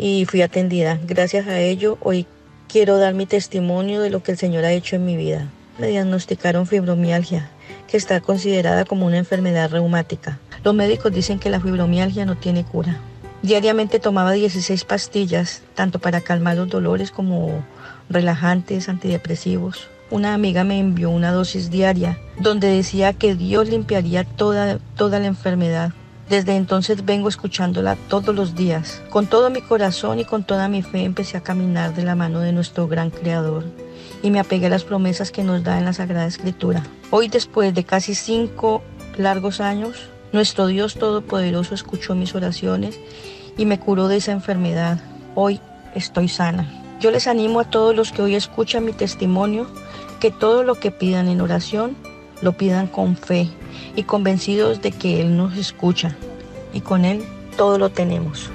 y 0.00 0.24
fui 0.24 0.40
atendida. 0.40 0.98
Gracias 1.06 1.46
a 1.46 1.60
ello, 1.60 1.98
hoy 2.00 2.26
quiero 2.68 2.96
dar 2.96 3.12
mi 3.12 3.26
testimonio 3.26 4.00
de 4.00 4.08
lo 4.08 4.22
que 4.22 4.32
el 4.32 4.38
Señor 4.38 4.64
ha 4.64 4.72
hecho 4.72 4.96
en 4.96 5.04
mi 5.04 5.16
vida. 5.16 5.46
Me 5.78 5.88
diagnosticaron 5.88 6.66
fibromialgia, 6.66 7.50
que 7.86 7.98
está 7.98 8.20
considerada 8.20 8.86
como 8.86 9.06
una 9.06 9.18
enfermedad 9.18 9.70
reumática. 9.70 10.38
Los 10.64 10.74
médicos 10.74 11.12
dicen 11.12 11.38
que 11.38 11.50
la 11.50 11.60
fibromialgia 11.60 12.24
no 12.24 12.36
tiene 12.36 12.64
cura. 12.64 12.98
Diariamente 13.42 13.98
tomaba 13.98 14.32
16 14.32 14.84
pastillas, 14.84 15.62
tanto 15.74 15.98
para 15.98 16.22
calmar 16.22 16.56
los 16.56 16.70
dolores 16.70 17.10
como 17.10 17.62
relajantes, 18.08 18.88
antidepresivos. 18.88 19.88
Una 20.10 20.32
amiga 20.32 20.64
me 20.64 20.78
envió 20.78 21.10
una 21.10 21.30
dosis 21.30 21.70
diaria 21.70 22.18
donde 22.38 22.68
decía 22.68 23.12
que 23.12 23.34
Dios 23.34 23.68
limpiaría 23.68 24.24
toda, 24.24 24.78
toda 24.96 25.20
la 25.20 25.26
enfermedad. 25.26 25.92
Desde 26.30 26.54
entonces 26.54 27.04
vengo 27.04 27.28
escuchándola 27.28 27.96
todos 28.08 28.32
los 28.32 28.54
días. 28.54 29.02
Con 29.10 29.26
todo 29.26 29.50
mi 29.50 29.62
corazón 29.62 30.20
y 30.20 30.24
con 30.24 30.44
toda 30.44 30.68
mi 30.68 30.80
fe 30.80 31.02
empecé 31.02 31.36
a 31.36 31.42
caminar 31.42 31.92
de 31.92 32.04
la 32.04 32.14
mano 32.14 32.38
de 32.38 32.52
nuestro 32.52 32.86
gran 32.86 33.10
Creador 33.10 33.64
y 34.22 34.30
me 34.30 34.38
apegué 34.38 34.66
a 34.66 34.70
las 34.70 34.84
promesas 34.84 35.32
que 35.32 35.42
nos 35.42 35.64
da 35.64 35.76
en 35.76 35.86
la 35.86 35.92
Sagrada 35.92 36.28
Escritura. 36.28 36.84
Hoy, 37.10 37.26
después 37.26 37.74
de 37.74 37.82
casi 37.82 38.14
cinco 38.14 38.80
largos 39.18 39.60
años, 39.60 40.08
nuestro 40.30 40.68
Dios 40.68 40.94
Todopoderoso 40.94 41.74
escuchó 41.74 42.14
mis 42.14 42.32
oraciones 42.36 43.00
y 43.56 43.66
me 43.66 43.80
curó 43.80 44.06
de 44.06 44.18
esa 44.18 44.30
enfermedad. 44.30 45.00
Hoy 45.34 45.58
estoy 45.96 46.28
sana. 46.28 46.70
Yo 47.00 47.10
les 47.10 47.26
animo 47.26 47.58
a 47.58 47.68
todos 47.68 47.96
los 47.96 48.12
que 48.12 48.22
hoy 48.22 48.36
escuchan 48.36 48.84
mi 48.84 48.92
testimonio 48.92 49.66
que 50.20 50.30
todo 50.30 50.62
lo 50.62 50.76
que 50.76 50.92
pidan 50.92 51.26
en 51.26 51.40
oración 51.40 51.96
lo 52.40 52.52
pidan 52.52 52.86
con 52.86 53.16
fe 53.16 53.50
y 53.96 54.04
convencidos 54.04 54.82
de 54.82 54.92
que 54.92 55.20
Él 55.20 55.36
nos 55.36 55.56
escucha 55.56 56.16
y 56.72 56.80
con 56.80 57.04
Él 57.04 57.22
todo 57.56 57.78
lo 57.78 57.90
tenemos. 57.90 58.50